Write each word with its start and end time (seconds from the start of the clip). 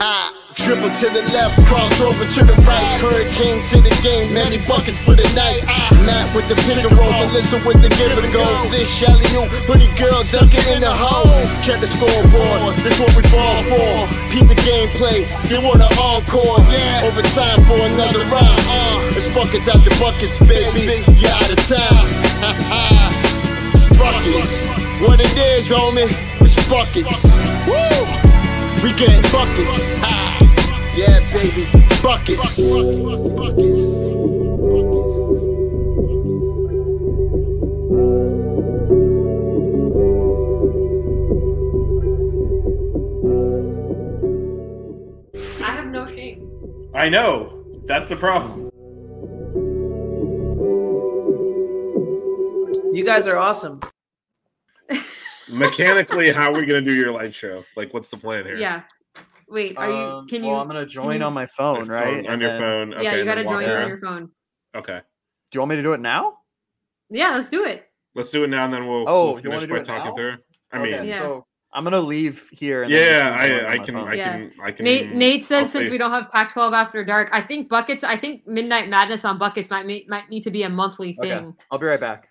Ah, 0.00 0.30
Dribble 0.54 0.94
to 0.94 1.06
the 1.10 1.22
left, 1.34 1.58
cross 1.66 2.00
over 2.02 2.22
to 2.22 2.40
the 2.46 2.54
right. 2.62 2.98
Hurricane 3.02 3.58
to 3.74 3.82
the 3.82 3.90
game, 4.02 4.30
many 4.32 4.58
buckets 4.66 4.98
for 4.98 5.18
the 5.18 5.26
night. 5.34 5.62
Ah, 5.66 5.90
Matt 6.06 6.30
with 6.34 6.46
the 6.46 6.54
pick 6.66 6.78
and 6.78 6.94
roll, 6.94 7.10
Melissa 7.26 7.58
with 7.66 7.82
the 7.82 7.90
give 7.98 8.14
and 8.14 8.30
go. 8.30 8.46
This 8.70 8.86
Shelly 8.86 9.26
you, 9.34 9.42
hoodie 9.66 9.90
girl 9.98 10.22
dunking 10.30 10.62
in 10.70 10.86
the 10.86 10.94
hole. 10.94 11.26
Check 11.66 11.82
the 11.82 11.90
scoreboard, 11.90 12.78
this 12.86 12.98
what 13.02 13.10
we 13.18 13.26
fall 13.26 13.58
for. 13.66 13.90
Peep 14.30 14.46
the 14.46 14.58
gameplay, 14.62 15.26
they 15.50 15.58
want 15.58 15.82
an 15.82 15.90
encore. 15.98 16.62
Yeah, 16.70 17.06
over 17.10 17.22
time 17.34 17.58
for 17.66 17.78
another 17.82 18.22
round. 18.30 18.62
Uh, 18.70 19.18
it's 19.18 19.26
buckets 19.34 19.66
after 19.66 19.90
buckets, 19.98 20.38
baby. 20.46 21.02
You 21.18 21.26
out 21.26 21.50
of 21.50 21.58
time. 21.66 22.06
Ha 22.42 22.50
ha. 22.70 22.86
It's 23.74 23.90
buckets. 23.98 24.70
What 25.02 25.18
it 25.18 25.34
is, 25.58 25.66
homie, 25.66 26.06
it's 26.38 26.54
buckets. 26.70 27.26
Woo! 27.66 28.27
We 28.82 28.92
get 28.94 29.22
buckets. 29.32 29.98
Ha! 29.98 30.94
Yeah, 30.96 31.18
baby, 31.32 31.64
buckets. 32.00 32.58
I 45.60 45.70
have 45.72 45.86
no 45.88 46.06
shame. 46.06 46.48
I 46.94 47.08
know. 47.08 47.64
That's 47.86 48.08
the 48.08 48.16
problem. 48.16 48.70
You 52.94 53.04
guys 53.04 53.26
are 53.26 53.36
awesome. 53.38 53.80
Mechanically, 55.50 56.30
how 56.32 56.52
are 56.52 56.58
we 56.58 56.66
going 56.66 56.84
to 56.84 56.90
do 56.90 56.94
your 56.94 57.12
light 57.12 57.34
show? 57.34 57.64
Like, 57.76 57.92
what's 57.94 58.08
the 58.08 58.16
plan 58.16 58.44
here? 58.44 58.56
Yeah. 58.56 58.82
Wait, 59.48 59.78
are 59.78 59.88
you? 59.88 59.96
Um, 59.96 60.26
Can 60.28 60.44
you? 60.44 60.50
well, 60.50 60.60
I'm 60.60 60.66
gonna 60.68 60.84
join 60.84 61.20
you- 61.20 61.26
on 61.26 61.32
my 61.32 61.46
phone, 61.46 61.88
right? 61.88 62.18
On 62.18 62.32
And 62.32 62.42
your 62.42 62.50
then- 62.50 62.60
phone. 62.60 62.94
Okay, 62.94 63.02
yeah, 63.04 63.14
you 63.16 63.24
got 63.24 63.36
to 63.36 63.44
join 63.44 63.64
on 63.64 63.88
your 63.88 63.98
phone. 63.98 64.30
Okay. 64.74 64.98
Do 65.50 65.56
you 65.56 65.60
want 65.62 65.70
me 65.70 65.76
to 65.76 65.82
do 65.82 65.94
it 65.94 66.00
now? 66.00 66.40
Yeah, 67.08 67.30
let's 67.30 67.48
do 67.48 67.64
it. 67.64 67.88
Let's 68.14 68.30
do 68.30 68.44
it 68.44 68.48
now, 68.48 68.66
and 68.66 68.74
then 68.74 68.86
we'll, 68.86 69.08
Oh, 69.08 69.24
we'll 69.28 69.36
you 69.36 69.42
finish 69.44 69.54
wanna 69.54 69.66
do 69.68 69.72
by 69.72 69.80
talking 69.82 70.10
now? 70.10 70.14
through. 70.14 70.36
I 70.70 70.78
mean, 70.82 70.94
Okay, 70.94 71.08
Yeah. 71.08 71.18
so 71.18 71.46
I'm 71.72 71.82
gonna 71.84 71.98
leave 71.98 72.46
here. 72.52 72.82
And 72.82 72.92
yeah, 72.92 72.98
just 72.98 73.48
join 73.48 73.56
I, 73.56 73.58
on 73.60 73.64
I 73.64 73.78
my 73.78 73.84
can. 73.84 73.96
I 73.96 74.16
can, 74.16 74.52
I 74.64 74.70
can. 74.72 74.84
Nate 74.84 75.12
Nate 75.14 75.46
says 75.46 75.60
I'll 75.60 75.66
since 75.68 75.84
say- 75.86 75.90
we 75.90 75.96
don't 75.96 76.10
have 76.10 76.28
Pac-12 76.30 76.74
after 76.74 77.02
dark, 77.02 77.30
I 77.32 77.40
think 77.40 77.70
buckets. 77.70 78.04
I 78.04 78.18
think 78.18 78.46
Midnight 78.46 78.90
Madness 78.90 79.24
on 79.24 79.38
buckets 79.38 79.70
might 79.70 79.86
might 80.08 80.28
need 80.28 80.42
to 80.42 80.50
be 80.50 80.64
a 80.64 80.68
monthly 80.68 81.14
thing. 81.14 81.32
Okay, 81.32 81.38
thing. 81.44 81.56
I'll 81.70 81.78
be 81.78 81.86
right 81.86 81.98
back. 82.00 82.28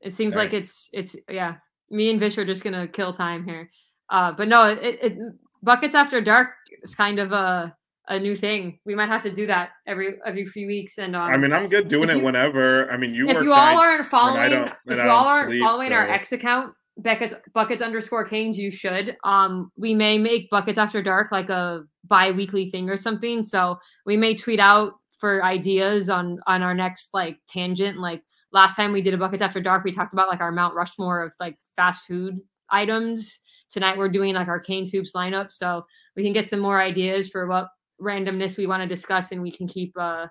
It 0.00 0.12
seems 0.12 0.34
All 0.34 0.42
like 0.42 0.52
it's 0.52 0.90
it's 0.92 1.14
yeah. 1.30 1.56
Me 1.90 2.10
and 2.10 2.20
Vish 2.20 2.38
are 2.38 2.44
just 2.44 2.64
gonna 2.64 2.86
kill 2.86 3.12
time 3.12 3.44
here. 3.44 3.70
Uh, 4.10 4.32
but 4.32 4.48
no, 4.48 4.64
it, 4.68 4.98
it 5.02 5.18
buckets 5.62 5.94
after 5.94 6.20
dark 6.20 6.50
is 6.82 6.94
kind 6.94 7.18
of 7.18 7.32
a 7.32 7.74
a 8.08 8.18
new 8.18 8.34
thing. 8.34 8.78
We 8.86 8.94
might 8.94 9.08
have 9.08 9.22
to 9.24 9.30
do 9.30 9.46
that 9.46 9.70
every 9.86 10.16
every 10.24 10.46
few 10.46 10.66
weeks. 10.66 10.98
And 10.98 11.14
um, 11.14 11.30
I 11.30 11.36
mean, 11.36 11.52
I'm 11.52 11.68
good 11.68 11.88
doing 11.88 12.08
it 12.10 12.18
you- 12.18 12.24
whenever. 12.24 12.90
I 12.90 12.96
mean, 12.96 13.14
you 13.14 13.28
if 13.28 13.36
work 13.36 13.44
you 13.44 13.52
all 13.52 13.78
aren't 13.78 14.06
following, 14.06 14.52
if 14.52 14.72
you 14.86 15.10
all 15.10 15.26
aren't 15.26 15.48
sleep, 15.48 15.62
following 15.62 15.92
our 15.92 16.08
X 16.08 16.32
account, 16.32 16.74
buckets 16.96 17.34
buckets 17.52 17.82
underscore 17.82 18.24
Canes, 18.24 18.58
you 18.58 18.70
should. 18.70 19.16
Um, 19.24 19.70
we 19.76 19.94
may 19.94 20.18
make 20.18 20.50
buckets 20.50 20.78
after 20.78 21.02
dark 21.02 21.30
like 21.32 21.50
a 21.50 21.82
bi-weekly 22.04 22.70
thing 22.70 22.88
or 22.88 22.96
something. 22.96 23.42
So 23.42 23.78
we 24.06 24.16
may 24.16 24.34
tweet 24.34 24.60
out 24.60 24.94
for 25.18 25.44
ideas 25.44 26.08
on 26.08 26.38
on 26.46 26.62
our 26.62 26.74
next 26.74 27.10
like 27.12 27.38
tangent. 27.46 27.98
Like 27.98 28.22
last 28.52 28.76
time 28.76 28.92
we 28.92 29.02
did 29.02 29.14
a 29.14 29.18
buckets 29.18 29.42
after 29.42 29.60
dark, 29.60 29.84
we 29.84 29.92
talked 29.92 30.12
about 30.12 30.28
like 30.28 30.40
our 30.40 30.52
Mount 30.52 30.74
Rushmore 30.74 31.22
of 31.22 31.32
like 31.40 31.56
fast 31.76 32.06
food 32.06 32.40
items. 32.70 33.40
Tonight 33.70 33.98
we're 33.98 34.08
doing 34.08 34.34
like 34.34 34.48
our 34.48 34.60
Canes 34.60 34.90
hoops 34.90 35.12
lineup, 35.14 35.52
so 35.52 35.84
we 36.16 36.22
can 36.22 36.32
get 36.32 36.48
some 36.48 36.60
more 36.60 36.80
ideas 36.80 37.28
for 37.28 37.46
what 37.46 37.68
randomness 38.00 38.56
we 38.56 38.66
want 38.66 38.82
to 38.82 38.86
discuss, 38.88 39.32
and 39.32 39.42
we 39.42 39.50
can 39.50 39.66
keep 39.68 39.92
uh 39.98 40.26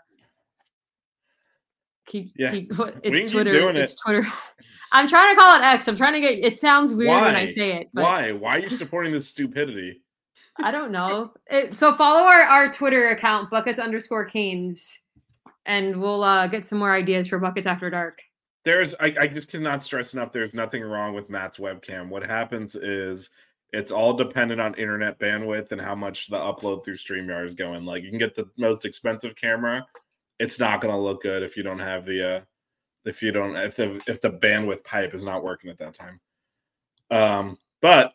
keep 2.08 2.32
Yeah. 2.38 2.52
keep 2.52 2.78
what 2.78 2.96
We 2.96 3.02
can 3.02 3.14
it's 3.14 3.20
keep 3.20 3.32
Twitter. 3.32 3.52
doing 3.52 3.76
it's 3.76 3.94
it. 3.94 4.00
Twitter. 4.04 4.28
I'm 4.94 5.08
trying 5.10 5.36
to 5.36 5.40
call 5.42 5.58
it 5.60 5.64
X. 5.64 5.88
I'm 5.90 5.98
trying 5.98 6.14
to 6.14 6.22
get. 6.22 6.40
It 6.40 6.56
sounds 6.56 6.94
weird 6.94 7.22
when 7.22 7.36
I 7.36 7.46
say 7.46 7.74
it, 7.74 7.88
but 7.94 8.04
Why? 8.04 8.32
Why 8.32 8.56
are 8.56 8.60
you 8.60 8.70
supporting 8.70 9.12
this 9.12 9.28
stupidity? 9.28 10.02
I 10.64 10.72
don't 10.72 10.92
know. 10.92 11.34
It, 11.52 11.76
so 11.78 11.94
follow 11.96 12.22
our, 12.24 12.42
our 12.42 12.72
Twitter 12.72 13.10
account, 13.10 13.52
buckets 13.52 13.78
underscore 13.80 14.26
canes, 14.26 15.02
and 15.68 16.02
we'll 16.02 16.24
uh, 16.24 16.48
get 16.48 16.66
some 16.66 16.80
more 16.80 16.94
ideas 16.94 17.28
for 17.28 17.38
buckets 17.38 17.68
after 17.68 17.90
dark. 17.90 18.22
There's, 18.66 18.96
I, 18.96 19.16
I 19.20 19.28
just 19.28 19.50
cannot 19.50 19.84
stress 19.84 20.14
enough. 20.14 20.32
There's 20.34 20.54
nothing 20.54 20.84
wrong 20.84 21.14
with 21.14 21.30
Matt's 21.30 21.58
webcam. 21.58 22.10
What 22.10 22.26
happens 22.26 22.76
is 22.76 23.30
it's 23.72 23.92
all 23.92 24.14
dependent 24.14 24.60
on 24.60 24.74
internet 24.76 25.20
bandwidth 25.20 25.72
and 25.72 25.80
how 25.80 25.96
much 25.96 26.28
the 26.28 26.38
upload 26.38 26.84
through 26.84 26.96
StreamYard 26.96 27.46
is 27.46 27.54
going. 27.54 27.86
Like 27.86 28.04
you 28.04 28.10
can 28.10 28.20
get 28.20 28.36
the 28.36 28.50
most 28.58 28.84
expensive 28.86 29.36
camera, 29.36 29.86
it's 30.40 30.60
not 30.60 30.82
going 30.82 30.94
to 30.94 31.00
look 31.00 31.22
good 31.22 31.44
if 31.44 31.56
you 31.56 31.64
don't 31.64 31.80
have 31.80 32.06
the, 32.06 32.38
uh, 32.38 32.42
if 33.06 33.22
you 33.22 33.32
don't, 33.32 33.56
if 33.56 33.76
the 33.76 34.02
if 34.08 34.20
the 34.20 34.30
bandwidth 34.30 34.84
pipe 34.84 35.14
is 35.14 35.24
not 35.24 35.44
working 35.44 35.70
at 35.70 35.78
that 35.78 35.94
time. 35.94 36.20
Um, 37.10 37.58
but 37.82 38.14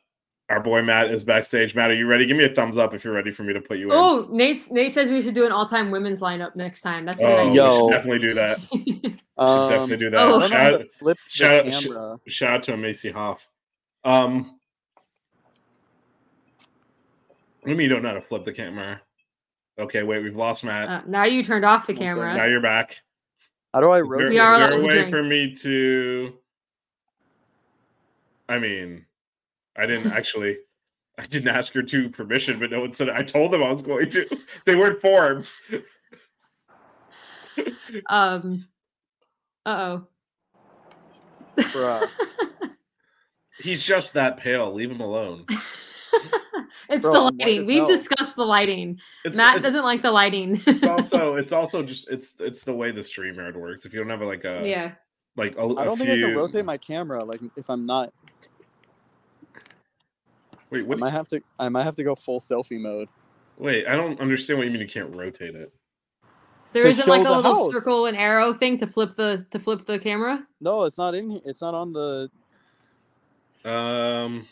our 0.52 0.60
boy 0.60 0.82
Matt 0.82 1.10
is 1.10 1.24
backstage. 1.24 1.74
Matt, 1.74 1.90
are 1.90 1.94
you 1.94 2.06
ready? 2.06 2.26
Give 2.26 2.36
me 2.36 2.44
a 2.44 2.54
thumbs 2.54 2.76
up 2.76 2.94
if 2.94 3.04
you're 3.04 3.14
ready 3.14 3.30
for 3.32 3.42
me 3.42 3.52
to 3.54 3.60
put 3.60 3.78
you 3.78 3.86
in. 3.86 3.92
Oh, 3.96 4.28
Nate 4.30 4.70
Nate 4.70 4.92
says 4.92 5.10
we 5.10 5.22
should 5.22 5.34
do 5.34 5.46
an 5.46 5.52
all 5.52 5.66
time 5.66 5.90
women's 5.90 6.20
lineup 6.20 6.54
next 6.56 6.82
time. 6.82 7.04
That's 7.06 7.22
a 7.22 7.24
good 7.26 7.32
Oh, 7.32 7.38
idea. 7.48 7.50
we 7.50 7.56
Yo. 7.56 7.78
should 7.88 7.90
definitely 7.96 8.18
do 8.28 8.34
that. 8.34 8.60
Should 9.42 9.48
Um, 9.48 9.68
definitely 9.68 9.96
do 9.96 10.10
that. 10.10 10.20
oh. 10.20 10.26
I 10.26 10.28
don't 10.28 10.50
know 10.50 10.56
how 10.56 10.70
Shout, 10.70 10.80
to 10.80 10.86
flip 10.88 11.16
the 11.24 11.30
shout 11.30 11.66
out- 11.66 11.74
sh- 11.74 11.84
camera. 11.86 12.18
shout 12.28 12.50
out 12.50 12.62
to 12.64 12.76
Macy 12.76 13.10
Hoff. 13.10 13.48
Um, 14.04 14.58
what 17.60 17.66
do 17.66 17.70
you 17.70 17.76
mean 17.76 17.84
you 17.84 17.88
don't 17.88 18.02
know 18.02 18.08
how 18.10 18.14
to 18.14 18.20
flip 18.22 18.44
the 18.44 18.52
camera? 18.52 19.00
Okay, 19.78 20.02
wait, 20.02 20.22
we've 20.22 20.36
lost 20.36 20.64
Matt. 20.64 20.88
Uh, 20.88 21.00
now 21.08 21.24
you 21.24 21.42
turned 21.42 21.64
off 21.64 21.86
the 21.86 21.94
camera. 21.94 22.34
now 22.36 22.44
you're 22.44 22.60
back. 22.60 22.98
How 23.72 23.80
do 23.80 23.88
I 23.90 24.00
rotate? 24.02 24.32
Is 24.36 24.40
are 24.40 24.58
there 24.58 24.78
a 24.80 24.84
way 24.84 24.94
drink. 24.94 25.10
for 25.10 25.22
me 25.22 25.54
to? 25.56 26.34
I 28.48 28.58
mean, 28.58 29.06
I 29.76 29.86
didn't 29.86 30.12
actually. 30.12 30.58
I 31.18 31.26
didn't 31.26 31.54
ask 31.54 31.74
her 31.74 31.82
to 31.82 32.08
permission, 32.08 32.58
but 32.58 32.70
no 32.70 32.80
one 32.80 32.92
said. 32.92 33.10
I 33.10 33.22
told 33.22 33.52
them 33.52 33.62
I 33.62 33.70
was 33.70 33.82
going 33.82 34.08
to. 34.10 34.26
They 34.64 34.76
weren't 34.76 34.94
informed. 34.94 35.50
Um. 38.08 38.68
Uh 39.66 39.68
oh. 39.68 40.06
Bruh. 41.58 42.08
He's 43.60 43.84
just 43.84 44.14
that 44.14 44.38
pale. 44.38 44.72
Leave 44.72 44.90
him 44.90 45.02
alone. 45.02 45.44
it's 46.88 47.02
Bro, 47.02 47.12
the 47.12 47.20
lighting. 47.20 47.66
We've 47.66 47.78
hell. 47.78 47.86
discussed 47.86 48.36
the 48.36 48.46
lighting. 48.46 48.98
It's, 49.26 49.36
Matt 49.36 49.56
it's, 49.56 49.64
doesn't 49.64 49.84
like 49.84 50.00
the 50.00 50.10
lighting. 50.10 50.62
it's 50.66 50.84
also 50.84 51.34
it's 51.34 51.52
also 51.52 51.82
just 51.82 52.08
it's 52.10 52.32
it's 52.40 52.62
the 52.62 52.72
way 52.72 52.90
the 52.90 53.02
StreamYard 53.02 53.56
works. 53.56 53.84
If 53.84 53.92
you 53.92 54.00
don't 54.00 54.08
have 54.08 54.22
like 54.22 54.44
a 54.46 54.66
yeah. 54.66 54.92
like 55.36 55.54
a, 55.56 55.60
I 55.60 55.82
a 55.82 55.84
don't 55.84 55.96
few, 55.98 56.06
think 56.06 56.24
I 56.24 56.26
can 56.28 56.34
rotate 56.34 56.64
my 56.64 56.78
camera. 56.78 57.22
Like 57.22 57.42
if 57.56 57.68
I'm 57.68 57.84
not, 57.84 58.14
Wait, 60.72 60.84
I 60.90 60.94
might 60.96 61.10
have 61.10 61.28
to. 61.28 61.40
I 61.58 61.68
might 61.68 61.84
have 61.84 61.94
to 61.96 62.04
go 62.04 62.14
full 62.14 62.40
selfie 62.40 62.80
mode. 62.80 63.08
Wait, 63.58 63.86
I 63.86 63.94
don't 63.94 64.18
understand 64.20 64.58
what 64.58 64.64
you 64.64 64.72
mean. 64.72 64.80
You 64.80 64.88
can't 64.88 65.14
rotate 65.14 65.54
it. 65.54 65.72
There 66.72 66.84
To 66.84 66.88
isn't 66.88 67.06
like 67.06 67.20
a 67.20 67.24
the 67.24 67.36
little 67.36 67.54
house. 67.54 67.72
circle 67.72 68.06
and 68.06 68.16
arrow 68.16 68.54
thing 68.54 68.78
to 68.78 68.86
flip 68.86 69.14
the 69.14 69.44
to 69.50 69.58
flip 69.58 69.84
the 69.84 69.98
camera. 69.98 70.46
No, 70.60 70.84
it's 70.84 70.96
not 70.98 71.14
in. 71.14 71.30
here. 71.30 71.40
It's 71.44 71.60
not 71.60 71.74
on 71.74 71.92
the. 71.92 72.30
Um, 73.64 74.48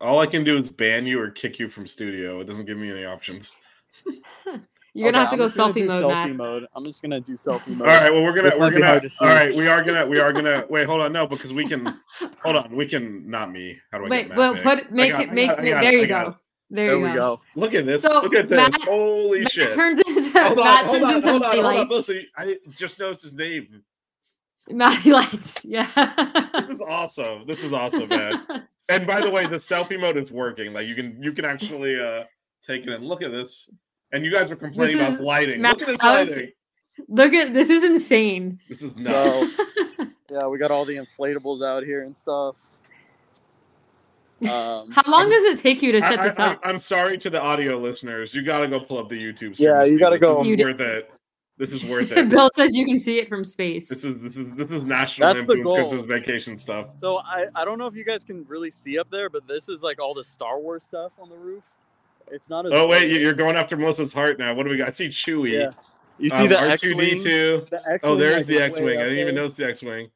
all 0.00 0.18
I 0.20 0.26
can 0.26 0.44
do 0.44 0.56
is 0.58 0.70
ban 0.70 1.06
you 1.06 1.18
or 1.20 1.30
kick 1.30 1.58
you 1.58 1.68
from 1.68 1.86
studio. 1.86 2.40
It 2.40 2.46
doesn't 2.46 2.66
give 2.66 2.76
me 2.76 2.90
any 2.90 3.04
options. 3.04 3.56
You're 4.94 5.10
gonna 5.10 5.24
Okay, 5.24 5.36
have 5.42 5.50
to 5.54 5.62
I'm 5.62 5.72
go 5.74 5.80
selfie 5.80 5.86
mode, 5.86 6.04
selfie 6.04 6.26
Matt. 6.28 6.36
mode. 6.36 6.66
I'm 6.74 6.84
just 6.84 7.00
gonna 7.02 7.20
do 7.20 7.34
selfie 7.36 7.68
mode. 7.68 7.88
All 7.88 7.94
right, 7.94 8.12
well 8.12 8.22
we're 8.22 8.34
gonna 8.34 8.50
This 8.50 8.58
we're 8.58 8.70
gonna 8.70 9.00
to 9.00 9.08
see. 9.08 9.24
all 9.24 9.30
right. 9.30 9.54
We 9.56 9.66
are 9.66 9.82
gonna 9.82 10.06
we 10.06 10.18
are 10.20 10.32
gonna 10.32 10.66
wait. 10.70 10.86
Hold 10.86 11.00
on, 11.00 11.12
no, 11.12 11.26
because 11.26 11.52
we 11.52 11.66
can. 11.66 11.98
Hold 12.42 12.56
on, 12.56 12.76
we 12.76 12.86
can 12.86 13.28
not 13.28 13.50
me. 13.50 13.78
How 13.90 13.98
do 13.98 14.04
I 14.04 14.08
Wait, 14.08 14.18
get 14.22 14.28
Matt 14.30 14.38
well, 14.38 14.54
back? 14.54 14.62
put 14.62 14.92
make 14.92 15.12
got- 15.12 15.22
it 15.22 15.32
make 15.32 15.48
got- 15.48 15.64
it- 15.64 15.70
got 15.70 15.80
there 15.80 15.92
it, 15.92 15.94
you 15.98 16.02
I 16.02 16.06
got 16.06 16.26
go. 16.26 16.36
There, 16.74 16.86
There 16.86 16.96
you 16.98 17.04
we 17.04 17.08
go. 17.10 17.14
go. 17.36 17.40
Look 17.54 17.74
at 17.74 17.84
this. 17.86 18.00
So, 18.02 18.20
Look 18.22 18.34
at 18.34 18.48
this. 18.48 18.56
Matt- 18.56 18.82
Holy 18.82 19.40
Matt 19.40 19.52
shit. 19.52 19.72
turns 19.74 20.00
into 20.00 20.40
hold 20.42 20.58
on, 20.58 20.64
Matt 20.64 20.90
turns 20.90 21.04
on, 21.04 21.14
into 21.14 21.30
hold 21.30 21.42
on, 21.42 21.52
hold 21.52 21.64
on. 21.66 21.74
lights. 21.76 21.92
Listen, 21.92 22.26
I 22.36 22.56
just 22.70 22.98
noticed 22.98 23.22
his 23.22 23.34
name. 23.34 23.82
Matty 24.70 25.10
lights. 25.12 25.64
Yeah. 25.68 25.88
This 26.60 26.70
is 26.70 26.80
awesome. 26.80 27.46
This 27.46 27.62
is 27.62 27.72
awesome, 27.72 28.08
man. 28.08 28.46
And 28.88 29.06
by 29.06 29.20
the 29.20 29.30
way, 29.30 29.46
the 29.46 29.56
selfie 29.56 29.98
mode 30.00 30.16
is 30.16 30.30
working. 30.32 30.72
Like 30.72 30.86
you 30.86 30.94
can 30.94 31.22
you 31.22 31.32
can 31.32 31.44
actually 31.44 31.98
uh 32.00 32.24
take 32.66 32.82
it 32.86 32.88
and 32.88 33.04
look 33.04 33.22
at 33.22 33.30
this. 33.32 33.68
And 34.12 34.24
you 34.24 34.30
guys 34.30 34.50
were 34.50 34.56
complaining 34.56 34.98
This 34.98 35.06
about 35.06 35.20
is 35.20 35.20
lighting. 35.20 35.60
Matt's 35.60 35.80
look 35.80 35.88
at 35.88 35.92
this 35.92 36.00
house. 36.00 36.30
lighting. 36.30 36.52
Look 37.08 37.32
at 37.32 37.54
this 37.54 37.70
is 37.70 37.82
insane. 37.82 38.60
This 38.68 38.82
is 38.82 38.94
nuts. 38.96 39.50
So 39.56 40.06
yeah, 40.30 40.46
we 40.46 40.58
got 40.58 40.70
all 40.70 40.84
the 40.84 40.96
inflatables 40.96 41.66
out 41.66 41.82
here 41.84 42.02
and 42.04 42.16
stuff. 42.16 42.56
Um, 44.42 44.90
How 44.90 45.08
long 45.10 45.30
does 45.30 45.44
it 45.44 45.58
take 45.58 45.82
you 45.82 45.92
to 45.92 46.02
set 46.02 46.18
I, 46.18 46.24
this 46.24 46.38
up? 46.38 46.60
I, 46.64 46.70
am 46.70 46.78
sorry 46.78 47.16
to 47.18 47.30
the 47.30 47.40
audio 47.40 47.78
listeners. 47.78 48.34
You 48.34 48.42
got 48.42 48.58
to 48.58 48.68
go 48.68 48.80
pull 48.80 48.98
up 48.98 49.08
the 49.08 49.14
YouTube. 49.14 49.58
Yeah, 49.58 49.84
you 49.84 49.98
gotta 49.98 50.18
go. 50.18 50.42
This 50.42 50.50
is 50.50 50.56
d- 50.56 50.64
worth 50.64 50.80
it. 50.80 51.12
This 51.58 51.72
is 51.72 51.84
worth 51.84 52.12
it. 52.16 52.28
Bill 52.28 52.50
says 52.54 52.74
you 52.74 52.84
can 52.84 52.98
see 52.98 53.20
it 53.20 53.28
from 53.28 53.44
space. 53.44 53.88
This 53.88 54.04
is 54.04 54.18
this 54.18 54.36
is 54.36 54.56
this 54.56 54.70
is 54.70 54.82
national 54.82 55.32
That's 55.32 55.46
the 55.46 55.54
influence 55.54 55.70
goal. 55.70 55.76
Christmas 55.76 56.04
vacation 56.04 56.56
stuff. 56.56 56.96
so 56.96 57.18
I 57.18 57.46
I 57.54 57.64
don't 57.64 57.78
know 57.78 57.86
if 57.86 57.94
you 57.94 58.04
guys 58.04 58.24
can 58.24 58.44
really 58.48 58.70
see 58.70 58.98
up 58.98 59.08
there, 59.10 59.30
but 59.30 59.46
this 59.46 59.68
is 59.68 59.82
like 59.82 60.00
all 60.00 60.12
the 60.12 60.24
Star 60.24 60.58
Wars 60.58 60.82
stuff 60.82 61.12
on 61.20 61.30
the 61.30 61.36
roof. 61.36 61.62
It's 62.32 62.48
not 62.48 62.64
as 62.66 62.72
Oh 62.72 62.86
wait, 62.86 63.00
big. 63.02 63.12
you- 63.12 63.18
you're 63.20 63.34
going 63.34 63.56
after 63.56 63.76
Melissa's 63.76 64.12
heart 64.12 64.38
now. 64.38 64.54
What 64.54 64.64
do 64.64 64.70
we 64.70 64.78
got? 64.78 64.88
I 64.88 64.90
see 64.90 65.08
Chewie. 65.08 65.52
yeah. 65.52 65.70
You 66.18 66.30
see 66.30 66.36
Um, 66.36 66.48
the 66.48 66.56
R2D2. 66.56 67.68
The 67.68 67.98
Oh, 68.02 68.16
there's 68.16 68.46
the 68.46 68.58
X-wing. 68.58 68.98
I 68.98 69.02
didn't 69.04 69.18
even 69.18 69.34
there. 69.34 69.44
notice 69.44 69.56
the 69.56 69.66
X-wing. 69.66 70.10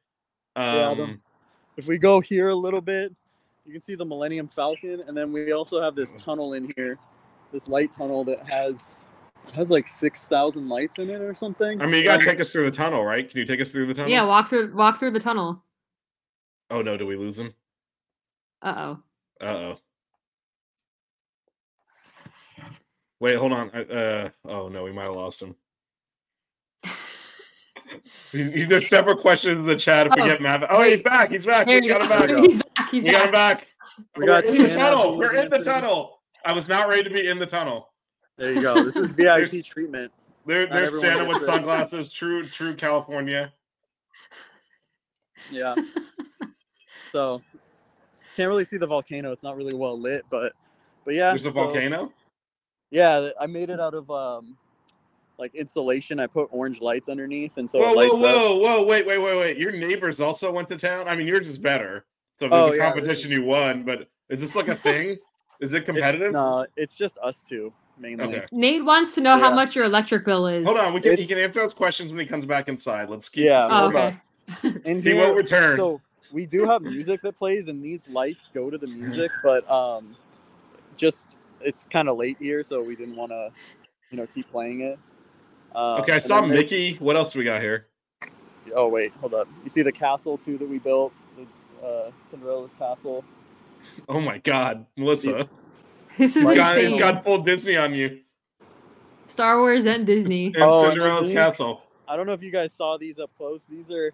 Um, 0.56 0.96
the- 0.98 1.18
If 1.76 1.86
we 1.86 1.98
go 1.98 2.20
here 2.20 2.48
a 2.48 2.54
little 2.54 2.80
bit, 2.80 3.14
you 3.66 3.72
can 3.72 3.82
see 3.82 3.94
the 3.96 4.04
Millennium 4.04 4.48
Falcon, 4.48 5.02
and 5.06 5.14
then 5.16 5.30
we 5.30 5.52
also 5.52 5.80
have 5.80 5.94
this 5.94 6.14
tunnel 6.14 6.54
in 6.54 6.72
here, 6.76 6.98
this 7.52 7.68
light 7.68 7.92
tunnel 7.92 8.24
that 8.24 8.40
has 8.48 9.02
has 9.54 9.70
like 9.70 9.86
six 9.86 10.26
thousand 10.26 10.68
lights 10.68 10.98
in 10.98 11.08
it 11.10 11.20
or 11.20 11.34
something. 11.34 11.80
I 11.80 11.86
mean, 11.86 11.96
you 11.96 12.04
gotta 12.04 12.18
Um, 12.18 12.24
take 12.24 12.40
us 12.40 12.50
through 12.50 12.64
the 12.64 12.76
tunnel, 12.76 13.04
right? 13.04 13.28
Can 13.28 13.38
you 13.38 13.44
take 13.44 13.60
us 13.60 13.70
through 13.70 13.86
the 13.86 13.94
tunnel? 13.94 14.10
yeah, 14.10 14.24
walk 14.24 14.48
through 14.48 14.74
walk 14.74 14.98
through 14.98 15.12
the 15.12 15.20
tunnel. 15.20 15.62
Oh 16.70 16.82
no, 16.82 16.96
do 16.96 17.06
we 17.06 17.16
lose 17.16 17.38
him? 17.38 17.54
Uh 18.62 18.74
oh. 18.76 19.44
Uh 19.46 19.48
oh. 19.48 19.78
Wait, 23.20 23.36
hold 23.36 23.52
on. 23.52 23.70
Uh 23.70 24.30
oh 24.44 24.68
no, 24.68 24.84
we 24.84 24.92
might 24.92 25.04
have 25.04 25.14
lost 25.14 25.40
him. 25.42 25.54
He's, 28.32 28.48
he- 28.48 28.64
there's 28.68 28.88
several 28.88 29.16
questions 29.16 29.58
in 29.58 29.66
the 29.66 29.76
chat. 29.76 30.06
If 30.06 30.14
we 30.16 30.22
Oh, 30.22 30.26
get 30.26 30.40
Matt, 30.42 30.64
oh, 30.70 30.82
he's 30.82 31.02
back. 31.02 31.30
He's 31.30 31.46
back. 31.46 31.66
There 31.66 31.80
We 31.80 31.86
you 31.86 31.92
got 31.92 32.02
him 32.02 32.08
back. 32.08 32.28
He's 32.44 32.58
back. 32.62 32.90
He's 32.90 33.04
We 33.04 33.10
got 33.10 33.26
him 33.26 33.32
back. 33.32 33.58
back. 33.60 33.66
We 34.16 34.24
We're 34.26 34.40
in 34.40 34.62
the 34.62 34.68
tunnel. 34.70 35.16
We're 35.18 35.34
in 35.34 35.50
the 35.50 35.58
tunnel. 35.58 36.20
I 36.44 36.52
was 36.52 36.68
not 36.68 36.88
ready 36.88 37.02
to 37.04 37.10
be 37.10 37.26
in 37.28 37.38
the 37.38 37.46
tunnel. 37.46 37.88
There 38.36 38.52
you 38.52 38.60
go. 38.62 38.84
This 38.84 38.96
is 38.96 39.12
VIP 39.12 39.16
There's- 39.16 39.62
treatment. 39.64 40.12
There, 40.46 40.60
Not 40.68 40.70
there's 40.74 41.00
Santa 41.00 41.24
with 41.24 41.38
this. 41.38 41.46
sunglasses. 41.46 42.12
True, 42.12 42.46
true 42.48 42.74
California. 42.76 43.52
Yeah. 45.50 45.74
so 47.10 47.42
can't 48.36 48.48
really 48.48 48.64
see 48.64 48.76
the 48.76 48.86
volcano. 48.86 49.32
It's 49.32 49.42
not 49.42 49.56
really 49.56 49.74
well 49.74 49.98
lit, 49.98 50.24
but 50.30 50.52
but 51.04 51.14
yeah. 51.14 51.30
There's 51.30 51.46
a 51.46 51.50
so- 51.50 51.62
volcano. 51.64 52.12
Yeah, 52.91 53.31
I 53.41 53.47
made 53.47 53.71
it 53.71 53.81
out 53.81 53.94
of 53.94 54.11
um 54.11 54.56
like 55.38 55.55
insulation. 55.55 56.19
I 56.21 56.27
put 56.27 56.49
orange 56.50 56.81
lights 56.81 57.09
underneath, 57.09 57.59
and 57.59 57.69
so 57.69 57.81
whoa, 57.81 57.93
it 57.93 57.97
lights 57.97 58.21
whoa, 58.21 58.29
up. 58.29 58.61
whoa, 58.61 58.79
whoa! 58.79 58.85
Wait, 58.87 59.06
wait, 59.06 59.19
wait, 59.19 59.38
wait! 59.38 59.59
Your 59.59 59.73
neighbors 59.73 60.21
also 60.21 60.50
went 60.53 60.69
to 60.69 60.77
town. 60.79 61.09
I 61.09 61.17
mean, 61.17 61.27
yours 61.27 61.49
is 61.49 61.59
better. 61.59 62.05
So 62.38 62.47
if 62.47 62.53
there's 62.53 62.62
Oh, 62.62 62.73
a 62.73 62.77
yeah, 62.77 62.87
competition, 62.93 63.31
you 63.31 63.43
won. 63.44 63.83
But 63.83 64.09
is 64.29 64.41
this 64.41 64.55
like 64.56 64.69
a 64.69 64.77
thing? 64.77 65.17
is 65.61 65.73
it 65.73 65.79
It's- 65.83 65.85
competitive? 65.87 66.33
No, 66.33 66.67
it's 66.77 66.94
just 66.94 67.19
us 67.19 67.43
two 67.43 67.73
mainly. 67.99 68.25
Okay. 68.27 68.44
Nate 68.53 68.85
wants 68.85 69.15
to 69.15 69.23
know 69.23 69.38
how 69.38 69.50
much 69.55 69.75
your 69.75 69.87
electric 69.87 70.27
bill 70.27 70.47
is. 70.47 70.67
Hold 70.67 70.77
on. 70.79 70.93
We 70.93 71.00
can, 71.00 71.17
he 71.17 71.27
can 71.27 71.38
answer 71.38 71.61
those 71.62 71.73
questions 71.73 72.11
when 72.11 72.21
he 72.21 72.27
comes 72.27 72.44
back 72.44 72.69
inside. 72.69 73.09
Let's 73.09 73.29
keep. 73.31 73.47
Yeah, 73.47 73.67
Oh, 73.71 73.91
hold 73.91 73.94
okay. 73.94 74.17
In 74.85 75.00
He 75.03 75.12
here, 75.12 75.25
won't 75.25 75.35
return. 75.35 75.79
So 75.79 76.03
we 76.31 76.44
do 76.44 76.67
have 76.67 76.83
music 76.83 77.23
that 77.23 77.38
plays, 77.38 77.69
and 77.69 77.83
these 77.83 78.06
lights 78.09 78.50
go 78.53 78.69
to 78.69 78.77
the 78.77 78.87
music, 78.99 79.31
but 79.43 79.67
um, 79.71 80.15
just 80.99 81.37
it's 81.66 81.86
kind 81.86 82.08
of 82.08 82.16
late 82.16 82.36
here, 82.38 82.62
so 82.62 82.82
we 82.82 82.96
didn't 82.96 83.16
want 83.16 83.32
to, 83.32 83.50
you 84.10 84.16
know, 84.16 84.26
keep 84.34 84.50
playing 84.50 84.80
it. 84.82 84.98
Uh, 85.74 85.96
Okay, 86.00 86.12
I 86.12 86.18
saw 86.18 86.40
then 86.40 86.50
there's- 86.50 86.70
Mickey. 86.70 86.94
What 86.98 87.16
else 87.16 87.30
do 87.32 87.38
we 87.38 87.44
got 87.44 87.60
here? 87.60 87.86
Oh 88.74 88.88
wait, 88.88 89.12
hold 89.14 89.34
up. 89.34 89.46
You 89.62 89.70
see 89.70 89.82
the 89.82 89.92
castle 89.92 90.38
too 90.38 90.58
that 90.58 90.68
we 90.68 90.78
built, 90.78 91.12
the 91.36 91.86
uh, 91.86 92.10
Cinderella's 92.30 92.70
castle. 92.78 93.24
Oh 94.08 94.20
my 94.20 94.38
God, 94.38 94.87
Melissa! 94.96 95.49
This 96.18 96.35
is 96.35 96.38
It's 96.38 96.46
Like- 96.46 96.56
got, 96.56 96.76
insane. 96.78 96.92
it's 96.92 97.00
got 97.00 97.23
full 97.23 97.38
Disney 97.38 97.76
on 97.76 97.94
you 97.94 98.20
Star 99.28 99.58
Wars 99.58 99.87
and 99.87 100.06
Disney. 100.06 100.46
and 100.46 100.56
Oh, 100.61 100.85
and 100.87 100.94
Cinderella's 100.96 101.32
castle. 101.32 101.85
I 102.08 102.16
don't 102.16 102.26
know 102.26 102.32
if 102.32 102.42
you 102.42 102.50
guys 102.50 102.73
saw 102.73 102.96
these 102.96 103.18
up 103.18 103.30
close. 103.37 103.66
These 103.66 103.90
are 103.90 104.12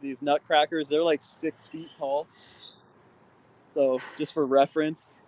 these 0.00 0.22
nutcrackers. 0.22 0.88
They're 0.88 1.02
like 1.02 1.20
six 1.22 1.66
feet 1.66 1.88
tall. 1.98 2.26
So 3.74 4.00
just 4.18 4.32
for 4.32 4.46
reference, 4.46 5.00
This 5.10 5.12
is 5.12 5.18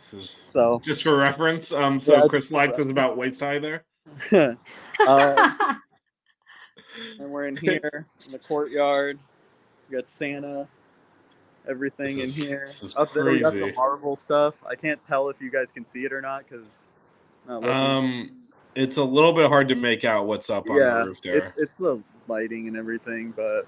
so 0.00 0.80
just 0.82 1.02
for 1.02 1.16
reference. 1.16 1.72
Um, 1.72 2.00
so 2.00 2.16
Yeah, 2.16 2.28
Chris 2.28 2.50
likes 2.50 2.78
is 2.78 2.88
about 2.88 3.16
waist 3.16 3.40
high 3.40 3.58
there. 3.58 3.84
uh, 4.32 4.56
and 7.18 7.30
we're 7.30 7.46
in 7.46 7.56
here 7.56 8.06
in 8.24 8.32
the 8.32 8.38
courtyard. 8.38 9.18
We 9.88 9.96
got 9.96 10.08
Santa, 10.08 10.66
everything 11.68 12.18
This 12.18 12.30
is- 12.30 12.38
in 12.38 12.46
here. 12.48 12.64
this 12.66 12.82
is 12.82 12.96
Up 12.96 13.12
there, 13.14 13.24
we 13.24 13.40
got 13.40 13.52
some 13.52 13.74
Marvel 13.74 14.16
stuff. 14.16 14.54
I 14.66 14.74
can't 14.74 15.00
tell 15.06 15.28
if 15.28 15.40
you 15.40 15.50
guys 15.50 15.70
can 15.70 15.84
see 15.84 16.04
it 16.04 16.12
or 16.12 16.20
not 16.20 16.44
because. 16.48 16.86
Um, 17.48 18.30
it's 18.74 18.96
a 18.98 19.02
little 19.04 19.32
bit 19.32 19.48
hard 19.48 19.68
to 19.68 19.74
make 19.74 20.04
out 20.04 20.26
what's 20.26 20.50
up 20.50 20.68
on 20.70 20.76
yeah, 20.76 21.00
the 21.00 21.06
roof 21.08 21.20
there. 21.22 21.36
it's 21.38 21.58
it's 21.58 21.76
the 21.76 22.00
lighting 22.28 22.68
and 22.68 22.76
everything, 22.76 23.32
but 23.34 23.66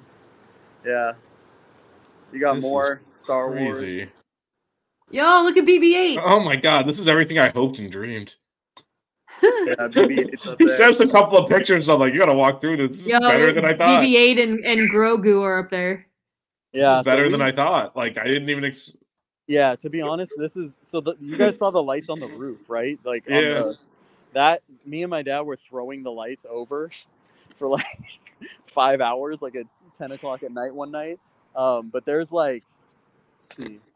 yeah, 0.87 1.13
you 2.33 2.39
got 2.39 2.55
This 2.55 2.63
more 2.63 3.01
Star 3.15 3.51
Crazy. 3.51 4.05
Wars. 4.05 4.25
Yo, 5.13 5.43
look 5.43 5.57
at 5.59 5.65
BB-8. 5.67 6.23
Oh 6.25 6.41
my 6.41 6.57
god, 6.57 6.87
this 6.89 6.99
is 6.99 7.07
everything 7.07 7.39
I 7.39 7.51
hoped 7.51 7.79
and 7.79 7.93
dreamed. 7.93 8.35
Yeah, 9.43 9.49
BB-8's 9.77 10.47
up 10.47 10.59
He 10.59 10.67
there. 10.67 10.77
shows 10.77 11.01
a 11.01 11.09
couple 11.09 11.37
of 11.37 11.51
pictures. 11.51 11.89
I'm 11.89 12.01
like, 12.01 12.15
you 12.15 12.19
gotta 12.19 12.35
walk 12.35 12.61
through 12.63 12.79
this. 12.79 12.97
This 12.99 13.09
Yo, 13.09 13.17
is 13.19 13.21
better 13.21 13.53
than 13.53 13.65
I 13.67 13.75
thought. 13.75 14.03
BB-8 14.03 14.43
and, 14.43 14.65
and 14.65 14.91
Grogu 14.91 15.43
are 15.43 15.59
up 15.59 15.71
there. 15.71 16.07
This 16.73 16.81
Yeah, 16.81 16.93
is 16.93 16.99
so 16.99 17.05
better 17.05 17.31
than 17.31 17.43
I 17.43 17.53
thought. 17.53 17.95
Like 17.95 18.17
I 18.17 18.25
didn't 18.25 18.49
even. 18.49 18.65
Ex- 18.65 18.93
Yeah, 19.47 19.77
to 19.77 19.91
be 19.91 20.01
honest, 20.01 20.33
this 20.39 20.57
is 20.57 20.81
so. 20.85 21.03
The, 21.03 21.15
you 21.21 21.37
guys 21.37 21.57
saw 21.59 21.71
the 21.71 21.83
lights 21.83 22.09
on 22.09 22.19
the 22.19 22.29
roof, 22.29 22.71
right? 22.71 22.99
Like, 23.05 23.25
on 23.29 23.35
Yeah. 23.35 23.51
the, 23.51 23.79
that 24.33 24.63
me 24.87 25.03
and 25.03 25.11
my 25.11 25.21
dad 25.23 25.43
were 25.43 25.57
throwing 25.57 26.03
the 26.03 26.11
lights 26.13 26.47
over 26.49 26.91
for 27.57 27.69
like 27.69 27.85
five 28.65 29.03
hours, 29.03 29.43
like 29.43 29.57
at 29.57 29.67
ten 29.99 30.13
o'clock 30.13 30.43
at 30.43 30.53
night 30.53 30.75
one 30.75 30.91
night. 30.91 31.21
Um, 31.55 31.91
but 31.93 32.07
there's 32.07 32.33
like, 32.33 32.65
let's 33.51 33.57
see, 33.57 33.79
2,000 33.79 33.92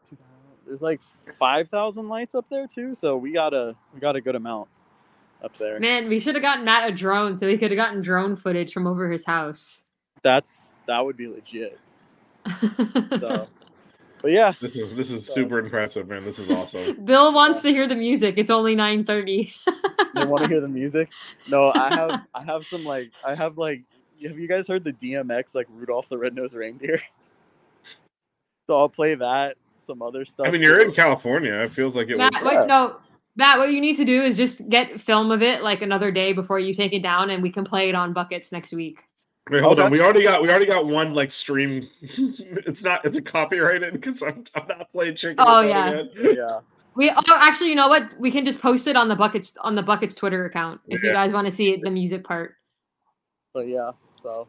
there's 0.67 0.81
like 0.81 1.01
five 1.01 1.69
thousand 1.69 2.09
lights 2.09 2.35
up 2.35 2.45
there 2.49 2.67
too. 2.67 2.93
So 2.93 3.17
we 3.17 3.31
got 3.31 3.53
a 3.53 3.75
we 3.93 3.99
got 3.99 4.15
a 4.15 4.21
good 4.21 4.35
amount 4.35 4.69
up 5.43 5.57
there. 5.57 5.79
Man, 5.79 6.09
we 6.09 6.19
should 6.19 6.35
have 6.35 6.41
gotten 6.41 6.65
Matt 6.65 6.89
a 6.89 6.93
drone 6.93 7.37
so 7.37 7.47
he 7.47 7.57
could 7.57 7.71
have 7.71 7.77
gotten 7.77 8.01
drone 8.01 8.35
footage 8.35 8.73
from 8.73 8.87
over 8.87 9.09
his 9.09 9.25
house. 9.25 9.83
That's 10.23 10.75
that 10.87 10.99
would 11.03 11.17
be 11.17 11.27
legit. 11.27 11.79
So, 13.19 13.47
but 14.21 14.31
yeah, 14.31 14.53
This 14.61 14.75
is 14.75 14.93
this 14.95 15.11
is 15.11 15.27
super 15.27 15.59
impressive, 15.59 16.07
man. 16.07 16.23
This 16.23 16.39
is 16.39 16.49
awesome. 16.49 16.97
Bill 17.05 17.33
wants 17.33 17.61
to 17.61 17.69
hear 17.69 17.87
the 17.87 17.95
music. 17.95 18.35
It's 18.37 18.49
only 18.49 18.75
9:30. 18.75 19.53
they 20.13 20.25
want 20.25 20.43
to 20.43 20.47
hear 20.49 20.61
the 20.61 20.67
music. 20.67 21.09
No, 21.49 21.71
I 21.73 21.89
have 21.95 22.21
I 22.33 22.43
have 22.43 22.65
some 22.65 22.83
like 22.83 23.11
I 23.25 23.35
have 23.35 23.57
like 23.57 23.83
have 24.23 24.39
you 24.39 24.47
guys 24.47 24.67
heard 24.67 24.83
the 24.83 24.93
DMX 24.93 25.53
like 25.53 25.67
Rudolph 25.69 26.09
the 26.09 26.17
Red-Nosed 26.17 26.55
Reindeer? 26.55 27.01
So 28.67 28.77
I'll 28.77 28.89
play 28.89 29.15
that, 29.15 29.55
some 29.77 30.01
other 30.01 30.25
stuff. 30.25 30.47
I 30.47 30.51
mean, 30.51 30.61
you're 30.61 30.81
too. 30.83 30.89
in 30.89 30.91
California. 30.93 31.53
It 31.53 31.71
feels 31.71 31.95
like 31.95 32.09
it 32.09 32.17
Matt, 32.17 32.33
would. 32.33 32.43
what, 32.43 32.67
no, 32.67 32.99
Matt, 33.35 33.59
what 33.59 33.71
you 33.71 33.79
need 33.79 33.95
to 33.95 34.05
do 34.05 34.23
is 34.23 34.37
just 34.37 34.67
get 34.69 34.99
film 34.99 35.31
of 35.31 35.41
it 35.41 35.61
like 35.61 35.81
another 35.81 36.11
day 36.11 36.33
before 36.33 36.59
you 36.59 36.73
take 36.73 36.93
it 36.93 37.03
down, 37.03 37.29
and 37.29 37.43
we 37.43 37.51
can 37.51 37.63
play 37.63 37.89
it 37.89 37.95
on 37.95 38.13
buckets 38.13 38.51
next 38.51 38.73
week. 38.73 39.03
Wait, 39.49 39.59
oh, 39.59 39.63
hold 39.63 39.79
on. 39.79 39.91
We 39.91 40.01
already 40.01 40.23
got 40.23 40.41
we 40.41 40.49
already 40.49 40.65
got 40.65 40.87
one 40.87 41.13
like 41.13 41.31
stream. 41.31 41.87
it's 42.01 42.83
not 42.83 43.05
it's 43.05 43.17
a 43.17 43.21
copyrighted 43.21 43.93
because 43.93 44.21
I'm 44.21 44.43
I'm 44.55 44.67
not 44.67 44.89
playing 44.91 45.15
chicken. 45.15 45.37
Oh, 45.39 45.61
yeah. 45.61 45.89
again. 45.89 46.09
Yeah. 46.35 46.59
We 46.95 47.11
oh, 47.11 47.21
actually, 47.27 47.69
you 47.69 47.75
know 47.75 47.87
what? 47.87 48.11
We 48.19 48.31
can 48.31 48.43
just 48.43 48.59
post 48.59 48.87
it 48.87 48.95
on 48.95 49.07
the 49.07 49.15
buckets 49.15 49.55
on 49.61 49.75
the 49.75 49.83
buckets 49.83 50.15
Twitter 50.15 50.45
account 50.45 50.81
if 50.87 51.03
you 51.03 51.13
guys 51.13 51.31
want 51.31 51.45
to 51.45 51.51
see 51.51 51.73
it, 51.73 51.81
the 51.83 51.91
music 51.91 52.23
part. 52.23 52.55
But 53.53 53.67
yeah, 53.67 53.91
so 54.15 54.47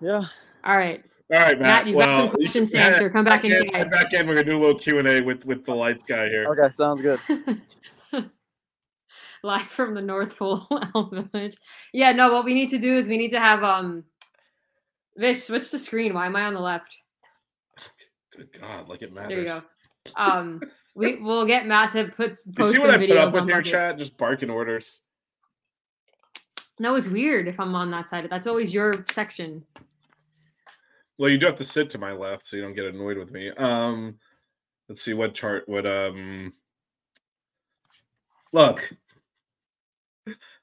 yeah. 0.00 0.24
All 0.64 0.76
right, 0.76 1.04
All 1.32 1.40
right, 1.40 1.58
Matt. 1.58 1.84
Matt, 1.84 1.86
you've 1.88 1.98
got 1.98 2.16
some 2.16 2.30
questions 2.30 2.70
to 2.70 2.78
answer. 2.78 3.10
Come 3.10 3.24
back 3.24 3.44
in. 3.44 3.70
Come 3.70 3.88
back 3.90 4.12
in. 4.12 4.28
We're 4.28 4.34
gonna 4.34 4.44
do 4.44 4.58
a 4.58 4.60
little 4.60 4.78
Q 4.78 5.00
and 5.00 5.08
A 5.08 5.20
with 5.20 5.44
with 5.44 5.64
the 5.64 5.74
lights 5.74 6.04
guy 6.04 6.28
here. 6.28 6.46
Okay, 6.46 6.72
sounds 6.72 7.00
good. 7.00 7.18
live 9.42 9.62
from 9.62 9.94
the 9.94 10.02
North 10.02 10.36
Pole 10.38 10.66
Village. 11.32 11.56
Yeah, 11.92 12.12
no. 12.12 12.32
What 12.32 12.44
we 12.44 12.54
need 12.54 12.68
to 12.70 12.78
do 12.78 12.96
is 12.96 13.08
we 13.08 13.16
need 13.16 13.30
to 13.30 13.40
have 13.40 13.64
um, 13.64 14.04
Vish 15.16 15.44
switch 15.44 15.70
the 15.70 15.78
screen. 15.78 16.14
Why 16.14 16.26
am 16.26 16.36
I 16.36 16.42
on 16.42 16.54
the 16.54 16.60
left? 16.60 16.96
Good 18.36 18.48
God, 18.60 18.88
like 18.88 19.02
it 19.02 19.12
matters. 19.12 19.30
There 19.30 19.40
you 19.40 19.46
go. 19.46 19.60
Um, 20.16 20.60
we 20.94 21.20
we'll 21.20 21.46
get 21.46 21.66
Matt 21.66 21.92
to 21.92 22.04
put 22.04 22.36
You 22.44 22.52
post 22.52 22.70
see 22.70 22.76
some 22.76 22.86
what 22.88 23.00
I 23.00 23.06
put 23.06 23.16
up 23.16 23.32
with 23.32 23.42
on 23.42 23.48
here, 23.48 23.56
buckets. 23.56 23.70
chat? 23.70 23.98
Just 23.98 24.16
barking 24.16 24.50
orders. 24.50 25.02
No, 26.78 26.94
it's 26.94 27.08
weird 27.08 27.48
if 27.48 27.58
I'm 27.58 27.74
on 27.74 27.90
that 27.92 28.08
side. 28.08 28.28
That's 28.30 28.46
always 28.46 28.74
your 28.74 29.04
section. 29.10 29.64
Well, 31.18 31.30
you 31.30 31.38
do 31.38 31.46
have 31.46 31.56
to 31.56 31.64
sit 31.64 31.88
to 31.90 31.98
my 31.98 32.12
left 32.12 32.46
so 32.46 32.56
you 32.56 32.62
don't 32.62 32.74
get 32.74 32.84
annoyed 32.86 33.16
with 33.16 33.30
me. 33.30 33.50
Um, 33.50 34.16
let's 34.88 35.02
see 35.02 35.14
what 35.14 35.34
chart. 35.34 35.68
What 35.68 35.86
um. 35.86 36.52
Look, 38.52 38.92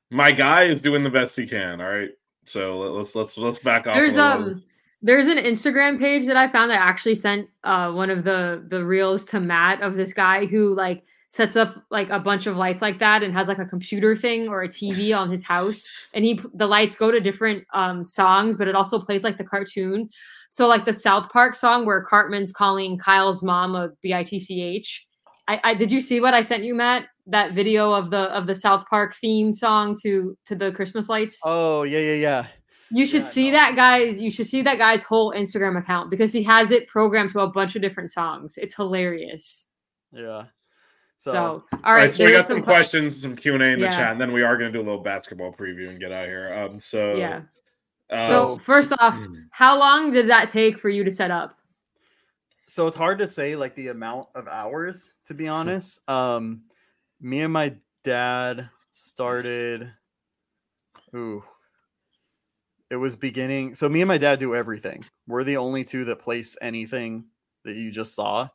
my 0.09 0.31
guy 0.31 0.63
is 0.65 0.81
doing 0.81 1.03
the 1.03 1.09
best 1.09 1.35
he 1.35 1.45
can. 1.45 1.81
All 1.81 1.89
right, 1.89 2.11
so 2.45 2.77
let- 2.77 2.91
let's 2.91 3.15
let's 3.15 3.37
let's 3.37 3.59
back 3.59 3.87
off. 3.87 3.95
There's 3.95 4.17
um 4.17 4.63
there's 5.01 5.27
an 5.27 5.37
Instagram 5.37 5.99
page 5.99 6.25
that 6.27 6.37
I 6.37 6.47
found 6.47 6.71
that 6.71 6.79
actually 6.79 7.15
sent 7.15 7.49
uh 7.63 7.91
one 7.91 8.09
of 8.09 8.23
the 8.23 8.65
the 8.69 8.85
reels 8.85 9.25
to 9.25 9.39
Matt 9.39 9.81
of 9.81 9.95
this 9.95 10.13
guy 10.13 10.45
who 10.45 10.75
like 10.75 11.03
sets 11.27 11.55
up 11.55 11.83
like 11.89 12.09
a 12.11 12.19
bunch 12.19 12.45
of 12.45 12.57
lights 12.57 12.81
like 12.81 12.99
that 12.99 13.23
and 13.23 13.33
has 13.33 13.47
like 13.47 13.57
a 13.57 13.65
computer 13.65 14.15
thing 14.15 14.47
or 14.47 14.61
a 14.61 14.67
TV 14.67 15.17
on 15.19 15.31
his 15.31 15.43
house 15.43 15.87
and 16.13 16.23
he 16.23 16.39
the 16.53 16.67
lights 16.67 16.95
go 16.95 17.09
to 17.09 17.19
different 17.19 17.65
um 17.73 18.05
songs 18.05 18.55
but 18.55 18.67
it 18.67 18.75
also 18.75 18.99
plays 18.99 19.23
like 19.23 19.37
the 19.37 19.43
cartoon. 19.43 20.09
So 20.53 20.67
like 20.67 20.85
the 20.85 20.93
South 20.93 21.29
Park 21.29 21.55
song 21.55 21.83
where 21.83 22.03
Cartman's 22.03 22.51
calling 22.51 22.95
Kyle's 22.99 23.41
mom 23.41 23.73
a 23.73 23.89
B-I-T-C-H. 24.03 25.07
I, 25.47 25.59
I 25.63 25.73
did 25.73 25.91
you 25.91 25.99
see 25.99 26.19
what 26.21 26.35
I 26.35 26.41
sent 26.43 26.63
you, 26.63 26.75
Matt? 26.75 27.07
That 27.25 27.53
video 27.53 27.91
of 27.91 28.11
the 28.11 28.31
of 28.31 28.45
the 28.45 28.53
South 28.53 28.85
Park 28.87 29.15
theme 29.19 29.51
song 29.51 29.97
to 30.03 30.37
to 30.45 30.53
the 30.55 30.71
Christmas 30.71 31.09
lights. 31.09 31.41
Oh 31.43 31.81
yeah, 31.81 31.97
yeah, 31.97 32.13
yeah. 32.13 32.45
You 32.91 33.07
should 33.07 33.23
Yeah, 33.23 33.29
see 33.29 33.49
no. 33.49 33.57
that 33.57 33.75
guy's. 33.75 34.21
You 34.21 34.29
should 34.29 34.45
see 34.45 34.61
that 34.61 34.77
guy's 34.77 35.01
whole 35.01 35.33
Instagram 35.33 35.75
account 35.79 36.11
because 36.11 36.31
he 36.31 36.43
has 36.43 36.69
it 36.69 36.87
programmed 36.87 37.31
to 37.31 37.39
a 37.39 37.49
bunch 37.49 37.75
of 37.75 37.81
different 37.81 38.11
songs. 38.11 38.53
It's 38.57 38.75
hilarious. 38.75 39.65
Yeah. 40.11 40.43
So, 41.17 41.31
So, 41.31 41.39
all 41.39 41.63
All 41.83 41.93
right, 41.95 42.03
right, 42.03 42.13
so 42.13 42.25
we 42.25 42.31
got 42.31 42.45
some 42.45 42.57
que- 42.57 42.65
questions, 42.65 43.19
some 43.19 43.35
Q 43.35 43.55
and 43.55 43.63
A 43.63 43.67
in 43.73 43.79
the 43.79 43.85
Yeah. 43.85 43.95
chat, 43.97 44.11
and 44.11 44.21
then 44.21 44.31
we 44.31 44.43
are 44.43 44.55
going 44.55 44.71
to 44.71 44.77
do 44.77 44.83
a 44.83 44.85
little 44.87 45.01
basketball 45.01 45.51
preview 45.51 45.89
and 45.89 45.99
get 45.99 46.11
out 46.11 46.25
of 46.25 46.29
here. 46.29 46.53
Um, 46.53 46.79
so 46.79 47.15
Yeah. 47.15 47.41
So 48.15 48.57
first 48.59 48.93
off, 48.99 49.15
mm. 49.15 49.45
how 49.51 49.77
long 49.79 50.11
did 50.11 50.27
that 50.29 50.49
take 50.49 50.77
for 50.77 50.89
you 50.89 51.03
to 51.03 51.11
set 51.11 51.31
up? 51.31 51.57
so 52.65 52.87
it's 52.87 52.95
hard 52.95 53.19
to 53.19 53.27
say 53.27 53.55
like 53.55 53.75
the 53.75 53.89
amount 53.89 54.27
of 54.35 54.47
hours 54.47 55.13
to 55.25 55.33
be 55.33 55.47
honest. 55.47 56.07
Um 56.09 56.63
me 57.21 57.41
and 57.41 57.53
my 57.53 57.75
dad 58.03 58.69
started 58.91 59.91
ooh 61.15 61.43
it 62.89 62.95
was 62.95 63.15
beginning 63.15 63.75
so 63.75 63.89
me 63.89 64.01
and 64.01 64.07
my 64.07 64.17
dad 64.17 64.39
do 64.39 64.55
everything. 64.55 65.05
We're 65.27 65.43
the 65.43 65.57
only 65.57 65.83
two 65.83 66.05
that 66.05 66.19
place 66.19 66.57
anything 66.61 67.25
that 67.63 67.75
you 67.75 67.91
just 67.91 68.15
saw. 68.15 68.49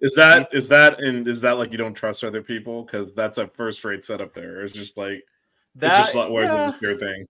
is 0.00 0.14
that 0.14 0.48
is 0.52 0.68
that 0.68 1.00
and 1.02 1.26
is 1.28 1.40
that 1.40 1.58
like 1.58 1.72
you 1.72 1.78
don't 1.78 1.94
trust 1.94 2.24
other 2.24 2.42
people 2.42 2.84
because 2.84 3.14
that's 3.14 3.38
a 3.38 3.48
first 3.48 3.84
rate 3.84 4.04
setup 4.04 4.34
there? 4.34 4.62
It's 4.62 4.74
just 4.74 4.96
like 4.96 5.24
That 5.76 6.00
it's 6.00 6.08
just 6.08 6.14
like 6.14 6.30
where's 6.30 6.50
yeah. 6.50 6.74
it 6.74 6.82
your 6.82 6.98
thing? 6.98 7.26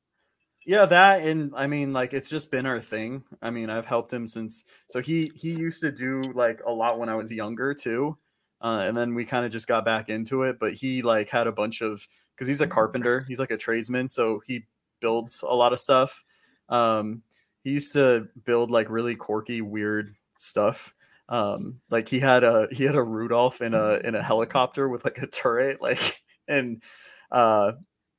Yeah, 0.67 0.87
that 0.87 1.23
and 1.23 1.53
I 1.55 1.67
mean 1.67 1.93
like 1.93 2.15
it's 2.15 2.31
just 2.31 2.51
been 2.51 2.67
our 2.67 2.81
thing. 2.81 3.23
I 3.43 3.51
mean, 3.51 3.69
I've 3.71 3.85
helped 3.87 4.13
him 4.13 4.27
since 4.27 4.65
so 4.89 5.01
he 5.01 5.31
he 5.35 5.51
used 5.53 5.81
to 5.83 5.93
do 5.93 6.23
like 6.35 6.61
a 6.67 6.71
lot 6.73 6.99
when 6.99 7.09
I 7.09 7.15
was 7.15 7.31
younger 7.33 7.75
too. 7.75 8.17
Uh, 8.63 8.83
and 8.87 8.97
then 8.97 9.15
we 9.15 9.27
kind 9.27 9.45
of 9.45 9.53
just 9.53 9.69
got 9.69 9.85
back 9.85 10.09
into 10.09 10.43
it, 10.45 10.59
but 10.59 10.73
he 10.73 11.03
like 11.03 11.29
had 11.29 11.47
a 11.47 11.53
bunch 11.53 11.83
of 11.83 12.07
because 12.35 12.49
he's 12.49 12.63
a 12.63 12.67
carpenter, 12.67 13.25
he's 13.29 13.39
like 13.39 13.51
a 13.51 13.57
tradesman, 13.59 14.09
so 14.09 14.41
he 14.47 14.65
builds 15.01 15.43
a 15.43 15.55
lot 15.55 15.73
of 15.75 15.81
stuff. 15.81 16.25
Um, 16.71 17.23
he 17.63 17.73
used 17.73 17.93
to 17.95 18.29
build 18.45 18.71
like 18.71 18.89
really 18.91 19.17
quirky, 19.17 19.61
weird 19.61 20.15
stuff. 20.39 20.95
Um, 21.29 21.81
like 21.91 22.09
he 22.09 22.21
had 22.21 22.43
a 22.45 22.69
he 22.73 22.85
had 22.85 22.95
a 22.95 23.03
Rudolph 23.03 23.61
in 23.61 23.75
a 23.75 23.95
in 24.05 24.15
a 24.15 24.23
helicopter 24.23 24.89
with 24.89 25.05
like 25.05 25.19
a 25.19 25.27
turret, 25.27 25.81
like 25.83 26.23
and 26.49 26.83
uh 27.31 27.73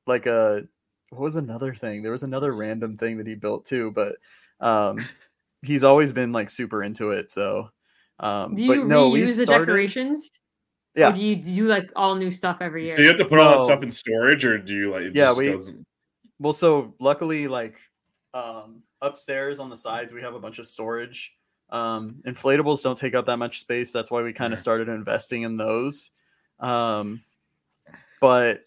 like 0.07 0.25
a 0.27 0.63
what 1.15 1.23
was 1.23 1.35
another 1.37 1.73
thing? 1.73 2.03
There 2.03 2.11
was 2.11 2.23
another 2.23 2.53
random 2.53 2.97
thing 2.97 3.17
that 3.17 3.27
he 3.27 3.35
built 3.35 3.65
too, 3.65 3.91
but 3.91 4.15
um 4.59 5.05
he's 5.63 5.83
always 5.83 6.13
been 6.13 6.31
like 6.31 6.49
super 6.49 6.83
into 6.83 7.11
it. 7.11 7.31
So 7.31 7.69
um 8.19 8.55
Do 8.55 8.61
you 8.63 8.75
but 8.81 8.87
no, 8.87 9.09
we 9.09 9.21
reuse 9.21 9.37
the 9.37 9.43
started, 9.43 9.65
decorations? 9.65 10.29
Or 10.95 10.99
Yeah. 11.01 11.11
do 11.11 11.19
you 11.19 11.35
do 11.37 11.51
you 11.51 11.67
like 11.67 11.89
all 11.95 12.15
new 12.15 12.31
stuff 12.31 12.57
every 12.61 12.83
year? 12.83 12.91
So 12.95 13.01
you 13.01 13.07
have 13.07 13.17
to 13.17 13.25
put 13.25 13.39
all 13.39 13.59
that 13.59 13.65
stuff 13.65 13.83
in 13.83 13.91
storage, 13.91 14.45
or 14.45 14.57
do 14.57 14.73
you 14.73 14.91
like? 14.91 15.03
It 15.03 15.15
Yeah, 15.15 15.25
just 15.29 15.37
we- 15.37 15.51
doesn't- 15.51 15.85
Well, 16.39 16.53
so 16.53 16.93
luckily, 16.99 17.47
like 17.47 17.79
um, 18.33 18.83
upstairs 19.01 19.59
on 19.59 19.69
the 19.69 19.77
sides, 19.77 20.13
we 20.13 20.21
have 20.21 20.35
a 20.35 20.39
bunch 20.39 20.59
of 20.59 20.67
storage. 20.67 21.33
Um, 21.69 22.21
inflatables 22.27 22.83
don't 22.83 22.97
take 22.97 23.15
up 23.15 23.25
that 23.27 23.37
much 23.37 23.59
space. 23.61 23.91
That's 23.93 24.11
why 24.11 24.21
we 24.21 24.33
kind 24.33 24.53
of 24.53 24.57
Yeah. 24.59 24.61
started 24.61 24.89
investing 24.89 25.43
in 25.43 25.55
those. 25.57 26.11
Um, 26.59 27.23
but 28.19 28.61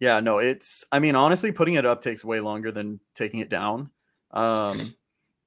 yeah, 0.00 0.20
no, 0.20 0.38
it's. 0.38 0.84
I 0.90 0.98
mean, 0.98 1.14
honestly, 1.14 1.52
putting 1.52 1.74
it 1.74 1.86
up 1.86 2.02
takes 2.02 2.24
way 2.24 2.40
longer 2.40 2.72
than 2.72 3.00
taking 3.14 3.40
it 3.40 3.48
down. 3.50 3.90
Um, 4.32 4.94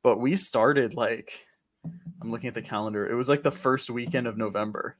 but 0.01 0.19
we 0.19 0.35
started 0.35 0.95
like 0.95 1.45
I'm 2.21 2.31
looking 2.31 2.47
at 2.47 2.53
the 2.53 2.61
calendar. 2.61 3.07
It 3.07 3.15
was 3.15 3.29
like 3.29 3.43
the 3.43 3.51
first 3.51 3.89
weekend 3.89 4.27
of 4.27 4.37
November. 4.37 4.95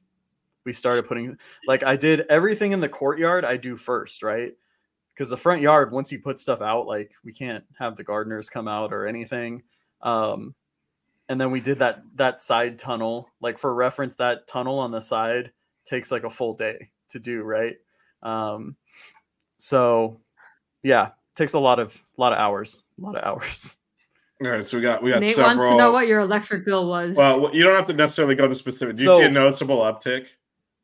We 0.64 0.72
started 0.72 1.06
putting 1.06 1.38
like 1.66 1.82
I 1.82 1.96
did 1.96 2.26
everything 2.28 2.72
in 2.72 2.80
the 2.80 2.88
courtyard. 2.88 3.44
I 3.44 3.56
do 3.56 3.76
first, 3.76 4.22
right? 4.22 4.54
because 5.14 5.28
the 5.28 5.36
front 5.36 5.60
yard 5.60 5.92
once 5.92 6.10
you 6.10 6.18
put 6.18 6.40
stuff 6.40 6.60
out 6.60 6.86
like 6.86 7.12
we 7.24 7.32
can't 7.32 7.64
have 7.78 7.96
the 7.96 8.04
gardeners 8.04 8.50
come 8.50 8.68
out 8.68 8.92
or 8.92 9.06
anything 9.06 9.62
um 10.02 10.54
and 11.28 11.40
then 11.40 11.50
we 11.50 11.60
did 11.60 11.78
that 11.78 12.02
that 12.14 12.40
side 12.40 12.78
tunnel 12.78 13.30
like 13.40 13.58
for 13.58 13.74
reference 13.74 14.16
that 14.16 14.46
tunnel 14.46 14.78
on 14.78 14.90
the 14.90 15.00
side 15.00 15.52
takes 15.84 16.10
like 16.10 16.24
a 16.24 16.30
full 16.30 16.54
day 16.54 16.90
to 17.08 17.18
do 17.18 17.42
right 17.42 17.76
um 18.22 18.76
so 19.58 20.20
yeah 20.82 21.10
takes 21.36 21.52
a 21.54 21.58
lot 21.58 21.78
of 21.78 21.94
a 22.16 22.20
lot 22.20 22.32
of 22.32 22.38
hours 22.38 22.84
a 22.98 23.02
lot 23.04 23.16
of 23.16 23.24
hours 23.24 23.76
all 24.44 24.50
right, 24.50 24.66
so 24.66 24.76
we 24.76 24.82
got 24.82 25.02
we 25.02 25.10
got 25.10 25.20
Nate 25.20 25.36
several. 25.36 25.56
wants 25.56 25.70
to 25.72 25.76
know 25.76 25.90
what 25.92 26.06
your 26.08 26.20
electric 26.20 26.64
bill 26.66 26.86
was. 26.88 27.16
well, 27.16 27.54
you 27.54 27.62
don't 27.62 27.74
have 27.76 27.86
to 27.86 27.92
necessarily 27.94 28.34
go 28.34 28.46
to 28.48 28.54
specific. 28.54 28.96
Do 28.96 29.02
you 29.02 29.08
So- 29.08 29.18
see 29.20 29.24
a 29.24 29.30
noticeable 29.30 29.78
uptick? 29.78 30.26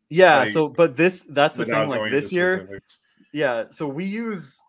yeah 0.08 0.38
Like, 0.40 0.48
so 0.50 0.68
but 0.68 0.96
this 0.96 1.24
that's 1.24 1.56
the 1.56 1.64
thing 1.66 1.88
like 1.88 2.10
this 2.10 2.32
year 2.32 2.58
specifics? 2.58 2.98
yeah 3.32 3.64
so 3.70 3.86
we 3.86 4.04
use 4.04 4.60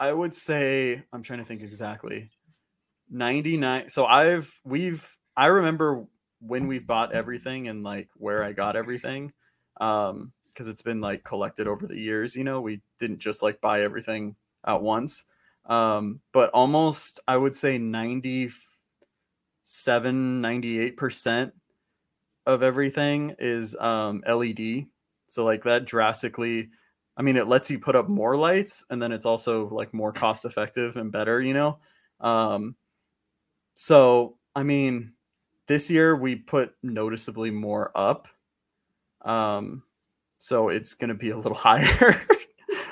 i 0.00 0.10
would 0.12 0.32
say 0.34 1.02
i'm 1.12 1.22
trying 1.22 1.40
to 1.40 1.44
think 1.44 1.62
exactly 1.62 2.30
99 3.10 3.88
so 3.88 4.06
i've 4.06 4.52
we've 4.64 5.16
i 5.36 5.46
remember 5.46 6.04
when 6.40 6.68
we've 6.68 6.86
bought 6.86 7.12
everything 7.12 7.68
and 7.68 7.82
like 7.82 8.08
where 8.16 8.42
i 8.44 8.52
got 8.52 8.76
everything 8.76 9.32
um 9.80 10.32
because 10.48 10.68
it's 10.68 10.82
been 10.82 11.00
like 11.00 11.24
collected 11.24 11.66
over 11.66 11.86
the 11.86 11.98
years 11.98 12.36
you 12.36 12.44
know 12.44 12.60
we 12.60 12.80
didn't 12.98 13.18
just 13.18 13.42
like 13.42 13.60
buy 13.60 13.82
everything 13.82 14.36
at 14.66 14.80
once 14.80 15.24
um 15.66 16.20
but 16.32 16.50
almost 16.50 17.20
i 17.28 17.36
would 17.36 17.54
say 17.54 17.78
97 17.78 20.42
98% 20.42 21.52
of 22.46 22.62
everything 22.62 23.34
is 23.38 23.76
um 23.76 24.22
led 24.26 24.86
so 25.26 25.44
like 25.44 25.62
that 25.64 25.84
drastically 25.84 26.70
I 27.18 27.22
mean, 27.22 27.36
it 27.36 27.48
lets 27.48 27.68
you 27.68 27.80
put 27.80 27.96
up 27.96 28.08
more 28.08 28.36
lights, 28.36 28.86
and 28.90 29.02
then 29.02 29.10
it's 29.10 29.26
also 29.26 29.68
like 29.70 29.92
more 29.92 30.12
cost 30.12 30.44
effective 30.44 30.96
and 30.96 31.10
better, 31.10 31.42
you 31.42 31.52
know. 31.52 31.80
Um, 32.20 32.76
so 33.74 34.38
I 34.54 34.62
mean, 34.62 35.14
this 35.66 35.90
year 35.90 36.14
we 36.14 36.36
put 36.36 36.74
noticeably 36.84 37.50
more 37.50 37.90
up. 37.96 38.28
Um, 39.22 39.82
so 40.38 40.68
it's 40.68 40.94
gonna 40.94 41.14
be 41.14 41.30
a 41.30 41.36
little 41.36 41.54
higher. 41.56 42.20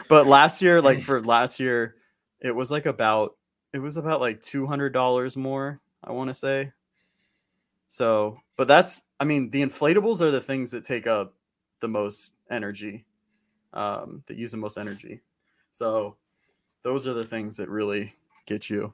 but 0.09 0.27
last 0.27 0.61
year, 0.61 0.81
like 0.81 1.03
for 1.03 1.23
last 1.23 1.59
year, 1.61 1.97
it 2.41 2.55
was 2.55 2.71
like 2.71 2.87
about 2.87 3.37
it 3.73 3.79
was 3.79 3.97
about 3.97 4.21
like 4.21 4.41
two 4.41 4.67
hundred 4.67 4.93
dollars 4.93 5.37
more. 5.37 5.81
I 6.05 6.13
want 6.13 6.29
to 6.29 6.35
say. 6.35 6.73
So, 7.89 8.39
but 8.57 8.69
that's 8.69 9.05
I 9.21 9.25
mean 9.25 9.51
the 9.51 9.63
inflatables 9.63 10.21
are 10.21 10.31
the 10.31 10.41
things 10.41 10.71
that 10.73 10.85
take 10.85 11.07
up 11.07 11.35
the 11.81 11.89
most 11.89 12.35
energy, 12.51 13.05
um, 13.73 14.23
that 14.27 14.37
use 14.37 14.51
the 14.51 14.57
most 14.57 14.79
energy. 14.79 15.23
So, 15.71 16.17
those 16.83 17.07
are 17.07 17.15
the 17.15 17.25
things 17.25 17.57
that 17.59 17.69
really 17.69 18.15
get 18.47 18.71
you. 18.71 18.93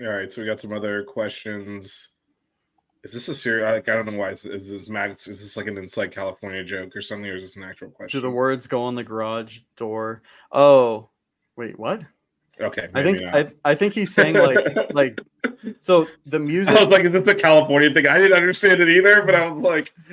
All 0.00 0.06
right, 0.06 0.30
so 0.30 0.40
we 0.40 0.46
got 0.46 0.60
some 0.60 0.72
other 0.72 1.04
questions. 1.04 2.10
Is 3.04 3.12
this 3.12 3.28
a 3.28 3.34
serious? 3.34 3.64
Like, 3.70 3.88
I 3.88 3.94
don't 3.94 4.06
know 4.12 4.18
why. 4.18 4.30
Is, 4.30 4.44
is 4.44 4.68
this 4.68 4.88
Max? 4.88 5.28
Is 5.28 5.40
this 5.40 5.56
like 5.56 5.66
an 5.66 5.78
Inside 5.78 6.10
California 6.10 6.64
joke 6.64 6.96
or 6.96 7.00
something, 7.02 7.30
or 7.30 7.36
is 7.36 7.44
this 7.44 7.56
an 7.56 7.62
actual 7.62 7.90
question? 7.90 8.18
Do 8.18 8.22
the 8.22 8.30
words 8.30 8.66
go 8.66 8.82
on 8.82 8.94
the 8.96 9.04
garage 9.04 9.60
door? 9.76 10.22
Oh, 10.52 11.08
wait, 11.56 11.78
what? 11.78 12.02
Okay, 12.60 12.88
I 12.92 13.04
think 13.04 13.18
maybe 13.20 13.26
I. 13.64 13.70
I 13.70 13.74
think 13.76 13.94
he's 13.94 14.12
saying 14.12 14.34
like 14.34 14.58
like 14.92 15.16
so 15.78 16.08
the 16.26 16.40
music. 16.40 16.74
I 16.76 16.80
was 16.80 16.88
like, 16.88 17.04
is 17.04 17.12
this 17.12 17.28
a 17.28 17.34
California 17.36 17.88
thing? 17.94 18.08
I 18.08 18.18
didn't 18.18 18.36
understand 18.36 18.80
it 18.80 18.88
either, 18.88 19.22
but 19.22 19.36
I 19.36 19.48
was 19.48 19.62
like, 19.62 19.92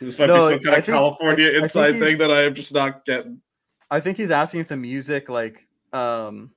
this 0.00 0.16
might 0.16 0.26
No, 0.26 0.36
be 0.36 0.54
some 0.54 0.58
kind 0.60 0.76
I 0.76 0.78
of 0.78 0.84
think- 0.84 0.96
California 0.96 1.48
I- 1.48 1.54
I 1.54 1.58
inside 1.64 1.92
thing 1.98 2.18
that 2.18 2.30
I 2.30 2.44
am 2.44 2.54
just 2.54 2.72
not 2.72 3.04
getting. 3.04 3.40
I 3.90 3.98
think 3.98 4.16
he's 4.16 4.30
asking 4.30 4.60
if 4.60 4.68
the 4.68 4.76
music 4.76 5.28
like 5.28 5.66
um 5.92 6.52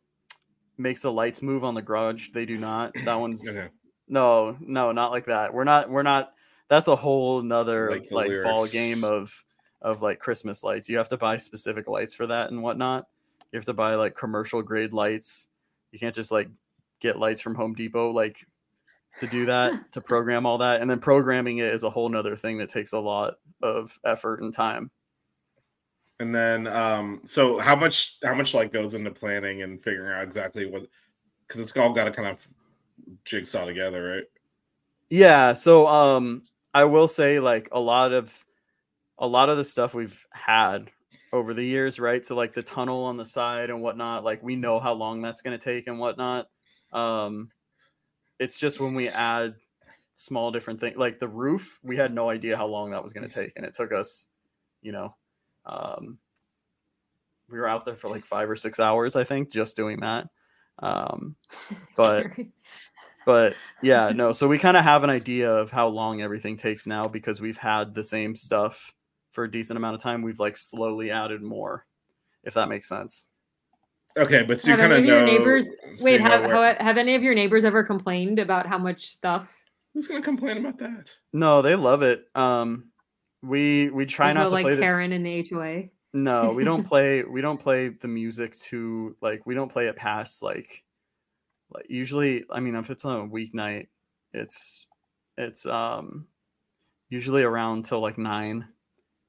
makes 0.77 1.01
the 1.01 1.11
lights 1.11 1.41
move 1.41 1.63
on 1.63 1.73
the 1.73 1.81
garage. 1.81 2.29
They 2.29 2.45
do 2.45 2.59
not. 2.59 2.93
That 3.05 3.15
one's 3.19 3.57
Okay. 3.57 3.69
No, 4.11 4.57
no, 4.59 4.91
not 4.91 5.11
like 5.11 5.25
that. 5.25 5.53
We're 5.53 5.63
not. 5.63 5.89
We're 5.89 6.03
not. 6.03 6.33
That's 6.67 6.89
a 6.89 6.95
whole 6.95 7.41
nother 7.41 7.89
Like 7.89 8.11
like, 8.11 8.29
the 8.29 8.41
ball 8.43 8.67
game 8.67 9.03
of 9.03 9.43
of 9.81 10.01
like 10.01 10.19
Christmas 10.19 10.63
lights. 10.63 10.89
You 10.89 10.97
have 10.97 11.07
to 11.09 11.17
buy 11.17 11.37
specific 11.37 11.87
lights 11.87 12.13
for 12.13 12.27
that 12.27 12.51
and 12.51 12.61
whatnot. 12.61 13.07
You 13.51 13.57
have 13.57 13.65
to 13.65 13.73
buy 13.73 13.95
like 13.95 14.13
commercial 14.13 14.61
grade 14.61 14.91
lights. 14.91 15.47
You 15.91 15.99
can't 15.99 16.13
just 16.13 16.31
like 16.31 16.49
get 16.99 17.17
lights 17.17 17.39
from 17.39 17.55
Home 17.55 17.73
Depot 17.73 18.11
like 18.11 18.45
to 19.17 19.27
do 19.27 19.45
that 19.45 19.73
to 19.93 20.01
program 20.01 20.45
all 20.45 20.57
that. 20.57 20.81
And 20.81 20.89
then 20.89 20.99
programming 20.99 21.59
it 21.59 21.73
is 21.73 21.83
a 21.83 21.89
whole 21.89 22.09
nother 22.09 22.35
thing 22.35 22.57
that 22.57 22.69
takes 22.69 22.91
a 22.91 22.99
lot 22.99 23.35
of 23.63 23.97
effort 24.03 24.41
and 24.41 24.53
time. 24.53 24.91
And 26.19 26.35
then, 26.35 26.67
um, 26.67 27.21
so 27.25 27.57
how 27.59 27.75
much 27.75 28.17
how 28.23 28.35
much 28.35 28.53
like 28.53 28.73
goes 28.73 28.93
into 28.93 29.09
planning 29.09 29.63
and 29.63 29.81
figuring 29.81 30.13
out 30.13 30.23
exactly 30.23 30.65
what? 30.65 30.87
Because 31.47 31.61
it's 31.61 31.75
all 31.77 31.93
got 31.93 32.03
to 32.03 32.11
kind 32.11 32.27
of 32.27 32.47
jigsaw 33.25 33.65
together, 33.65 34.03
right? 34.03 34.23
Yeah, 35.09 35.53
so 35.53 35.87
um 35.87 36.43
I 36.73 36.85
will 36.85 37.07
say 37.07 37.39
like 37.39 37.69
a 37.71 37.79
lot 37.79 38.13
of 38.13 38.45
a 39.17 39.27
lot 39.27 39.49
of 39.49 39.57
the 39.57 39.63
stuff 39.63 39.93
we've 39.93 40.25
had 40.31 40.89
over 41.33 41.53
the 41.53 41.63
years, 41.63 41.99
right? 41.99 42.25
So 42.25 42.35
like 42.35 42.53
the 42.53 42.63
tunnel 42.63 43.03
on 43.03 43.17
the 43.17 43.25
side 43.25 43.69
and 43.69 43.81
whatnot, 43.81 44.23
like 44.23 44.41
we 44.41 44.55
know 44.55 44.79
how 44.79 44.93
long 44.93 45.21
that's 45.21 45.41
gonna 45.41 45.57
take 45.57 45.87
and 45.87 45.99
whatnot. 45.99 46.47
Um 46.91 47.51
it's 48.39 48.59
just 48.59 48.79
when 48.79 48.93
we 48.95 49.07
add 49.09 49.55
small 50.15 50.51
different 50.51 50.79
things 50.79 50.97
like 50.97 51.19
the 51.19 51.27
roof, 51.27 51.79
we 51.83 51.97
had 51.97 52.13
no 52.13 52.29
idea 52.29 52.57
how 52.57 52.67
long 52.67 52.91
that 52.91 53.03
was 53.03 53.13
gonna 53.13 53.27
take, 53.27 53.53
and 53.55 53.65
it 53.65 53.73
took 53.73 53.91
us, 53.93 54.27
you 54.81 54.91
know, 54.91 55.15
um 55.65 56.19
we 57.49 57.57
were 57.57 57.67
out 57.67 57.83
there 57.85 57.97
for 57.97 58.09
like 58.09 58.25
five 58.25 58.49
or 58.49 58.55
six 58.55 58.79
hours, 58.79 59.15
I 59.17 59.25
think, 59.25 59.51
just 59.51 59.75
doing 59.75 59.99
that. 59.99 60.29
Um 60.79 61.35
but 61.97 62.27
but 63.25 63.55
yeah 63.81 64.11
no 64.15 64.31
so 64.31 64.47
we 64.47 64.57
kind 64.57 64.75
of 64.77 64.83
have 64.83 65.03
an 65.03 65.09
idea 65.09 65.51
of 65.51 65.69
how 65.69 65.87
long 65.87 66.21
everything 66.21 66.55
takes 66.57 66.87
now 66.87 67.07
because 67.07 67.39
we've 67.41 67.57
had 67.57 67.93
the 67.93 68.03
same 68.03 68.35
stuff 68.35 68.91
for 69.31 69.43
a 69.45 69.51
decent 69.51 69.77
amount 69.77 69.95
of 69.95 70.01
time 70.01 70.21
we've 70.21 70.39
like 70.39 70.57
slowly 70.57 71.11
added 71.11 71.41
more 71.41 71.85
if 72.43 72.53
that 72.53 72.69
makes 72.69 72.87
sense 72.87 73.27
Okay, 74.17 74.43
but 74.43 74.59
so 74.59 74.71
you 74.71 74.75
kind 74.77 74.91
of 74.91 74.99
of 74.99 75.05
know. 75.05 75.15
your 75.17 75.25
neighbors 75.25 75.69
so 75.95 76.03
wait 76.03 76.13
you 76.13 76.19
know 76.19 76.29
have, 76.29 76.41
where- 76.45 76.65
have 76.65 76.77
have 76.77 76.97
any 76.97 77.15
of 77.15 77.23
your 77.23 77.33
neighbors 77.33 77.63
ever 77.63 77.81
complained 77.83 78.39
about 78.39 78.65
how 78.67 78.77
much 78.77 79.05
stuff 79.05 79.55
who's 79.93 80.05
going 80.07 80.21
to 80.21 80.25
complain 80.25 80.57
about 80.57 80.77
that? 80.79 81.13
no 81.31 81.61
they 81.61 81.75
love 81.75 82.01
it 82.01 82.25
um 82.35 82.91
we 83.41 83.89
we 83.91 84.05
try 84.05 84.27
There's 84.33 84.35
not 84.35 84.43
no, 84.43 84.47
to 84.49 84.53
like 84.55 84.63
play 84.65 84.75
the, 84.75 84.81
Karen 84.81 85.13
in 85.13 85.23
the 85.23 85.47
HOA? 85.49 85.83
no 86.13 86.51
we 86.51 86.65
don't 86.65 86.83
play 86.87 87.23
we 87.23 87.39
don't 87.39 87.57
play 87.59 87.87
the 87.89 88.07
music 88.09 88.57
to 88.57 89.15
like 89.21 89.45
we 89.45 89.55
don't 89.55 89.71
play 89.71 89.87
it 89.87 89.95
past 89.95 90.43
like 90.43 90.83
like 91.73 91.85
usually 91.89 92.45
i 92.51 92.59
mean 92.59 92.75
if 92.75 92.89
it's 92.89 93.05
on 93.05 93.19
a 93.21 93.29
weeknight 93.29 93.87
it's 94.33 94.87
it's 95.37 95.65
um 95.65 96.25
usually 97.09 97.43
around 97.43 97.85
till 97.85 97.99
like 97.99 98.17
nine 98.17 98.67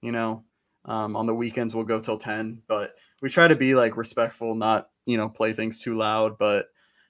you 0.03 0.13
know? 0.13 0.45
Um 0.85 1.15
on 1.17 1.27
the 1.27 1.35
weekends 1.35 1.75
we'll 1.75 1.85
go 1.85 2.01
till 2.01 2.19
10 2.19 2.61
but 2.67 2.95
we 3.21 3.29
try 3.29 3.47
to 3.47 3.57
be 3.57 3.75
like 3.75 3.97
respectful 3.97 4.55
not 4.55 4.91
you 5.07 5.17
know 5.17 5.29
play 5.29 5.53
things 5.53 5.81
too 5.81 5.97
loud 5.97 6.37
but 6.39 6.67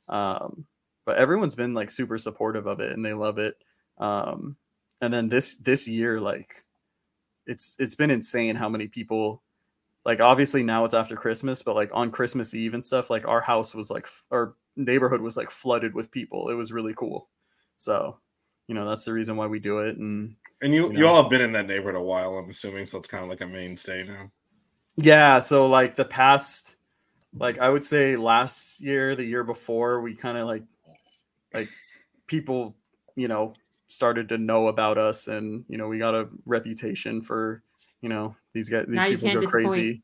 um 0.09 0.67
but 1.05 1.17
everyone's 1.17 1.55
been 1.55 1.75
like 1.75 1.91
super 1.91 2.19
supportive 2.19 2.67
of 2.67 2.81
it 2.81 2.93
and 2.93 3.05
they 3.05 3.13
love 3.13 3.39
it. 3.39 3.57
Um 3.99 4.57
and 5.01 5.13
then 5.13 5.29
this 5.29 5.57
this 5.57 5.89
year 5.89 6.21
like 6.21 6.65
it's 7.47 7.77
it's 7.79 7.95
been 7.95 8.11
insane 8.11 8.57
how 8.57 8.69
many 8.69 8.87
people 8.87 9.43
like 10.05 10.21
obviously 10.21 10.63
now 10.63 10.85
it's 10.85 10.95
after 10.95 11.17
christmas 11.17 11.63
but 11.63 11.75
like 11.75 11.91
on 11.93 12.11
christmas 12.11 12.55
eve 12.55 12.75
and 12.75 12.85
stuff 12.85 13.11
like 13.11 13.27
our 13.27 13.41
house 13.41 13.75
was 13.75 13.91
like 13.91 14.05
f- 14.05 14.23
our 14.31 14.55
neighborhood 14.77 15.21
was 15.21 15.37
like 15.37 15.51
flooded 15.51 15.95
with 15.95 16.11
people 16.11 16.49
it 16.49 16.55
was 16.55 16.73
really 16.73 16.95
cool 16.95 17.29
so 17.77 18.19
you 18.69 18.75
know 18.75 18.89
that's 18.89 19.05
the 19.05 19.13
reason 19.13 19.37
why 19.37 19.47
we 19.47 19.59
do 19.59 19.79
it 19.79 19.97
and 19.99 20.35
And 20.63 20.73
you, 20.75 20.91
You 20.93 20.99
you, 21.01 21.07
all 21.07 21.21
have 21.23 21.31
been 21.31 21.41
in 21.43 21.53
that 21.53 21.67
neighborhood 21.67 21.97
a 22.01 22.03
while, 22.03 22.37
I'm 22.39 22.49
assuming, 22.49 22.87
so 22.87 22.99
it's 22.99 23.07
kind 23.09 23.23
of 23.25 23.29
like 23.29 23.41
a 23.41 23.47
mainstay 23.47 24.05
now. 24.05 24.31
yeah 24.97 25.39
so 25.41 25.67
like 25.67 25.95
the 25.95 26.05
past 26.05 26.77
like 27.35 27.59
i 27.59 27.69
would 27.69 27.83
say 27.85 28.17
last 28.17 28.81
year 28.83 29.17
the 29.17 29.25
year 29.25 29.43
before 29.45 30.01
we 30.03 30.15
kind 30.15 30.37
of 30.39 30.47
like 30.47 30.65
like 31.55 31.69
people 32.27 32.77
you 33.17 33.27
know 33.29 33.53
started 33.89 34.29
to 34.29 34.39
know 34.39 34.69
about 34.69 34.97
us 34.99 35.29
and 35.29 35.65
you 35.69 35.77
know 35.79 35.89
we 35.89 35.99
got 35.99 36.15
a 36.15 36.29
reputation 36.47 37.23
for 37.23 37.63
you 38.01 38.09
know 38.09 38.35
these 38.55 38.69
guys 38.69 38.85
these 38.87 38.97
Now 38.97 39.05
people 39.09 39.29
can't 39.29 39.35
go 39.35 39.41
disappoint. 39.43 39.67
crazy 39.69 40.03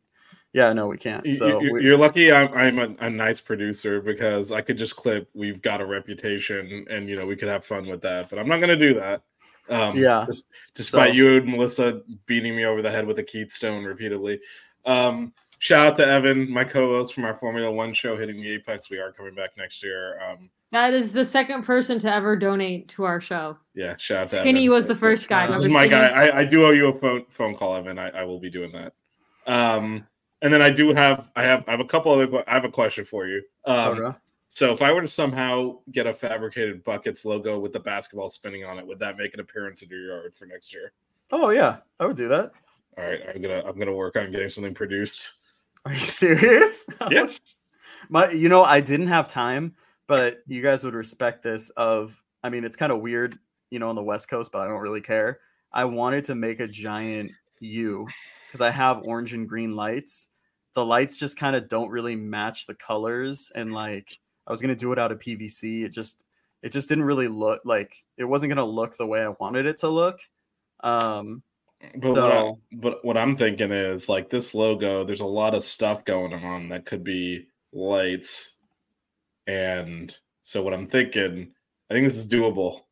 yeah 0.54 0.72
no 0.72 0.86
we 0.86 0.96
can't 0.96 1.34
so 1.34 1.60
you, 1.60 1.72
we- 1.74 1.84
you're 1.84 1.98
lucky 1.98 2.32
I'm, 2.32 2.52
I'm 2.54 2.78
a, 2.78 3.06
a 3.06 3.10
nice 3.10 3.40
producer 3.40 4.00
because 4.00 4.50
I 4.50 4.60
could 4.62 4.78
just 4.78 4.96
clip. 4.96 5.28
We've 5.34 5.60
got 5.60 5.80
a 5.80 5.86
reputation, 5.86 6.86
and 6.90 7.08
you 7.08 7.16
know 7.16 7.26
we 7.26 7.36
could 7.36 7.48
have 7.48 7.64
fun 7.64 7.86
with 7.86 8.00
that. 8.02 8.30
But 8.30 8.38
I'm 8.38 8.48
not 8.48 8.56
going 8.56 8.68
to 8.70 8.76
do 8.76 8.94
that. 8.94 9.22
Um, 9.68 9.96
Yeah. 9.96 10.24
des- 10.26 10.38
despite 10.74 11.10
So- 11.10 11.14
you 11.14 11.36
and 11.36 11.46
Melissa 11.48 12.00
beating 12.26 12.56
me 12.56 12.64
over 12.64 12.80
the 12.82 12.90
head 12.90 13.06
with 13.06 13.18
a 13.18 13.22
Keystone 13.22 13.84
repeatedly. 13.84 14.40
Um, 14.86 15.32
shout 15.58 15.86
out 15.88 15.96
to 15.96 16.06
Evan, 16.06 16.50
my 16.50 16.64
co-host 16.64 17.12
from 17.14 17.24
our 17.24 17.34
Formula 17.34 17.70
One 17.70 17.92
show, 17.92 18.16
hitting 18.16 18.40
the 18.40 18.50
apex. 18.54 18.88
We 18.90 18.98
are 18.98 19.12
coming 19.12 19.34
back 19.34 19.50
next 19.58 19.82
year. 19.82 20.18
Um, 20.22 20.48
That 20.72 20.94
is 20.94 21.12
the 21.12 21.24
second 21.26 21.64
person 21.64 21.98
to 21.98 22.12
ever 22.14 22.36
donate 22.36 22.88
to 22.90 23.04
our 23.04 23.20
show. 23.20 23.58
yeah, 23.74 23.96
shout 23.98 24.18
out 24.22 24.28
to 24.28 24.36
Skinny 24.36 24.60
Evan. 24.64 24.70
was 24.74 24.86
the 24.86 24.94
first 24.94 25.28
guy. 25.28 25.46
This 25.46 25.56
is 25.56 25.66
Remember 25.66 25.78
my 25.78 25.88
guy. 25.88 26.08
I, 26.28 26.38
I 26.38 26.44
do 26.44 26.64
owe 26.64 26.70
you 26.70 26.88
a 26.88 26.98
phone 26.98 27.26
phone 27.28 27.54
call, 27.54 27.76
Evan. 27.76 27.98
I, 27.98 28.08
I 28.10 28.24
will 28.24 28.40
be 28.40 28.48
doing 28.50 28.72
that. 28.72 28.94
Um, 29.46 30.06
and 30.42 30.52
then 30.52 30.62
I 30.62 30.70
do 30.70 30.92
have 30.94 31.30
I 31.36 31.44
have 31.44 31.64
I 31.68 31.72
have 31.72 31.80
a 31.80 31.84
couple 31.84 32.12
other 32.12 32.44
I 32.48 32.54
have 32.54 32.64
a 32.64 32.70
question 32.70 33.04
for 33.04 33.26
you. 33.26 33.42
Um, 33.66 34.14
so 34.48 34.72
if 34.72 34.82
I 34.82 34.92
were 34.92 35.02
to 35.02 35.08
somehow 35.08 35.78
get 35.92 36.06
a 36.06 36.14
fabricated 36.14 36.82
buckets 36.84 37.24
logo 37.24 37.58
with 37.58 37.72
the 37.72 37.80
basketball 37.80 38.28
spinning 38.28 38.64
on 38.64 38.78
it, 38.78 38.86
would 38.86 38.98
that 39.00 39.16
make 39.16 39.34
an 39.34 39.40
appearance 39.40 39.82
in 39.82 39.88
your 39.88 40.00
yard 40.00 40.34
for 40.34 40.46
next 40.46 40.72
year? 40.72 40.92
oh 41.30 41.50
yeah 41.50 41.76
i 42.00 42.06
would 42.06 42.16
do 42.16 42.26
that 42.28 42.52
All 42.96 43.04
right, 43.04 43.20
I'm 43.28 43.42
gonna 43.42 43.62
I'm 43.66 43.78
gonna 43.78 43.92
work 43.92 44.16
on 44.16 44.32
getting 44.32 44.48
something 44.48 44.74
produced. 44.74 45.32
Are 45.84 45.92
you 45.92 45.98
serious? 45.98 46.86
Yeah. 47.10 47.28
My, 48.10 48.30
you 48.30 48.48
know, 48.48 48.62
I 48.62 48.80
didn't 48.80 49.08
have 49.08 49.28
time, 49.28 49.74
but 50.06 50.38
you 50.46 50.62
guys 50.62 50.84
would 50.84 50.94
respect 50.94 51.42
this. 51.42 51.70
Of, 51.70 52.22
I 52.44 52.48
mean, 52.48 52.64
it's 52.64 52.76
kind 52.76 52.92
of 52.92 53.00
weird, 53.00 53.38
you 53.70 53.78
know, 53.78 53.88
on 53.88 53.96
the 53.96 54.02
West 54.02 54.30
Coast, 54.30 54.52
but 54.52 54.60
I 54.60 54.66
don't 54.66 54.80
really 54.80 55.00
care. 55.00 55.40
I 55.72 55.84
wanted 55.84 56.24
to 56.24 56.34
make 56.34 56.60
a 56.60 56.68
giant 56.68 57.32
U 57.60 58.06
because 58.48 58.62
I 58.62 58.70
have 58.70 59.02
orange 59.04 59.34
and 59.34 59.48
green 59.48 59.76
lights. 59.76 60.28
The 60.74 60.84
lights 60.84 61.16
just 61.16 61.38
kind 61.38 61.54
of 61.54 61.68
don't 61.68 61.90
really 61.90 62.16
match 62.16 62.66
the 62.66 62.74
colors, 62.74 63.52
and 63.54 63.72
like 63.72 64.18
I 64.46 64.50
was 64.50 64.60
gonna 64.60 64.74
do 64.74 64.92
it 64.92 64.98
out 64.98 65.12
of 65.12 65.18
PVC. 65.18 65.84
It 65.84 65.90
just, 65.90 66.24
it 66.62 66.72
just 66.72 66.88
didn't 66.88 67.04
really 67.04 67.28
look 67.28 67.60
like 67.64 67.94
it 68.16 68.24
wasn't 68.24 68.50
gonna 68.50 68.64
look 68.64 68.96
the 68.96 69.06
way 69.06 69.22
I 69.22 69.28
wanted 69.40 69.66
it 69.66 69.78
to 69.78 69.88
look. 69.88 70.18
Um, 70.80 71.42
But, 71.96 72.10
what 72.10 72.32
I, 72.32 72.52
but 72.72 73.04
what 73.04 73.16
I'm 73.16 73.36
thinking 73.36 73.70
is 73.70 74.08
like 74.08 74.30
this 74.30 74.54
logo. 74.54 75.04
There's 75.04 75.20
a 75.20 75.26
lot 75.26 75.54
of 75.54 75.62
stuff 75.62 76.04
going 76.04 76.32
on 76.32 76.68
that 76.70 76.86
could 76.86 77.04
be 77.04 77.46
lights, 77.72 78.54
and 79.46 80.16
so 80.42 80.62
what 80.62 80.74
I'm 80.74 80.86
thinking, 80.88 81.52
I 81.90 81.94
think 81.94 82.06
this 82.06 82.16
is 82.16 82.28
doable 82.28 82.82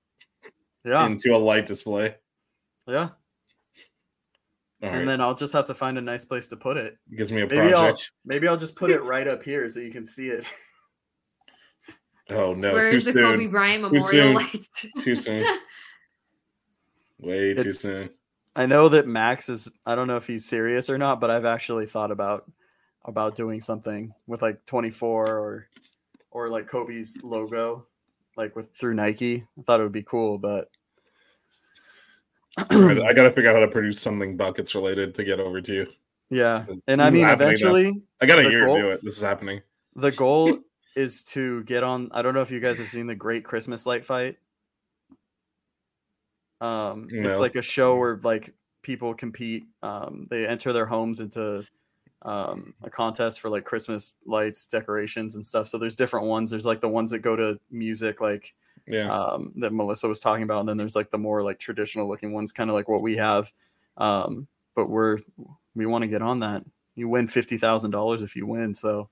yeah, 0.84 1.06
into 1.06 1.34
a 1.34 1.38
light 1.38 1.66
display. 1.66 2.14
yeah. 2.86 3.10
All 4.82 4.90
right. 4.90 4.98
And 4.98 5.08
then 5.08 5.20
I'll 5.20 5.34
just 5.34 5.52
have 5.54 5.64
to 5.66 5.74
find 5.74 5.96
a 5.96 6.00
nice 6.02 6.24
place 6.24 6.46
to 6.48 6.56
put 6.56 6.76
it. 6.76 6.98
gives 7.16 7.32
me 7.32 7.40
a 7.42 7.46
Maybe 7.46 7.72
I'll 7.72 7.80
project. 7.86 8.12
maybe 8.24 8.46
I'll 8.48 8.56
just 8.58 8.76
put 8.76 8.90
it 8.90 9.02
right 9.02 9.26
up 9.26 9.42
here 9.42 9.68
so 9.68 9.80
you 9.80 9.90
can 9.90 10.04
see 10.04 10.28
it. 10.28 10.44
Oh 12.28 12.54
no, 12.54 12.72
Where 12.74 12.90
too 12.90 12.96
is 12.96 13.06
the 13.06 13.12
soon. 13.12 13.22
Kobe 13.22 13.46
Bryant 13.46 13.84
Too 13.84 13.90
Memorial 13.90 14.08
soon. 14.10 14.34
Lights? 14.34 14.86
Too 15.02 15.14
soon. 15.16 15.44
Way 17.20 17.54
too 17.54 17.60
It's- 17.60 17.80
soon. 17.80 18.10
I 18.58 18.64
know 18.64 18.88
that 18.88 19.06
Max 19.06 19.50
is. 19.50 19.68
I 19.84 19.94
don't 19.94 20.06
know 20.06 20.16
if 20.16 20.26
he's 20.26 20.46
serious 20.46 20.88
or 20.88 20.96
not, 20.96 21.20
but 21.20 21.30
I've 21.30 21.44
actually 21.44 21.84
thought 21.84 22.10
about 22.10 22.50
about 23.04 23.34
doing 23.36 23.60
something 23.60 24.12
with 24.26 24.40
like 24.40 24.64
24 24.64 25.26
or 25.38 25.68
or 26.30 26.48
like 26.48 26.66
Kobe's 26.66 27.18
logo, 27.22 27.86
like 28.38 28.56
with 28.56 28.74
through 28.74 28.94
Nike. 28.94 29.46
I 29.58 29.62
thought 29.62 29.80
it 29.80 29.82
would 29.82 29.92
be 29.92 30.02
cool, 30.04 30.38
but 30.38 30.70
I 32.58 33.12
got 33.12 33.24
to 33.24 33.32
figure 33.32 33.50
out 33.50 33.54
how 33.54 33.60
to 33.60 33.68
produce 33.68 34.00
something 34.00 34.36
buckets 34.36 34.74
related 34.74 35.14
to 35.16 35.24
get 35.24 35.40
over 35.40 35.60
to 35.60 35.72
you. 35.72 35.86
yeah. 36.30 36.64
This 36.66 36.78
And 36.86 37.02
I 37.02 37.10
mean, 37.10 37.24
happening 37.24 37.38
now. 37.38 37.44
eventually, 37.46 38.02
I 38.20 38.26
got 38.26 38.38
a 38.38 38.48
year 38.48 38.66
goal, 38.66 38.76
to 38.76 38.82
do 38.82 38.90
it. 38.90 39.00
This 39.02 39.16
is 39.16 39.22
happening. 39.22 39.60
the 39.94 40.10
goal 40.12 40.58
is 40.96 41.22
to 41.24 41.62
get 41.64 41.82
on. 41.82 42.08
I 42.12 42.22
don't 42.22 42.34
know 42.34 42.40
if 42.40 42.50
you 42.50 42.60
guys 42.60 42.78
have 42.78 42.88
seen 42.88 43.06
the 43.06 43.14
Great 43.14 43.44
Christmas 43.44 43.84
Light 43.84 44.04
Fight. 44.04 44.38
Um, 46.60 47.08
it's 47.10 47.38
like 47.38 47.56
a 47.56 47.62
show 47.62 47.96
where 47.96 48.18
like 48.22 48.54
people 48.82 49.12
compete. 49.14 49.64
Um, 49.82 50.26
they 50.30 50.46
enter 50.46 50.72
their 50.72 50.86
homes 50.86 51.20
into 51.20 51.66
um, 52.22 52.72
a 52.82 52.88
contest 52.88 53.40
for 53.40 53.50
like 53.50 53.64
Christmas 53.64 54.14
lights, 54.24 54.66
decorations, 54.66 55.34
and 55.34 55.44
stuff. 55.44 55.68
So 55.68 55.76
there's 55.76 55.94
different 55.94 56.26
ones. 56.26 56.50
There's 56.50 56.64
like 56.64 56.80
the 56.80 56.88
ones 56.88 57.10
that 57.10 57.18
go 57.18 57.36
to 57.36 57.60
music, 57.70 58.22
like 58.22 58.54
Yeah. 58.88 59.10
um, 59.12 59.52
that 59.56 59.72
Melissa 59.72 60.06
was 60.08 60.20
talking 60.20 60.42
about, 60.44 60.60
and 60.60 60.68
then 60.68 60.76
there's 60.76 60.96
like 60.96 61.10
the 61.10 61.18
more 61.18 61.42
like 61.42 61.58
traditional 61.58 62.08
looking 62.08 62.32
ones, 62.32 62.52
kind 62.52 62.70
of 62.70 62.74
like 62.76 62.88
what 62.88 63.02
we 63.02 63.16
have. 63.16 63.52
Um, 63.96 64.46
but 64.74 64.88
we're 64.88 65.18
we 65.74 65.86
want 65.86 66.02
to 66.02 66.08
get 66.08 66.22
on 66.22 66.40
that. 66.40 66.62
You 66.94 67.08
win 67.08 67.28
fifty 67.28 67.58
thousand 67.58 67.90
dollars 67.90 68.22
if 68.22 68.36
you 68.36 68.46
win, 68.46 68.74
so 68.74 69.08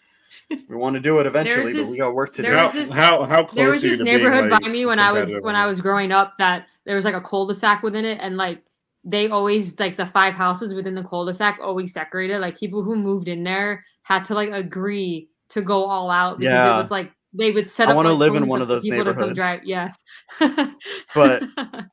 we 0.68 0.76
want 0.76 0.94
to 0.94 1.00
do 1.00 1.18
it 1.20 1.26
eventually. 1.26 1.72
but 1.74 1.86
we 1.86 1.98
got 1.98 2.14
work 2.14 2.32
to 2.34 2.42
do. 2.42 2.48
there 2.48 2.56
how, 2.58 2.64
was 2.64 2.72
this- 2.72 2.92
how 2.92 3.22
how 3.24 3.44
close 3.44 3.54
there 3.54 3.68
was 3.68 3.82
are 3.82 3.86
you 3.86 3.90
this 3.92 3.98
to 3.98 4.04
being, 4.04 4.16
neighborhood 4.18 4.50
like, 4.50 4.62
by 4.62 4.68
me 4.68 4.84
when 4.86 4.98
I 4.98 5.12
was 5.12 5.32
when 5.40 5.56
I 5.56 5.66
was 5.66 5.80
growing 5.80 6.12
up 6.12 6.34
that 6.38 6.66
there 6.84 6.96
was 6.96 7.04
like 7.04 7.14
a 7.14 7.20
cul-de-sac 7.20 7.82
within 7.82 8.04
it 8.04 8.18
and 8.20 8.36
like 8.36 8.62
they 9.04 9.28
always 9.28 9.78
like 9.78 9.96
the 9.96 10.06
five 10.06 10.34
houses 10.34 10.74
within 10.74 10.94
the 10.94 11.02
cul-de-sac 11.04 11.58
always 11.62 11.92
decorated 11.92 12.40
like 12.40 12.58
people 12.58 12.82
who 12.82 12.96
moved 12.96 13.28
in 13.28 13.42
there 13.44 13.84
had 14.02 14.24
to 14.24 14.34
like 14.34 14.50
agree 14.50 15.28
to 15.48 15.62
go 15.62 15.84
all 15.84 16.10
out 16.10 16.38
because 16.38 16.50
Yeah. 16.52 16.74
it 16.74 16.76
was 16.78 16.90
like 16.90 17.10
they 17.34 17.50
would 17.50 17.68
set 17.68 17.88
I 17.88 17.90
up 17.90 17.96
wanna 17.96 18.10
like, 18.12 18.18
live 18.32 18.34
in 18.42 18.48
one 18.48 18.62
of 18.62 18.68
those 18.68 18.84
stuff 18.84 18.96
for 18.98 19.04
people 19.04 19.12
to 19.14 19.20
come 19.20 19.34
neighborhoods. 19.34 19.94
drive. 20.40 20.56
yeah 20.56 20.72
But- 21.14 21.42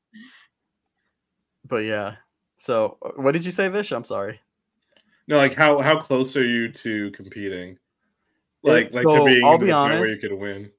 But 1.67 1.84
yeah. 1.86 2.15
So 2.58 2.97
uh, 3.01 3.12
what 3.15 3.32
did 3.32 3.45
you 3.45 3.51
say, 3.51 3.67
Vish? 3.69 3.91
I'm 3.91 4.04
sorry. 4.04 4.39
No, 5.27 5.38
like 5.38 5.54
how 5.54 5.80
how 5.80 5.99
close 5.99 6.36
are 6.36 6.45
you 6.45 6.69
to 6.69 7.12
competing? 7.12 7.77
Like 8.63 8.88
It- 8.88 8.95
like 8.95 9.04
so, 9.04 9.19
to 9.19 9.25
being 9.25 9.43
I'll 9.45 9.58
be 9.58 9.67
the 9.67 9.73
point 9.73 9.93
where 9.99 10.08
you 10.10 10.19
could 10.19 10.34
win. 10.34 10.71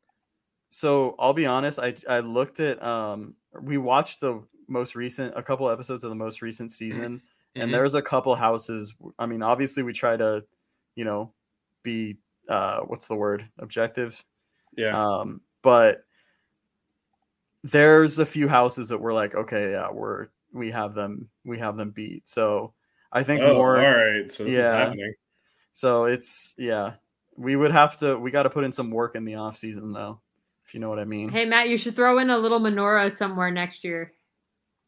So 0.68 1.14
I'll 1.18 1.33
be 1.33 1.46
honest. 1.46 1.79
I 1.79 1.94
I 2.09 2.20
looked 2.20 2.61
at 2.61 2.83
um 2.83 3.35
we 3.61 3.79
watched 3.79 4.20
the 4.20 4.42
most 4.68 4.94
recent 4.94 5.33
a 5.37 5.42
couple 5.42 5.68
episodes 5.68 6.05
of 6.05 6.11
the 6.11 6.14
most 6.16 6.40
recent 6.42 6.70
season 6.70 7.20
Mhm. 7.57 7.62
and 7.62 7.75
there's 7.75 7.94
a 7.94 8.01
couple 8.01 8.35
houses 8.35 8.94
i 9.18 9.27
mean 9.27 9.42
obviously 9.42 9.83
we 9.83 9.92
try 9.92 10.16
to 10.16 10.42
you 10.94 11.05
know 11.05 11.31
be 11.83 12.16
uh 12.48 12.81
what's 12.87 13.07
the 13.07 13.14
word 13.14 13.46
objective 13.59 14.25
Yeah. 14.77 14.97
um 14.97 15.41
but 15.63 16.05
there's 17.65 18.19
a 18.19 18.27
few 18.27 18.49
houses 18.49 18.89
that 18.89 18.99
we're 18.99 19.13
like 19.13 19.35
okay 19.35 19.73
yeah 19.73 19.91
we're 19.91 20.29
we 20.53 20.71
have 20.71 20.95
them 20.95 21.29
we 21.45 21.59
have 21.59 21.77
them 21.77 21.91
beat 21.91 22.29
so 22.29 22.75
i 23.13 23.23
think 23.23 23.43
oh, 23.43 23.55
more 23.55 23.77
all 23.79 23.95
right. 23.95 24.31
So 24.31 24.45
this 24.45 24.55
yeah. 24.55 24.59
is 24.59 24.89
happening. 24.89 25.15
so 25.73 26.05
it's 26.05 26.55
yeah 26.59 26.95
we 27.37 27.57
would 27.57 27.73
have 27.73 27.97
to 27.99 28.19
we 28.19 28.31
got 28.31 28.43
to 28.45 28.51
put 28.51 28.65
in 28.65 28.73
some 28.73 28.91
work 28.91 29.15
in 29.15 29.25
the 29.25 29.37
off 29.37 29.57
season 29.57 29.93
though 29.93 30.21
if 30.67 30.75
you 30.75 30.81
know 30.81 30.89
what 30.89 30.99
i 30.99 31.05
mean 31.05 31.29
hey 31.29 31.45
matt 31.45 31.69
you 31.69 31.79
should 31.79 31.97
throw 31.97 32.19
in 32.19 32.31
a 32.31 32.39
little 32.39 32.61
menorah 32.61 33.11
somewhere 33.11 33.51
next 33.51 33.85
year 33.85 34.13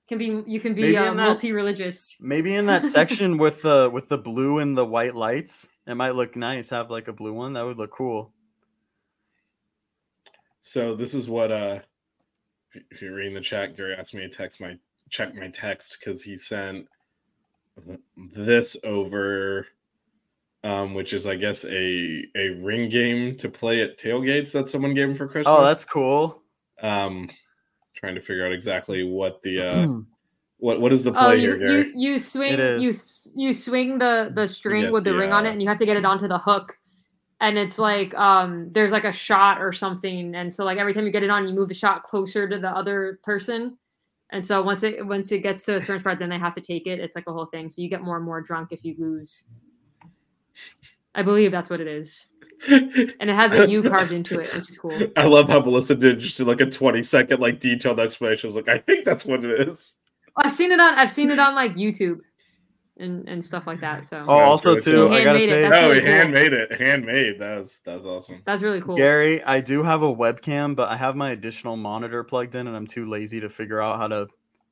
can 0.09 0.19
be 0.19 0.43
you 0.47 0.61
can 0.61 0.75
be 0.75 0.97
uh, 0.97 1.05
that- 1.05 1.17
multi-religious 1.17 2.19
maybe 2.21 2.55
in 2.55 2.67
that 2.67 2.85
section 2.85 3.39
with 3.39 3.63
the 3.63 3.89
with 3.93 4.09
the 4.09 4.19
blue 4.19 4.59
and 4.59 4.77
the 4.77 4.85
white 4.85 5.15
lights 5.15 5.71
it 5.87 5.95
might 5.95 6.15
look 6.15 6.37
nice 6.37 6.71
have 6.71 6.91
like 6.91 7.09
a 7.09 7.13
blue 7.13 7.33
one 7.33 7.55
that 7.55 7.65
would 7.65 7.79
look 7.79 7.91
cool 7.91 8.34
So 10.67 10.95
this 10.95 11.13
is 11.13 11.29
what 11.29 11.53
uh 11.53 11.81
if 12.71 12.75
you- 12.77 12.85
if 12.91 13.03
you're 13.03 13.15
reading 13.15 13.35
the 13.35 13.41
chat, 13.43 13.77
Gary 13.77 13.95
asked 13.95 14.15
me 14.15 14.23
to 14.23 14.29
text 14.31 14.61
my 14.61 14.79
check 15.11 15.35
my 15.35 15.49
text 15.49 15.99
because 16.01 16.23
he 16.23 16.37
sent 16.39 16.89
this 18.17 18.75
over 18.83 19.67
um 20.65 20.95
which 20.95 21.13
is 21.13 21.27
I 21.27 21.37
guess 21.37 21.65
a 21.67 22.27
a 22.35 22.49
ring 22.63 22.89
game 22.89 23.37
to 23.37 23.49
play 23.51 23.83
at 23.83 23.99
tailgates 23.99 24.53
that 24.53 24.69
someone 24.69 24.95
gave 24.95 25.11
him 25.11 25.15
for 25.15 25.29
Christmas. 25.29 25.55
oh 25.55 25.63
that's 25.65 25.85
cool 25.85 26.43
um 26.81 27.29
trying 27.95 28.15
to 28.15 28.23
figure 28.23 28.47
out 28.47 28.53
exactly 28.53 29.05
what 29.05 29.43
the 29.43 29.61
uh 29.61 30.01
what 30.59 30.81
what 30.81 30.93
is 30.95 31.05
the 31.05 31.13
play 31.13 31.21
Oh, 31.27 31.31
here, 31.33 31.57
you, 31.57 31.59
Gary? 31.69 31.93
you 31.95 32.13
you 32.13 32.19
swing 32.19 32.59
you 32.81 32.97
you 33.37 33.53
swing 33.53 33.99
the 33.99 34.31
the 34.35 34.49
string 34.49 34.83
get 34.85 34.93
with 34.95 35.05
the 35.05 35.11
the, 35.11 35.17
ring 35.19 35.33
on 35.33 35.45
uh, 35.45 35.51
it, 35.51 35.53
and 35.53 35.63
you 35.63 35.69
have 35.69 35.79
to 35.79 35.87
get 35.87 35.99
it 35.99 36.07
onto 36.07 36.27
the 36.27 36.39
hook. 36.39 36.79
And 37.41 37.59
it's 37.59 37.79
like 37.79 38.15
um 38.15 38.71
there's 38.73 38.93
like 38.93 39.05
a 39.05 39.13
shot 39.13 39.61
or 39.61 39.73
something, 39.73 40.35
and 40.35 40.53
so 40.53 40.65
like 40.65 40.79
every 40.79 40.95
time 40.95 41.05
you 41.05 41.13
get 41.13 41.23
it 41.23 41.31
on, 41.31 41.47
you 41.47 41.55
move 41.55 41.69
the 41.69 41.75
shot 41.75 42.03
closer 42.03 42.49
to 42.49 42.59
the 42.59 42.71
other 42.71 43.19
person. 43.23 43.77
And 44.31 44.45
so 44.45 44.63
once 44.63 44.83
it 44.83 45.05
once 45.07 45.31
it 45.33 45.41
gets 45.41 45.65
to 45.65 45.77
a 45.77 45.81
certain 45.81 46.01
spot, 46.01 46.19
then 46.19 46.29
they 46.29 46.39
have 46.39 46.55
to 46.55 46.61
take 46.61 46.87
it. 46.87 47.01
It's 47.01 47.15
like 47.15 47.27
a 47.27 47.33
whole 47.33 47.47
thing. 47.47 47.69
So 47.69 47.83
you 47.83 47.89
get 47.89 48.03
more 48.03 48.17
and 48.17 48.25
more 48.25 48.41
drunk 48.41 48.73
if 48.73 48.85
you 48.85 48.95
lose. 48.99 49.45
I 51.15 51.23
believe 51.23 51.53
that's 51.53 51.71
what 51.71 51.81
it 51.81 51.87
is, 51.87 52.29
and 52.69 53.31
it 53.31 53.35
has 53.35 53.53
a 53.53 53.69
U 53.69 53.83
carved 53.83 54.13
into 54.13 54.41
it, 54.41 54.53
which 54.55 54.69
is 54.69 54.79
cool. 54.79 54.99
I 55.17 55.27
love 55.27 55.49
how 55.49 55.61
Melissa 55.61 55.95
did 55.95 56.19
just 56.19 56.41
like 56.41 56.61
a 56.61 56.67
20 56.67 57.03
second 57.03 57.41
like 57.41 57.61
detailed 57.61 58.01
explanation. 58.01 58.49
I 58.49 58.49
was 58.49 58.57
like, 58.57 58.69
I 58.69 58.79
think 58.79 59.05
that's 59.05 59.25
what 59.25 59.45
it 59.45 59.69
is. 59.69 59.95
I've 60.37 60.53
seen 60.53 60.73
it 60.73 60.81
on 60.81 60.95
I've 60.95 61.11
seen 61.11 61.31
it 61.31 61.39
on 61.39 61.55
like 61.55 61.75
YouTube, 61.75 62.19
and 62.99 63.29
and 63.29 63.45
stuff 63.45 63.67
like 63.67 63.81
that. 63.81 64.07
So 64.07 64.25
oh 64.29 64.41
also 64.41 64.79
too 64.79 65.13
i 65.13 65.25
gotta 65.25 65.39
Handmade 65.39 65.43
it, 65.43 65.49
say 65.49 65.63
that's 65.63 65.77
oh, 65.77 65.83
really 65.83 65.95
he 65.95 66.01
cool. 66.01 66.09
handmade 66.09 66.53
it. 66.53 66.81
Handmade. 66.81 67.39
That 67.41 67.57
was 67.59 67.81
that's 67.85 68.07
awesome. 68.07 68.43
that's 68.45 68.63
really 68.63 68.81
cool. 68.81 68.97
gary 68.97 69.43
i 69.45 69.61
do 69.61 69.83
have 69.83 70.03
a 70.03 70.15
webcam 70.15 70.77
but 70.77 70.89
i 70.89 70.97
have 70.97 71.17
my 71.17 71.31
additional 71.31 71.77
monitor 71.77 72.23
plugged 72.23 72.55
in 72.55 72.69
and 72.69 72.77
i'm 72.77 72.87
too 72.87 73.07
lazy 73.07 73.41
to 73.41 73.49
figure 73.49 73.81
out 73.81 73.99
how 73.99 74.07
to 74.07 74.29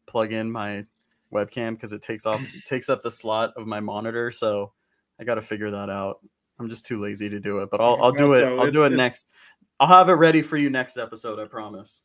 plug 0.06 0.32
in 0.32 0.50
my 0.50 0.84
webcam 1.32 1.72
because 1.72 1.92
it 1.92 2.02
takes 2.02 2.26
off 2.26 2.40
takes 2.64 2.88
up 2.88 3.02
the 3.02 3.10
slot 3.10 3.52
of 3.56 3.66
my 3.66 3.80
monitor 3.80 4.30
so 4.30 4.72
i 5.20 5.24
gotta 5.24 5.42
figure 5.42 5.70
that 5.70 5.90
out 5.90 6.20
i'm 6.60 6.68
just 6.68 6.86
too 6.86 7.00
lazy 7.00 7.28
to 7.28 7.40
do 7.40 7.58
it 7.58 7.70
but 7.70 7.80
i'll, 7.80 8.00
I'll 8.00 8.12
do 8.12 8.34
it 8.34 8.44
Also, 8.44 8.58
i'll 8.58 8.70
do 8.70 8.84
it 8.84 8.92
next 8.92 9.28
i'll 9.80 9.88
have 9.88 10.08
it 10.08 10.12
ready 10.12 10.42
for 10.42 10.56
you 10.56 10.70
next 10.70 10.96
episode 10.96 11.40
i 11.40 11.44
promise 11.46 12.04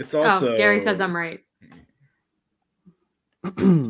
It's 0.00 0.14
also 0.14 0.54
oh, 0.54 0.56
Gary 0.56 0.80
says 0.80 0.98
I'm 0.98 1.14
right. 1.14 1.40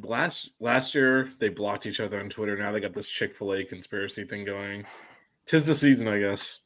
last 0.00 0.50
last 0.60 0.94
year 0.94 1.32
they 1.40 1.48
blocked 1.48 1.86
each 1.86 1.98
other 1.98 2.20
on 2.20 2.30
Twitter. 2.30 2.56
Now 2.56 2.70
they 2.70 2.78
got 2.78 2.94
this 2.94 3.08
Chick 3.08 3.34
Fil 3.34 3.54
A 3.54 3.64
conspiracy 3.64 4.24
thing 4.24 4.44
going. 4.44 4.86
Tis 5.44 5.66
the 5.66 5.74
season, 5.74 6.06
I 6.06 6.20
guess. 6.20 6.60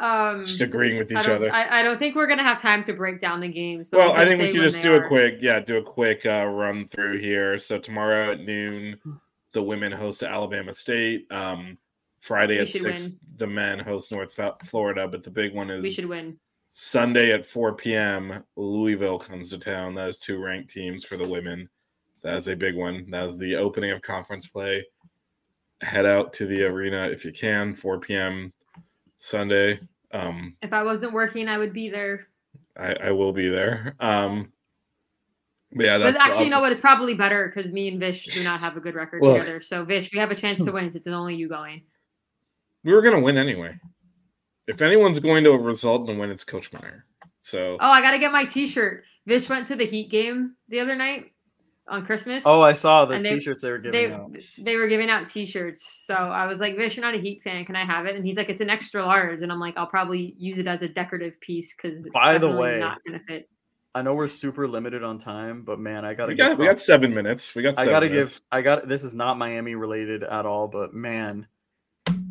Um, 0.00 0.44
Just 0.44 0.60
agreeing 0.60 0.98
with 0.98 1.10
each 1.10 1.24
don't, 1.24 1.36
other. 1.36 1.54
I, 1.54 1.80
I 1.80 1.82
don't 1.82 1.98
think 1.98 2.14
we're 2.14 2.26
gonna 2.26 2.42
have 2.42 2.60
time 2.60 2.82
to 2.84 2.92
break 2.92 3.20
down 3.20 3.40
the 3.40 3.48
games. 3.48 3.88
but 3.88 3.98
well, 4.00 4.12
we 4.12 4.20
I 4.20 4.26
think 4.26 4.42
we 4.42 4.52
can 4.52 4.60
just 4.60 4.82
do 4.82 4.94
a 4.94 5.06
quick, 5.06 5.38
yeah, 5.40 5.60
do 5.60 5.78
a 5.78 5.82
quick 5.82 6.26
uh, 6.26 6.46
run 6.46 6.88
through 6.88 7.20
here. 7.20 7.58
So 7.58 7.78
tomorrow 7.78 8.32
at 8.32 8.40
noon, 8.40 8.98
the 9.54 9.62
women 9.62 9.92
host 9.92 10.22
Alabama 10.22 10.74
State. 10.74 11.30
Um, 11.30 11.78
Friday 12.24 12.54
We 12.54 12.60
at 12.60 12.70
six, 12.70 13.20
the 13.36 13.46
men 13.46 13.78
host 13.78 14.10
North 14.10 14.38
Florida. 14.64 15.06
But 15.06 15.22
the 15.22 15.30
big 15.30 15.54
one 15.54 15.70
is 15.70 15.82
We 15.82 15.92
should 15.92 16.06
win. 16.06 16.38
Sunday 16.70 17.32
at 17.32 17.44
4 17.44 17.74
p.m. 17.74 18.42
Louisville 18.56 19.18
comes 19.18 19.50
to 19.50 19.58
town. 19.58 19.94
That 19.94 20.08
is 20.08 20.18
two 20.18 20.42
ranked 20.42 20.70
teams 20.70 21.04
for 21.04 21.18
the 21.18 21.28
women. 21.28 21.68
That 22.22 22.36
is 22.36 22.48
a 22.48 22.56
big 22.56 22.76
one. 22.76 23.10
That 23.10 23.26
is 23.26 23.36
the 23.36 23.56
opening 23.56 23.90
of 23.90 24.00
conference 24.00 24.46
play. 24.46 24.86
Head 25.82 26.06
out 26.06 26.32
to 26.34 26.46
the 26.46 26.62
arena 26.62 27.08
if 27.08 27.26
you 27.26 27.30
can. 27.30 27.74
4 27.74 28.00
p.m. 28.00 28.54
Sunday. 29.18 29.78
Um, 30.10 30.56
If 30.62 30.72
I 30.72 30.82
wasn't 30.82 31.12
working, 31.12 31.46
I 31.46 31.58
would 31.58 31.74
be 31.74 31.90
there. 31.90 32.26
I, 32.76 32.94
I 32.94 33.10
will 33.10 33.34
be 33.34 33.50
there. 33.50 33.96
Um, 34.00 34.50
but 35.74 35.84
yeah, 35.84 35.98
that's 35.98 36.16
But 36.16 36.26
actually, 36.26 36.44
you 36.44 36.50
know 36.50 36.60
what? 36.60 36.72
It's 36.72 36.80
probably 36.80 37.12
better 37.12 37.52
because 37.54 37.70
me 37.70 37.88
and 37.88 38.00
Vish 38.00 38.26
do 38.26 38.42
not 38.42 38.60
have 38.60 38.78
a 38.78 38.80
good 38.80 38.94
record 38.94 39.20
Well- 39.20 39.34
together. 39.34 39.60
So 39.60 39.84
Vish, 39.84 40.10
we 40.10 40.18
have 40.18 40.30
a 40.30 40.34
chance 40.34 40.64
to 40.64 40.72
win 40.72 40.90
since 40.90 41.06
it's 41.06 41.14
only 41.14 41.34
you 41.34 41.48
going. 41.50 41.82
We 42.84 42.92
were 42.92 43.02
gonna 43.02 43.20
win 43.20 43.36
anyway. 43.38 43.78
If 44.66 44.80
anyone's 44.80 45.18
going 45.18 45.44
to 45.44 45.50
result 45.52 46.08
in 46.08 46.16
a 46.16 46.18
win, 46.18 46.30
it's 46.30 46.44
Coach 46.44 46.72
Meier. 46.72 47.04
So 47.40 47.76
Oh, 47.80 47.90
I 47.90 48.00
gotta 48.00 48.18
get 48.18 48.32
my 48.32 48.44
T-shirt. 48.44 49.04
Vish 49.26 49.48
went 49.48 49.66
to 49.68 49.76
the 49.76 49.84
Heat 49.84 50.10
game 50.10 50.54
the 50.68 50.80
other 50.80 50.94
night 50.96 51.32
on 51.86 52.04
Christmas. 52.06 52.44
Oh, 52.46 52.62
I 52.62 52.72
saw 52.72 53.04
the 53.04 53.18
they- 53.18 53.34
t-shirts 53.34 53.60
they 53.60 53.70
were 53.70 53.78
they 53.78 53.90
giving 53.90 54.12
out. 54.16 54.30
they 54.58 54.76
were 54.76 54.86
giving 54.88 55.10
out 55.10 55.26
T-shirts. 55.26 56.04
So 56.06 56.14
I 56.14 56.46
was 56.46 56.60
like, 56.60 56.76
Vish, 56.76 56.96
you're 56.96 57.04
not 57.04 57.14
a 57.14 57.18
Heat 57.20 57.42
fan. 57.42 57.64
Can 57.66 57.76
I 57.76 57.84
have 57.84 58.06
it? 58.06 58.16
And 58.16 58.24
he's 58.24 58.36
like, 58.38 58.48
it's 58.48 58.62
an 58.62 58.70
extra 58.70 59.04
large. 59.04 59.42
And 59.42 59.52
I'm 59.52 59.60
like, 59.60 59.76
I'll 59.76 59.86
probably 59.86 60.34
use 60.38 60.58
it 60.58 60.66
as 60.66 60.80
a 60.82 60.88
decorative 60.88 61.38
piece 61.40 61.74
because 61.76 62.08
By 62.14 62.38
the 62.38 62.50
way, 62.50 62.80
not 62.80 63.00
gonna 63.06 63.20
fit. 63.26 63.48
I 63.94 64.02
know 64.02 64.14
we're 64.14 64.28
super 64.28 64.66
limited 64.66 65.04
on 65.04 65.18
time, 65.18 65.62
but 65.62 65.78
man, 65.78 66.04
I 66.04 66.14
gotta 66.14 66.30
we 66.32 66.36
give 66.36 66.46
got 66.52 66.58
we 66.58 66.64
got 66.66 66.80
seven 66.80 67.14
minutes. 67.14 67.54
We 67.54 67.62
got. 67.62 67.78
I 67.78 67.84
gotta 67.84 68.08
minutes. 68.08 68.38
give. 68.38 68.46
I 68.50 68.62
got. 68.62 68.88
This 68.88 69.04
is 69.04 69.14
not 69.14 69.36
Miami 69.38 69.74
related 69.74 70.22
at 70.24 70.46
all, 70.46 70.66
but 70.68 70.94
man, 70.94 71.46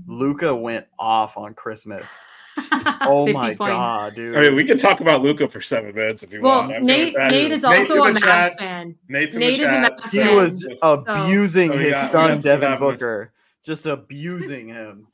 Luka 0.08 0.54
went 0.56 0.86
off 1.00 1.38
on 1.38 1.54
Christmas. 1.54 2.28
Oh 3.06 3.28
my 3.34 3.56
points. 3.56 3.58
god, 3.72 4.16
dude! 4.16 4.38
I 4.38 4.42
mean, 4.42 4.56
we 4.56 4.64
could 4.64 4.80
talk 4.80 5.02
about 5.02 5.22
Luka 5.24 5.50
for 5.50 5.60
seven 5.60 5.94
minutes 5.96 6.22
if 6.24 6.32
you 6.32 6.42
Well, 6.42 6.60
want. 6.60 6.74
I'm 6.76 6.86
Nate. 6.86 7.16
Nate 7.18 7.52
is 7.52 7.64
also 7.66 8.04
in 8.06 8.12
a 8.12 8.14
the 8.14 8.20
Mavs 8.22 8.58
fan. 8.58 8.96
Nate's 9.10 9.36
Nate 9.36 9.58
the 9.58 9.64
is 9.64 9.70
a 9.70 9.72
chat. 9.74 9.98
Mavs 9.98 10.12
he 10.12 10.18
fan. 10.20 10.36
was 10.36 10.68
abusing 10.84 11.72
Oh, 11.72 11.78
his 11.78 11.92
got- 11.94 12.02
son 12.12 12.12
got 12.12 12.30
some 12.30 12.40
Devin. 12.60 12.78
Booker, 12.80 13.34
just 13.66 13.86
abusing 13.88 14.70
him. 14.70 15.08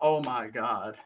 Oh 0.00 0.20
my 0.22 0.46
god! 0.48 0.96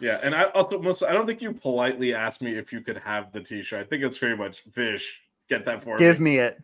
Yeah, 0.00 0.18
and 0.22 0.34
I 0.34 0.44
also 0.44 0.80
Melissa, 0.80 1.08
I 1.08 1.12
don't 1.12 1.26
think 1.26 1.42
you 1.42 1.52
politely 1.52 2.14
asked 2.14 2.40
me 2.40 2.56
if 2.56 2.72
you 2.72 2.80
could 2.80 2.96
have 2.98 3.32
the 3.32 3.40
T-shirt. 3.40 3.80
I 3.80 3.84
think 3.84 4.02
it's 4.02 4.16
very 4.18 4.36
much 4.36 4.62
Vish. 4.74 5.20
Get 5.48 5.64
that 5.66 5.82
for 5.84 5.98
Give 5.98 6.20
me. 6.20 6.36
Give 6.36 6.54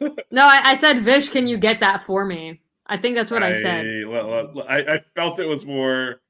me 0.00 0.06
it. 0.08 0.24
No, 0.30 0.42
I, 0.42 0.60
I 0.70 0.74
said, 0.76 1.02
Vish, 1.02 1.28
can 1.30 1.46
you 1.46 1.56
get 1.58 1.80
that 1.80 2.02
for 2.02 2.24
me? 2.24 2.60
I 2.88 2.96
think 2.96 3.16
that's 3.16 3.30
what 3.30 3.42
I, 3.42 3.52
said. 3.52 3.86
well, 4.06 4.28
well, 4.54 4.66
I, 4.68 4.78
I 4.78 5.00
felt 5.14 5.40
it 5.40 5.46
was 5.46 5.66
more. 5.66 6.20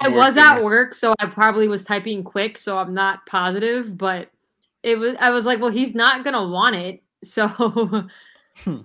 I 0.00 0.08
more 0.08 0.18
was 0.18 0.34
to- 0.34 0.40
at 0.40 0.64
work, 0.64 0.94
so 0.94 1.14
I 1.20 1.26
probably 1.26 1.68
was 1.68 1.84
typing 1.84 2.24
quick, 2.24 2.58
so 2.58 2.78
I'm 2.78 2.94
not 2.94 3.24
positive, 3.26 3.96
but 3.96 4.30
it 4.82 4.96
was 4.96 5.16
I 5.20 5.30
was 5.30 5.46
like, 5.46 5.60
well, 5.60 5.70
he's 5.70 5.94
not 5.94 6.24
gonna 6.24 6.46
want 6.48 6.76
it. 6.76 7.02
So 7.24 8.08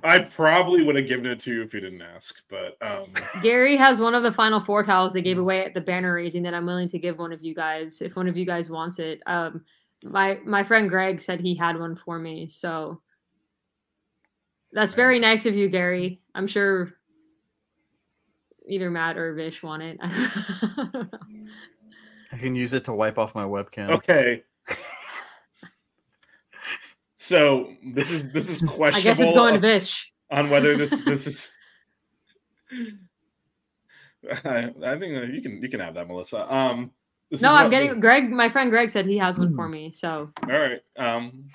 I 0.03 0.19
probably 0.19 0.83
would 0.83 0.95
have 0.95 1.07
given 1.07 1.25
it 1.25 1.39
to 1.39 1.53
you 1.55 1.63
if 1.63 1.73
you 1.73 1.79
didn't 1.79 2.03
ask, 2.03 2.35
but 2.49 2.77
um, 2.81 3.11
Gary 3.41 3.75
has 3.75 3.99
one 3.99 4.13
of 4.13 4.21
the 4.21 4.31
final 4.31 4.59
four 4.59 4.83
towels 4.83 5.13
they 5.13 5.23
gave 5.23 5.39
away 5.39 5.65
at 5.65 5.73
the 5.73 5.81
banner 5.81 6.13
raising 6.13 6.43
that 6.43 6.53
I'm 6.53 6.67
willing 6.67 6.87
to 6.89 6.99
give 6.99 7.17
one 7.17 7.33
of 7.33 7.43
you 7.43 7.55
guys 7.55 8.01
if 8.01 8.15
one 8.15 8.27
of 8.27 8.37
you 8.37 8.45
guys 8.45 8.69
wants 8.69 8.99
it. 8.99 9.21
Um 9.25 9.65
my 10.03 10.37
my 10.45 10.63
friend 10.63 10.87
Greg 10.87 11.19
said 11.19 11.41
he 11.41 11.55
had 11.55 11.79
one 11.79 11.95
for 11.95 12.19
me, 12.19 12.47
so 12.47 13.01
that's 14.71 14.93
very 14.93 15.17
nice 15.17 15.45
of 15.47 15.55
you, 15.55 15.69
Gary. 15.69 16.21
I'm 16.35 16.45
sure 16.45 16.93
either 18.67 18.89
Matt 18.91 19.17
or 19.17 19.33
Vish 19.33 19.63
want 19.63 19.83
it. 19.83 19.97
I 20.01 20.67
don't 20.75 20.93
know. 20.93 21.07
I 22.31 22.37
can 22.37 22.55
use 22.55 22.73
it 22.73 22.83
to 22.85 22.93
wipe 22.93 23.17
off 23.17 23.33
my 23.35 23.45
webcam. 23.45 23.89
okay. 23.91 24.43
So 27.17 27.73
this 27.93 28.11
is 28.11 28.31
this 28.31 28.49
is 28.49 28.61
questionable. 28.61 28.95
I 28.95 29.01
guess 29.01 29.19
it's 29.19 29.33
going 29.33 29.53
to 29.55 29.59
Vish. 29.59 30.11
on 30.31 30.49
whether 30.49 30.77
this 30.77 30.91
this 31.05 31.27
is. 31.27 31.51
I, 34.45 34.69
I 34.85 34.99
think 34.99 35.33
you 35.33 35.41
can 35.41 35.61
you 35.61 35.69
can 35.69 35.79
have 35.79 35.95
that, 35.95 36.07
Melissa. 36.07 36.53
Um, 36.53 36.91
this 37.29 37.41
No, 37.41 37.53
is 37.53 37.59
I'm 37.59 37.65
what- 37.65 37.71
getting 37.71 37.99
Greg. 37.99 38.29
My 38.29 38.49
friend 38.49 38.69
Greg 38.69 38.89
said 38.89 39.05
he 39.05 39.17
has 39.17 39.37
one 39.39 39.55
for 39.55 39.67
me. 39.67 39.91
So 39.91 40.31
All 40.43 40.49
right. 40.59 40.81
Um, 40.97 41.45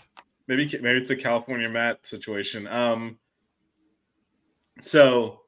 maybe 0.48 0.64
maybe 0.82 0.98
it's 1.00 1.10
a 1.10 1.16
California 1.16 1.68
Matt 1.68 2.06
situation. 2.06 2.66
Um, 2.66 3.18
so 4.80 5.41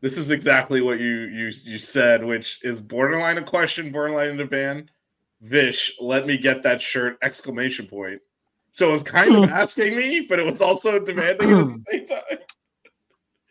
this 0.00 0.16
is 0.16 0.30
exactly 0.30 0.80
what 0.80 0.98
you 0.98 1.22
you 1.26 1.50
you 1.64 1.78
said, 1.78 2.24
which 2.24 2.60
is 2.62 2.80
borderline 2.80 3.38
a 3.38 3.42
question, 3.42 3.92
borderline 3.92 4.38
a 4.40 4.44
ban. 4.46 4.90
Vish, 5.42 5.92
let 6.00 6.26
me 6.26 6.36
get 6.36 6.62
that 6.62 6.80
shirt! 6.80 7.16
Exclamation 7.22 7.86
point. 7.86 8.20
So 8.72 8.88
it 8.88 8.92
was 8.92 9.02
kind 9.02 9.34
of 9.34 9.50
asking 9.50 9.96
me, 9.96 10.26
but 10.28 10.38
it 10.38 10.44
was 10.46 10.60
also 10.62 10.98
demanding 10.98 11.50
at 11.50 11.66
the 11.66 11.80
same 11.90 12.06
time. 12.06 12.38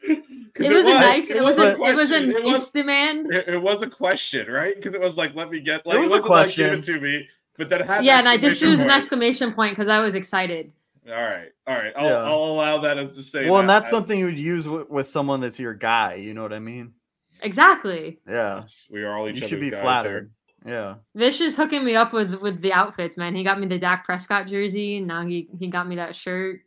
it 0.03 0.71
was 0.71 0.85
a 0.85 0.93
nice. 0.93 1.29
It 1.29 1.41
was 1.43 1.57
a. 1.57 1.73
It 1.73 1.95
was 1.95 2.11
a 2.11 2.19
question. 2.19 2.31
It 2.31 2.43
nice 2.43 2.53
was- 2.53 2.71
demand. 2.71 3.33
it, 3.33 3.47
it 3.47 3.57
was 3.61 3.81
a 3.81 3.87
question, 3.89 4.47
right? 4.51 4.75
Because 4.75 4.93
it 4.93 5.01
was 5.01 5.17
like, 5.17 5.35
let 5.35 5.49
me 5.49 5.59
get 5.59 5.85
like 5.85 5.97
was 5.99 6.11
it 6.11 6.19
a 6.19 6.21
wasn't 6.21 6.29
like 6.31 6.55
give 6.55 6.69
question. 6.71 6.79
it 6.79 6.83
to 6.83 6.99
me, 7.01 7.27
but 7.57 7.69
then 7.69 7.81
it 7.81 7.87
had 7.87 8.05
Yeah, 8.05 8.19
and 8.19 8.27
I 8.27 8.37
just 8.37 8.53
exclamation 8.53 8.69
used 8.71 8.81
an 8.83 8.89
exclamation 8.91 9.53
point 9.53 9.75
because 9.75 9.89
I 9.89 9.99
was 9.99 10.15
excited. 10.15 10.71
All 11.07 11.13
right, 11.13 11.49
all 11.65 11.75
right. 11.75 11.93
I'll, 11.97 12.05
Yeah. 12.05 12.17
I'll 12.17 12.43
allow 12.43 12.81
that 12.81 12.99
as 12.99 13.15
to 13.15 13.23
say. 13.23 13.49
Well, 13.49 13.61
and 13.61 13.69
that's 13.69 13.87
as- 13.87 13.91
something 13.91 14.19
you 14.19 14.25
would 14.25 14.39
use 14.39 14.67
with, 14.67 14.89
with 14.89 15.07
someone 15.07 15.39
that's 15.41 15.59
your 15.59 15.73
guy. 15.73 16.15
You 16.15 16.33
know 16.33 16.43
what 16.43 16.53
I 16.53 16.59
mean? 16.59 16.93
Exactly. 17.41 18.19
Yeah. 18.27 18.63
we 18.91 19.01
are 19.03 19.17
all 19.17 19.27
each 19.29 19.35
You 19.35 19.39
other's 19.39 19.49
should 19.49 19.61
be 19.61 19.69
guys 19.71 19.81
flattered. 19.81 20.31
Yeah. 20.65 20.95
Vish 21.15 21.39
is 21.39 21.55
hooking 21.55 21.85
me 21.85 21.95
up 21.95 22.11
with 22.11 22.35
with 22.35 22.59
the 22.61 22.73
outfits, 22.73 23.15
man. 23.15 23.33
He 23.33 23.45
got 23.45 23.59
me 23.59 23.65
the 23.65 23.79
Dak 23.79 24.03
Prescott 24.03 24.47
jersey, 24.47 24.97
and 24.97 25.07
now 25.07 25.25
he 25.25 25.47
he 25.57 25.67
got 25.67 25.87
me 25.87 25.95
that 25.95 26.15
shirt. 26.15 26.59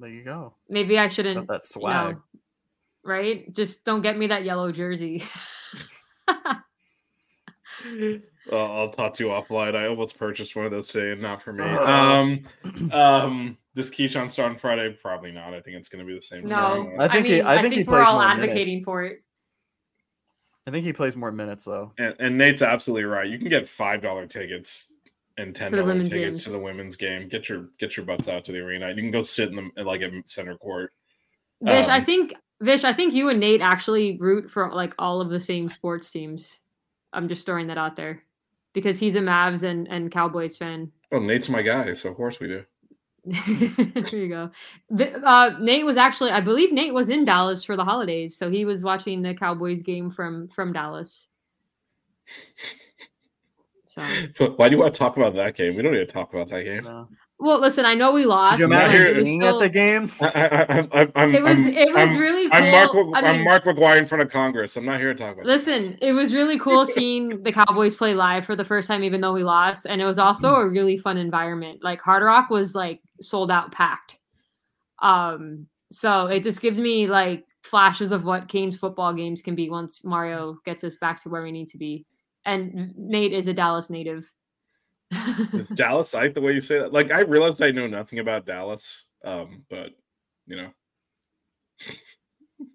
There 0.00 0.10
you 0.10 0.24
go. 0.24 0.54
Maybe 0.68 0.98
I 0.98 1.06
shouldn't. 1.06 1.46
Got 1.46 1.48
that 1.48 1.62
you 1.62 1.80
swag. 1.80 2.16
know, 2.16 2.22
right? 3.04 3.54
Just 3.54 3.84
don't 3.84 4.02
get 4.02 4.18
me 4.18 4.26
that 4.26 4.44
yellow 4.44 4.72
jersey. 4.72 5.22
here. 8.44 8.54
Well, 8.58 8.72
I'll 8.72 8.90
talk 8.90 9.14
to 9.14 9.24
you 9.24 9.30
offline. 9.30 9.74
I 9.74 9.86
almost 9.86 10.18
purchased 10.18 10.54
one 10.56 10.64
of 10.64 10.70
those 10.70 10.88
today, 10.88 11.12
and 11.12 11.22
not 11.22 11.42
for 11.42 11.52
me. 11.52 11.64
Um, 11.64 12.44
um, 12.92 13.58
this 13.74 13.90
Keyshawn 13.90 14.28
start 14.30 14.52
on 14.52 14.58
Friday? 14.58 14.96
Probably 15.00 15.32
not. 15.32 15.54
I 15.54 15.60
think 15.60 15.76
it's 15.76 15.88
going 15.88 16.04
to 16.04 16.08
be 16.08 16.14
the 16.14 16.20
same. 16.22 16.42
no, 16.42 16.48
starting 16.48 17.00
I 17.00 17.08
think 17.08 17.26
he- 17.26 17.32
mean, 17.38 17.46
I 17.46 17.60
think 17.62 17.74
he 17.74 17.82
we're 17.82 17.96
plays 17.98 18.06
all 18.06 18.14
more 18.20 18.28
advocating 18.28 18.66
minutes. 18.74 18.84
for 18.84 19.04
it. 19.04 19.22
I 20.66 20.70
think 20.70 20.84
he 20.86 20.92
plays 20.94 21.14
more 21.16 21.30
minutes 21.32 21.64
though. 21.64 21.92
and, 21.98 22.14
and 22.18 22.38
Nate's 22.38 22.62
absolutely 22.62 23.04
right. 23.04 23.28
You 23.28 23.38
can 23.38 23.48
get 23.48 23.68
five 23.68 24.00
dollar 24.00 24.26
tickets 24.26 24.90
and 25.36 25.54
ten 25.54 25.70
For 25.70 25.76
the 25.76 25.82
dollar 25.82 25.92
women's 25.92 26.10
tickets 26.10 26.38
games. 26.38 26.44
to 26.44 26.50
the 26.50 26.58
women's 26.58 26.96
game. 26.96 27.28
Get 27.28 27.48
your 27.50 27.68
get 27.78 27.96
your 27.96 28.06
butts 28.06 28.28
out 28.28 28.44
to 28.44 28.52
the 28.52 28.60
arena. 28.60 28.88
You 28.90 28.94
can 28.96 29.10
go 29.10 29.20
sit 29.22 29.50
in 29.50 29.70
the 29.76 29.84
like 29.84 30.00
in 30.00 30.22
center 30.24 30.56
court. 30.56 30.92
Vish, 31.62 31.86
I 31.86 31.98
Um, 31.98 32.04
think 32.06 32.34
Vish, 32.62 32.82
I 32.84 32.92
think 32.94 33.12
you 33.12 33.28
and 33.28 33.40
Nate 33.40 33.60
actually 33.60 34.16
root 34.18 34.50
for 34.50 34.72
like 34.72 34.94
all 34.98 35.20
of 35.20 35.28
the 35.28 35.40
same 35.40 35.68
sports 35.68 36.10
teams. 36.10 36.58
I'm 37.12 37.28
just 37.28 37.44
throwing 37.44 37.66
that 37.66 37.78
out 37.78 37.96
there 37.96 38.22
because 38.74 38.98
he's 38.98 39.16
a 39.16 39.20
Mavs 39.20 39.62
and, 39.62 39.88
and 39.88 40.12
Cowboys 40.12 40.58
fan. 40.58 40.92
Well, 41.10 41.22
Nate's 41.22 41.48
my 41.48 41.62
guy, 41.62 41.94
so 41.94 42.10
of 42.10 42.16
course 42.16 42.38
we 42.38 42.48
do. 42.48 42.64
there 43.24 44.20
you 44.20 44.28
go. 44.28 44.50
Uh, 45.24 45.52
Nate 45.58 45.86
was 45.86 45.96
actually, 45.96 46.30
I 46.30 46.40
believe 46.42 46.72
Nate 46.72 46.92
was 46.92 47.08
in 47.08 47.24
Dallas 47.24 47.64
for 47.64 47.74
the 47.74 47.84
holidays, 47.84 48.36
so 48.36 48.50
he 48.50 48.66
was 48.66 48.82
watching 48.82 49.22
the 49.22 49.32
Cowboys 49.32 49.80
game 49.80 50.10
from 50.10 50.48
from 50.48 50.74
Dallas. 50.74 51.28
So, 53.94 54.02
why 54.56 54.68
do 54.68 54.74
you 54.74 54.80
want 54.80 54.92
to 54.92 54.98
talk 54.98 55.16
about 55.16 55.36
that 55.36 55.54
game? 55.54 55.76
We 55.76 55.82
don't 55.82 55.92
need 55.92 56.00
to 56.00 56.06
talk 56.06 56.34
about 56.34 56.48
that 56.48 56.64
game. 56.64 56.82
No. 56.82 57.08
Well, 57.40 57.60
listen, 57.60 57.84
I 57.84 57.94
know 57.94 58.12
we 58.12 58.26
lost. 58.26 58.58
Could 58.58 58.62
you 58.62 58.68
but 58.68 58.74
imagine 58.90 59.06
it 59.08 59.16
was 59.16 59.24
being 59.24 59.40
still- 59.40 59.60
at 59.60 59.62
the 59.62 59.68
game? 59.68 60.10
I, 60.20 60.26
I, 60.26 60.62
I, 60.62 60.78
I'm, 61.02 61.12
I'm, 61.16 61.34
It 61.34 61.42
was 61.42 61.58
I'm, 61.58 61.74
it 61.74 61.92
was 61.92 62.10
I'm, 62.10 62.18
really 62.18 62.48
cool. 62.48 62.52
I'm 62.54 62.70
Mark. 62.70 62.90
I 63.24 63.28
I'm 63.28 63.36
mean, 63.36 63.44
Mark 63.44 63.64
McGwire 63.64 63.98
in 63.98 64.06
front 64.06 64.22
of 64.22 64.30
Congress. 64.30 64.76
I'm 64.76 64.84
not 64.84 65.00
here 65.00 65.12
to 65.12 65.18
talk 65.18 65.34
about. 65.34 65.44
this. 65.44 65.66
Listen, 65.66 65.98
it 66.00 66.12
was 66.12 66.32
really 66.32 66.58
cool 66.58 66.86
seeing 66.86 67.42
the 67.42 67.52
Cowboys 67.52 67.96
play 67.96 68.14
live 68.14 68.46
for 68.46 68.54
the 68.56 68.64
first 68.64 68.86
time, 68.88 69.02
even 69.04 69.20
though 69.20 69.32
we 69.32 69.42
lost. 69.42 69.84
And 69.86 70.00
it 70.00 70.04
was 70.04 70.18
also 70.18 70.54
a 70.54 70.68
really 70.68 70.96
fun 70.96 71.18
environment. 71.18 71.80
Like 71.82 72.00
Hard 72.00 72.22
Rock 72.22 72.50
was 72.50 72.74
like 72.74 73.00
sold 73.20 73.50
out 73.50 73.72
packed. 73.72 74.16
Um, 75.02 75.66
so 75.90 76.26
it 76.26 76.44
just 76.44 76.62
gives 76.62 76.78
me 76.78 77.08
like 77.08 77.44
flashes 77.62 78.12
of 78.12 78.24
what 78.24 78.48
Canes 78.48 78.76
football 78.76 79.12
games 79.12 79.42
can 79.42 79.54
be 79.54 79.68
once 79.68 80.04
Mario 80.04 80.56
gets 80.64 80.84
us 80.84 80.96
back 80.96 81.20
to 81.22 81.28
where 81.28 81.42
we 81.42 81.52
need 81.52 81.68
to 81.68 81.78
be. 81.78 82.06
And 82.46 82.94
Nate 82.96 83.32
is 83.32 83.48
a 83.48 83.52
Dallas 83.54 83.90
native. 83.90 84.30
Is 85.52 85.68
Dallas 85.68 86.14
like 86.14 86.34
the 86.34 86.40
way 86.40 86.52
you 86.52 86.60
say 86.60 86.78
that? 86.78 86.92
Like 86.92 87.10
I 87.10 87.20
realize 87.20 87.60
I 87.60 87.70
know 87.70 87.86
nothing 87.86 88.18
about 88.18 88.46
Dallas, 88.46 89.04
um, 89.24 89.64
but 89.70 89.90
you 90.46 90.56
know, 90.56 90.70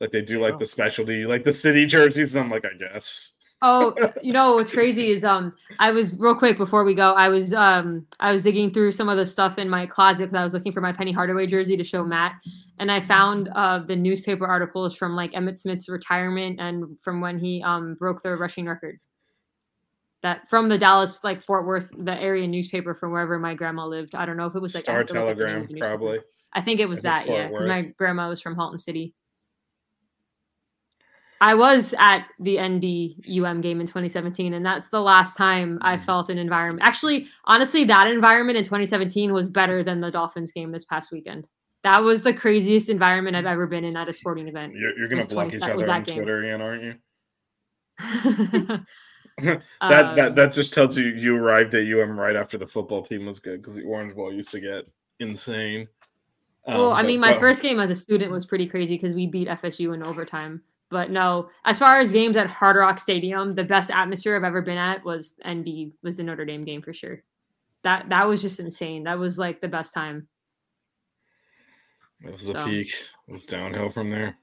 like 0.00 0.10
they 0.10 0.22
do 0.22 0.40
like 0.40 0.58
the 0.58 0.66
specialty, 0.66 1.24
like 1.24 1.44
the 1.44 1.52
city 1.52 1.86
jerseys. 1.86 2.34
And 2.34 2.44
I'm 2.44 2.50
like, 2.50 2.64
I 2.64 2.76
guess. 2.76 3.32
Oh, 3.62 3.94
you 4.22 4.32
know 4.32 4.56
what's 4.56 4.70
crazy 4.70 5.10
is 5.10 5.24
um 5.24 5.54
I 5.78 5.90
was 5.90 6.18
real 6.18 6.34
quick 6.34 6.58
before 6.58 6.84
we 6.84 6.94
go. 6.94 7.12
I 7.14 7.28
was 7.28 7.54
um 7.54 8.06
I 8.20 8.30
was 8.30 8.42
digging 8.42 8.70
through 8.70 8.92
some 8.92 9.08
of 9.08 9.16
the 9.16 9.26
stuff 9.26 9.58
in 9.58 9.68
my 9.68 9.86
closet 9.86 10.26
because 10.26 10.38
I 10.38 10.44
was 10.44 10.52
looking 10.54 10.72
for 10.72 10.80
my 10.80 10.92
Penny 10.92 11.12
Hardaway 11.12 11.46
jersey 11.46 11.76
to 11.76 11.84
show 11.84 12.04
Matt, 12.04 12.34
and 12.78 12.92
I 12.92 13.00
found 13.00 13.48
uh 13.54 13.78
the 13.78 13.96
newspaper 13.96 14.46
articles 14.46 14.94
from 14.94 15.16
like 15.16 15.32
Emmitt 15.32 15.56
Smith's 15.56 15.88
retirement 15.88 16.60
and 16.60 16.98
from 17.00 17.20
when 17.20 17.38
he 17.38 17.62
um 17.62 17.94
broke 17.94 18.22
the 18.22 18.36
rushing 18.36 18.66
record. 18.66 18.98
That 20.24 20.48
from 20.48 20.68
the 20.70 20.78
Dallas 20.78 21.22
like 21.22 21.40
Fort 21.42 21.66
Worth 21.66 21.88
the 21.96 22.14
area 22.20 22.46
newspaper 22.48 22.94
from 22.94 23.12
wherever 23.12 23.38
my 23.38 23.54
grandma 23.54 23.84
lived. 23.86 24.14
I 24.16 24.24
don't 24.26 24.36
know 24.38 24.46
if 24.46 24.56
it 24.56 24.62
was 24.62 24.74
like 24.74 24.84
Star 24.84 24.96
have 24.96 25.06
to 25.08 25.14
look 25.14 25.30
at 25.30 25.36
the 25.36 25.44
name 25.44 25.52
Telegram, 25.52 25.62
of 25.62 25.68
the 25.68 25.74
newspaper. 25.74 25.96
probably. 25.98 26.18
I 26.54 26.60
think 26.62 26.80
it 26.80 26.88
was 26.88 27.02
that, 27.02 27.26
yeah, 27.26 27.48
because 27.48 27.66
my 27.66 27.82
grandma 27.98 28.28
was 28.30 28.40
from 28.40 28.56
Haltom 28.56 28.80
City. 28.80 29.14
I 31.40 31.54
was 31.54 31.94
at 31.98 32.26
the 32.40 32.58
ND 32.58 33.44
UM 33.44 33.60
game 33.60 33.80
in 33.82 33.86
2017, 33.86 34.54
and 34.54 34.64
that's 34.64 34.88
the 34.88 35.00
last 35.02 35.36
time 35.36 35.78
I 35.82 35.96
Mm-hmm. 35.96 36.06
felt 36.06 36.30
an 36.30 36.38
environment. 36.38 36.86
Actually, 36.86 37.26
honestly, 37.44 37.84
that 37.84 38.06
environment 38.06 38.56
in 38.56 38.64
2017 38.64 39.32
was 39.32 39.50
better 39.50 39.84
than 39.84 40.00
the 40.00 40.10
Dolphins 40.10 40.52
game 40.52 40.72
this 40.72 40.86
past 40.86 41.12
weekend. 41.12 41.46
That 41.82 41.98
was 41.98 42.22
the 42.22 42.32
craziest 42.32 42.88
environment 42.88 43.36
I've 43.36 43.44
ever 43.44 43.66
been 43.66 43.84
in 43.84 43.94
at 43.94 44.08
a 44.08 44.12
sporting 44.14 44.48
event. 44.48 44.72
You're, 44.74 44.96
you're 44.96 45.08
gonna 45.08 45.20
Was 45.22 45.26
block 45.26 45.48
20 45.50 45.56
each 45.58 45.62
other 45.70 45.92
on 45.92 46.02
game. 46.04 46.16
Twitter 46.16 46.44
again, 46.44 46.62
aren't 46.62 46.82
you? 46.82 46.94
Um, 49.42 49.60
that 49.80 50.14
that 50.16 50.34
that 50.36 50.52
just 50.52 50.72
tells 50.72 50.96
you 50.96 51.06
you 51.06 51.36
arrived 51.36 51.74
at 51.74 51.82
UM 51.86 52.18
right 52.18 52.36
after 52.36 52.56
the 52.58 52.66
football 52.66 53.02
team 53.02 53.26
was 53.26 53.38
good 53.38 53.60
because 53.60 53.74
the 53.74 53.82
Orange 53.82 54.14
Bowl 54.14 54.32
used 54.32 54.50
to 54.52 54.60
get 54.60 54.86
insane. 55.20 55.88
Well, 56.66 56.90
Um, 56.90 56.96
I 56.96 57.02
but- 57.02 57.08
mean, 57.08 57.20
my 57.20 57.32
but- 57.32 57.40
first 57.40 57.62
game 57.62 57.80
as 57.80 57.90
a 57.90 57.94
student 57.94 58.30
was 58.30 58.46
pretty 58.46 58.66
crazy 58.66 58.96
because 58.96 59.12
we 59.14 59.26
beat 59.26 59.48
FSU 59.48 59.92
in 59.94 60.02
overtime. 60.02 60.62
But 60.90 61.10
no, 61.10 61.48
as 61.64 61.78
far 61.78 61.98
as 61.98 62.12
games 62.12 62.36
at 62.36 62.46
Hard 62.48 62.76
Rock 62.76 63.00
Stadium, 63.00 63.54
the 63.54 63.64
best 63.64 63.90
atmosphere 63.90 64.36
I've 64.36 64.44
ever 64.44 64.62
been 64.62 64.78
at 64.78 65.04
was 65.04 65.34
ND 65.46 65.92
was 66.02 66.18
the 66.18 66.22
Notre 66.22 66.44
Dame 66.44 66.64
game 66.64 66.82
for 66.82 66.92
sure. 66.92 67.22
That 67.82 68.08
that 68.10 68.28
was 68.28 68.40
just 68.40 68.60
insane. 68.60 69.02
That 69.04 69.18
was 69.18 69.36
like 69.38 69.60
the 69.60 69.68
best 69.68 69.92
time. 69.92 70.28
It 72.22 72.32
was 72.32 72.44
the 72.44 72.64
peak. 72.64 72.94
It 73.28 73.32
was 73.32 73.44
downhill 73.44 73.90
from 73.90 74.08
there. 74.08 74.36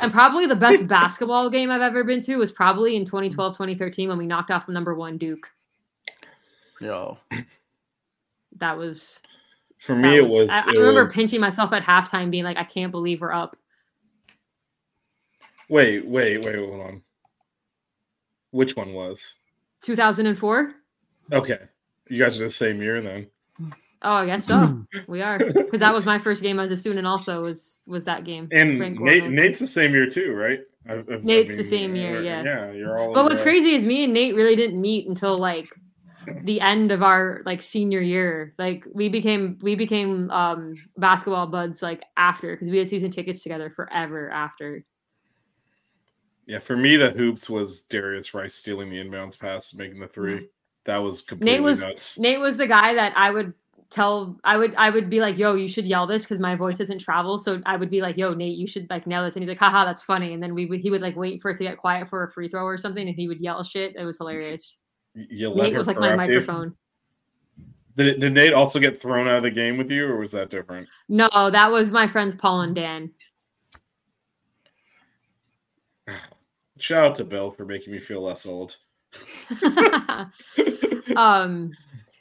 And 0.00 0.12
probably 0.12 0.46
the 0.46 0.56
best 0.56 0.88
basketball 0.88 1.48
game 1.50 1.70
I've 1.70 1.82
ever 1.82 2.02
been 2.04 2.20
to 2.22 2.36
was 2.36 2.50
probably 2.52 2.96
in 2.96 3.04
2012, 3.04 3.54
2013 3.54 4.08
when 4.08 4.18
we 4.18 4.26
knocked 4.26 4.50
off 4.50 4.68
number 4.68 4.94
one 4.94 5.18
Duke. 5.18 5.48
Yo, 6.80 7.16
That 8.58 8.76
was 8.76 9.22
For 9.78 9.94
that 9.94 10.02
me, 10.02 10.16
it 10.18 10.24
was. 10.26 10.48
I, 10.50 10.58
I 10.58 10.70
it 10.72 10.78
remember 10.78 11.02
was- 11.02 11.10
pinching 11.10 11.40
myself 11.40 11.72
at 11.72 11.82
halftime, 11.84 12.30
being 12.30 12.44
like, 12.44 12.56
I 12.56 12.64
can't 12.64 12.90
believe 12.90 13.20
we're 13.20 13.32
up. 13.32 13.56
Wait, 15.68 16.06
wait, 16.06 16.44
wait, 16.44 16.56
hold 16.56 16.80
on. 16.80 17.02
Which 18.50 18.76
one 18.76 18.92
was? 18.92 19.36
2004. 19.82 20.74
Okay, 21.32 21.58
you 22.08 22.18
guys 22.22 22.38
are 22.38 22.44
the 22.44 22.50
same 22.50 22.82
year 22.82 22.98
then. 23.00 23.28
Oh, 24.04 24.12
I 24.12 24.26
guess 24.26 24.44
so. 24.44 24.84
we 25.08 25.22
are 25.22 25.38
because 25.38 25.80
that 25.80 25.92
was 25.94 26.04
my 26.06 26.18
first 26.18 26.42
game 26.42 26.60
as 26.60 26.70
a 26.70 26.76
student. 26.76 27.06
Also, 27.06 27.42
was 27.42 27.80
was 27.86 28.04
that 28.04 28.24
game? 28.24 28.48
And 28.52 28.78
Nate, 28.78 29.28
Nate's 29.30 29.58
the 29.58 29.66
same 29.66 29.92
year 29.92 30.06
too, 30.06 30.32
right? 30.32 30.60
I- 30.88 30.92
I- 30.92 30.96
I 30.98 31.18
Nate's 31.22 31.56
the 31.56 31.62
same 31.64 31.96
year, 31.96 32.22
yeah. 32.22 32.42
Yeah, 32.44 32.72
you're 32.72 32.98
all. 32.98 33.14
But 33.14 33.24
what's 33.24 33.40
uh, 33.40 33.44
crazy 33.44 33.70
is 33.74 33.84
me 33.86 34.04
and 34.04 34.12
Nate 34.12 34.34
really 34.34 34.54
didn't 34.54 34.78
meet 34.80 35.08
until 35.08 35.38
like 35.38 35.66
the 36.42 36.60
end 36.60 36.92
of 36.92 37.02
our 37.02 37.40
like 37.46 37.62
senior 37.62 38.00
year. 38.00 38.54
Like 38.58 38.84
we 38.92 39.08
became 39.08 39.58
we 39.62 39.74
became 39.74 40.30
um 40.30 40.74
basketball 40.98 41.46
buds 41.46 41.82
like 41.82 42.02
after 42.16 42.54
because 42.54 42.68
we 42.68 42.76
had 42.78 42.88
season 42.88 43.10
tickets 43.10 43.42
together 43.42 43.70
forever 43.70 44.30
after. 44.30 44.84
Yeah, 46.46 46.58
for 46.58 46.76
me, 46.76 46.96
the 46.96 47.10
hoops 47.10 47.48
was 47.48 47.80
Darius 47.82 48.34
Rice 48.34 48.54
stealing 48.54 48.90
the 48.90 48.96
inbounds 48.98 49.38
pass, 49.38 49.72
making 49.72 50.00
the 50.00 50.08
three. 50.08 50.48
That 50.84 50.98
was 50.98 51.22
completely. 51.22 51.54
Nate 51.56 51.62
was 51.64 51.80
nuts. 51.80 52.18
Nate 52.18 52.40
was 52.40 52.58
the 52.58 52.66
guy 52.66 52.92
that 52.94 53.14
I 53.16 53.30
would 53.30 53.54
tell 53.94 54.36
I 54.42 54.56
would 54.56 54.74
I 54.74 54.90
would 54.90 55.08
be 55.08 55.20
like, 55.20 55.38
yo, 55.38 55.54
you 55.54 55.68
should 55.68 55.86
yell 55.86 56.06
this 56.06 56.24
because 56.24 56.40
my 56.40 56.56
voice 56.56 56.78
doesn't 56.78 56.98
travel. 56.98 57.38
So 57.38 57.62
I 57.64 57.76
would 57.76 57.90
be 57.90 58.02
like, 58.02 58.16
yo, 58.16 58.34
Nate, 58.34 58.58
you 58.58 58.66
should 58.66 58.90
like 58.90 59.06
nail 59.06 59.24
this. 59.24 59.36
And 59.36 59.42
he's 59.42 59.48
like, 59.48 59.58
haha, 59.58 59.84
that's 59.84 60.02
funny. 60.02 60.34
And 60.34 60.42
then 60.42 60.54
we 60.54 60.66
would 60.66 60.80
he 60.80 60.90
would 60.90 61.00
like 61.00 61.14
wait 61.16 61.40
for 61.40 61.52
it 61.52 61.58
to 61.58 61.64
get 61.64 61.78
quiet 61.78 62.08
for 62.08 62.24
a 62.24 62.32
free 62.32 62.48
throw 62.48 62.64
or 62.64 62.76
something, 62.76 63.06
and 63.06 63.16
he 63.16 63.28
would 63.28 63.40
yell 63.40 63.62
shit. 63.62 63.94
It 63.96 64.04
was 64.04 64.18
hilarious. 64.18 64.78
You 65.14 65.48
let 65.50 65.70
Nate 65.70 65.78
was 65.78 65.86
like 65.86 65.98
my 65.98 66.08
corrupt 66.08 66.28
you? 66.28 66.40
microphone. 66.40 66.74
Did, 67.96 68.18
did 68.18 68.32
Nate 68.32 68.52
also 68.52 68.80
get 68.80 69.00
thrown 69.00 69.28
out 69.28 69.36
of 69.36 69.44
the 69.44 69.52
game 69.52 69.78
with 69.78 69.88
you, 69.88 70.04
or 70.06 70.16
was 70.18 70.32
that 70.32 70.50
different? 70.50 70.88
No, 71.08 71.28
that 71.32 71.70
was 71.70 71.92
my 71.92 72.08
friends 72.08 72.34
Paul 72.34 72.62
and 72.62 72.74
Dan. 72.74 73.12
Shout 76.78 77.04
out 77.04 77.14
to 77.16 77.24
Bill 77.24 77.52
for 77.52 77.64
making 77.64 77.92
me 77.92 78.00
feel 78.00 78.20
less 78.20 78.44
old. 78.46 78.76
um 81.14 81.70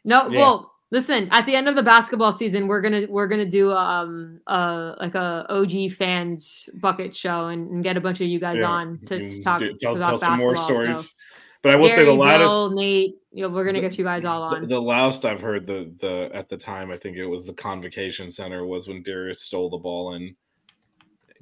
no 0.03 0.27
Yeah. 0.27 0.39
well 0.39 0.72
listen 0.93 1.27
at 1.31 1.45
the 1.47 1.55
end 1.55 1.67
of 1.67 1.75
the 1.75 1.81
basketball 1.83 2.31
season 2.31 2.67
we're 2.67 2.79
gonna 2.79 3.05
we're 3.09 3.27
gonna 3.27 3.49
do 3.49 3.71
um 3.71 4.39
uh 4.47 4.93
like 4.99 5.15
a 5.15 5.45
og 5.49 5.91
fans 5.91 6.69
bucket 6.75 7.15
show 7.15 7.47
and, 7.47 7.69
and 7.71 7.83
get 7.83 7.97
a 7.97 8.01
bunch 8.01 8.21
of 8.21 8.27
you 8.27 8.39
guys 8.39 8.59
Yeah, 8.59 8.69
on 8.69 8.99
to, 9.07 9.29
to 9.29 9.41
talk 9.41 9.59
do- 9.59 9.73
to 9.73 9.77
tell, 9.77 9.95
talk 9.95 10.05
tell 10.05 10.17
some 10.19 10.37
more 10.37 10.55
stories. 10.55 11.09
so. 11.09 11.15
But 11.63 11.71
I 11.71 11.75
will 11.77 11.87
say 11.87 12.03
the 12.03 12.11
loudest, 12.11 12.49
Bill, 12.49 12.71
nate 12.71 13.15
you 13.31 13.43
know, 13.43 13.49
we're 13.49 13.65
gonna 13.65 13.81
get 13.81 13.97
you 13.97 14.03
guys 14.03 14.25
all 14.25 14.49
the, 14.49 14.57
on 14.57 14.67
the 14.67 14.79
loudest 14.81 15.25
I've 15.25 15.41
heard 15.41 15.65
the 15.65 15.91
the 15.99 16.29
at 16.33 16.47
the 16.47 16.57
time, 16.57 16.91
I 16.91 16.97
think 16.97 17.17
it 17.17 17.25
was 17.25 17.47
the 17.47 17.53
Convocation 17.53 18.29
Center 18.29 18.65
was 18.65 18.87
when 18.87 19.01
Darius 19.01 19.41
stole 19.41 19.69
the 19.69 19.77
ball 19.77 20.13
and 20.13 20.35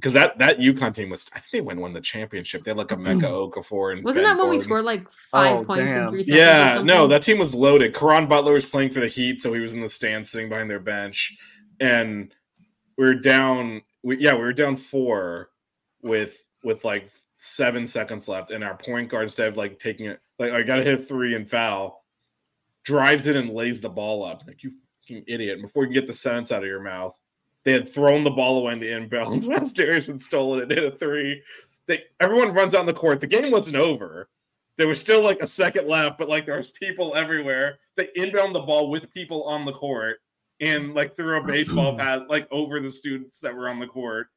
because 0.02 0.14
that 0.14 0.40
that 0.40 0.58
UConn 0.58 0.96
team 0.96 1.12
was 1.12 1.30
I 1.34 1.40
think 1.40 1.52
they 1.52 1.62
went 1.62 1.76
and 1.78 1.84
won 1.84 1.94
the 1.94 2.02
championship. 2.02 2.64
They 2.64 2.72
had 2.72 2.78
like 2.78 2.88
Emeka 2.88 3.22
mm. 3.22 3.52
Okafor 3.52 3.94
and 3.94 4.04
wasn't 4.04 4.26
Ben 4.26 4.36
that 4.36 4.42
when 4.42 4.50
we 4.50 4.58
scored 4.58 4.84
like 4.84 5.06
five 5.12 5.60
Oh, 5.60 5.64
points 5.64 5.92
in 5.92 5.98
damn. 5.98 6.10
three 6.10 6.24
seconds 6.24 6.40
or 6.40 6.44
Yeah, 6.44 6.82
no, 6.84 7.08
that 7.08 7.22
team 7.22 7.38
was 7.38 7.54
loaded. 7.54 7.94
Caron 7.94 8.26
Butler 8.26 8.54
was 8.54 8.66
playing 8.66 8.90
for 8.90 9.00
the 9.00 9.08
Heat, 9.08 9.40
so 9.42 9.54
he 9.54 9.60
was 9.60 9.76
in 9.76 9.82
the 9.82 9.88
stands 9.88 10.32
sitting 10.32 10.50
behind 10.50 10.72
their 10.72 10.80
bench, 10.80 11.38
and 11.80 12.34
we 12.98 13.06
were 13.06 13.14
down. 13.14 13.84
We, 14.02 14.18
yeah, 14.18 14.34
we 14.34 14.40
were 14.40 14.54
down 14.54 14.76
four 14.76 15.50
with 16.02 16.44
with 16.64 16.84
like 16.84 17.12
seven 17.38 17.86
seconds 17.86 18.28
left, 18.28 18.50
and 18.50 18.64
our 18.64 18.76
point 18.76 19.10
guard 19.10 19.24
instead 19.26 19.50
of 19.50 19.58
like 19.58 19.78
taking 19.80 20.08
it, 20.08 20.20
like 20.40 20.52
I 20.52 20.64
got 20.64 20.78
to 20.78 20.84
hit 20.84 21.00
a 21.00 21.04
three 21.04 21.36
and 21.36 21.48
foul, 21.48 22.04
drives 22.84 23.28
it 23.28 23.36
and 23.36 23.52
lays 23.52 23.82
the 23.82 23.90
ball 23.90 24.26
up. 24.26 24.42
Like 24.48 24.64
you 24.64 24.72
fucking 25.04 25.26
idiot! 25.28 25.60
And 25.60 25.62
Before 25.62 25.84
you 25.84 25.90
can 25.90 25.94
get 25.94 26.08
the 26.08 26.14
sentence 26.14 26.52
out 26.52 26.64
of 26.64 26.68
your 26.68 26.82
mouth, 26.82 27.16
they 27.64 27.74
had 27.74 27.88
thrown 27.88 28.24
the 28.24 28.30
ball 28.32 28.58
away 28.58 28.74
in 28.74 28.80
the 28.80 28.96
inbound. 28.96 29.44
Wes 29.48 29.72
Darius 29.72 30.08
had 30.08 30.22
stolen 30.22 30.64
it, 30.64 30.72
hit 30.72 30.94
a 30.94 30.98
three. 30.98 31.42
They 31.88 32.04
everyone 32.20 32.54
runs 32.54 32.76
out 32.76 32.82
in 32.82 32.86
the 32.86 32.94
court. 32.94 33.20
The 33.20 33.28
game 33.28 33.52
wasn't 33.52 33.78
over 33.78 34.30
there 34.82 34.88
was 34.88 35.00
still 35.00 35.22
like 35.22 35.40
a 35.42 35.48
second 35.48 35.88
left, 35.88 36.18
but 36.18 36.28
like 36.28 36.46
there 36.46 36.58
was 36.58 36.72
people 36.72 37.16
everywhere. 37.16 37.78
They 37.98 38.10
inbound 38.16 38.56
the 38.56 38.62
ball 38.62 38.90
with 38.90 39.14
people 39.14 39.44
on 39.44 39.64
the 39.64 39.74
court 39.74 40.18
and 40.60 40.96
like 40.96 41.16
threw 41.16 41.38
a 41.38 41.44
baseball 41.48 41.96
pass 41.96 42.24
like 42.30 42.48
over 42.52 42.80
the 42.80 42.90
students 42.90 43.40
that 43.42 43.56
were 43.56 43.70
on 43.70 43.80
the 43.80 43.86
court 43.86 44.28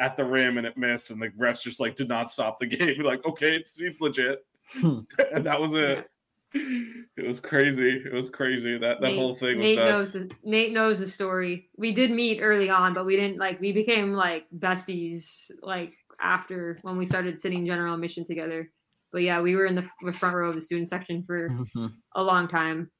at 0.00 0.16
the 0.16 0.24
rim 0.24 0.58
and 0.58 0.66
it 0.66 0.76
missed. 0.76 1.10
And 1.10 1.20
the 1.20 1.28
refs 1.28 1.62
just 1.62 1.78
like 1.78 1.94
did 1.94 2.08
not 2.08 2.32
stop 2.32 2.58
the 2.58 2.66
game. 2.78 3.02
Like, 3.02 3.24
okay, 3.24 3.54
it 3.54 3.68
seems 3.68 4.00
legit. 4.00 4.44
Hmm. 4.72 5.00
and 5.32 5.44
that 5.46 5.60
was 5.60 5.72
it. 5.72 6.10
It 6.54 7.26
was 7.26 7.40
crazy. 7.40 8.02
It 8.04 8.12
was 8.12 8.30
crazy. 8.30 8.78
That 8.78 9.00
that 9.00 9.08
Nate- 9.08 9.18
whole 9.18 9.34
thing 9.34 9.58
was 9.58 9.64
Nate 9.64 9.78
nuts. 9.78 9.90
knows 9.90 10.12
the, 10.12 10.30
Nate 10.44 10.72
knows 10.72 11.00
the 11.00 11.06
story. 11.06 11.68
We 11.76 11.92
did 11.92 12.10
meet 12.10 12.40
early 12.40 12.70
on, 12.70 12.92
but 12.92 13.06
we 13.06 13.16
didn't 13.16 13.38
like 13.38 13.60
we 13.60 13.72
became 13.72 14.12
like 14.12 14.44
besties 14.58 15.50
like 15.62 15.92
after 16.20 16.78
when 16.82 16.96
we 16.96 17.06
started 17.06 17.38
sitting 17.38 17.66
general 17.66 17.94
admission 17.94 18.24
together. 18.24 18.70
But 19.12 19.22
yeah, 19.22 19.40
we 19.40 19.56
were 19.56 19.66
in 19.66 19.74
the, 19.74 19.86
the 20.02 20.12
front 20.12 20.34
row 20.34 20.48
of 20.48 20.54
the 20.54 20.60
student 20.60 20.88
section 20.88 21.22
for 21.22 21.50
a 22.14 22.22
long 22.22 22.48
time. 22.48 22.90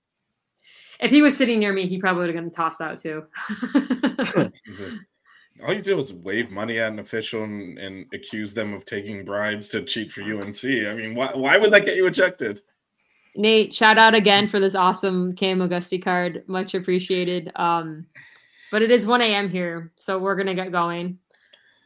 If 1.00 1.10
he 1.10 1.22
was 1.22 1.36
sitting 1.36 1.58
near 1.58 1.72
me, 1.72 1.86
he 1.86 1.98
probably 1.98 2.20
would 2.20 2.28
have 2.28 2.36
gotten 2.36 2.52
tossed 2.52 2.80
out 2.80 2.98
too. 2.98 3.24
All 5.64 5.72
you 5.74 5.82
did 5.82 5.94
was 5.94 6.12
wave 6.12 6.50
money 6.50 6.78
at 6.78 6.92
an 6.92 6.98
official 6.98 7.44
and, 7.44 7.78
and 7.78 8.06
accuse 8.14 8.54
them 8.54 8.72
of 8.72 8.84
taking 8.84 9.24
bribes 9.24 9.68
to 9.68 9.82
cheat 9.82 10.10
for 10.12 10.22
UNC. 10.22 10.64
I 10.64 10.94
mean, 10.94 11.14
why, 11.14 11.32
why 11.34 11.56
would 11.56 11.72
that 11.72 11.84
get 11.84 11.96
you 11.96 12.06
ejected? 12.06 12.62
Nate, 13.34 13.72
shout 13.72 13.98
out 13.98 14.14
again 14.14 14.46
for 14.48 14.60
this 14.60 14.74
awesome 14.74 15.34
Cam 15.34 15.60
Augusti 15.62 15.98
card. 15.98 16.44
Much 16.46 16.74
appreciated. 16.74 17.50
Um, 17.56 18.06
but 18.70 18.82
it 18.82 18.90
is 18.90 19.06
1 19.06 19.20
a.m. 19.22 19.48
here, 19.50 19.92
so 19.96 20.18
we're 20.18 20.34
gonna 20.36 20.54
get 20.54 20.72
going. 20.72 21.18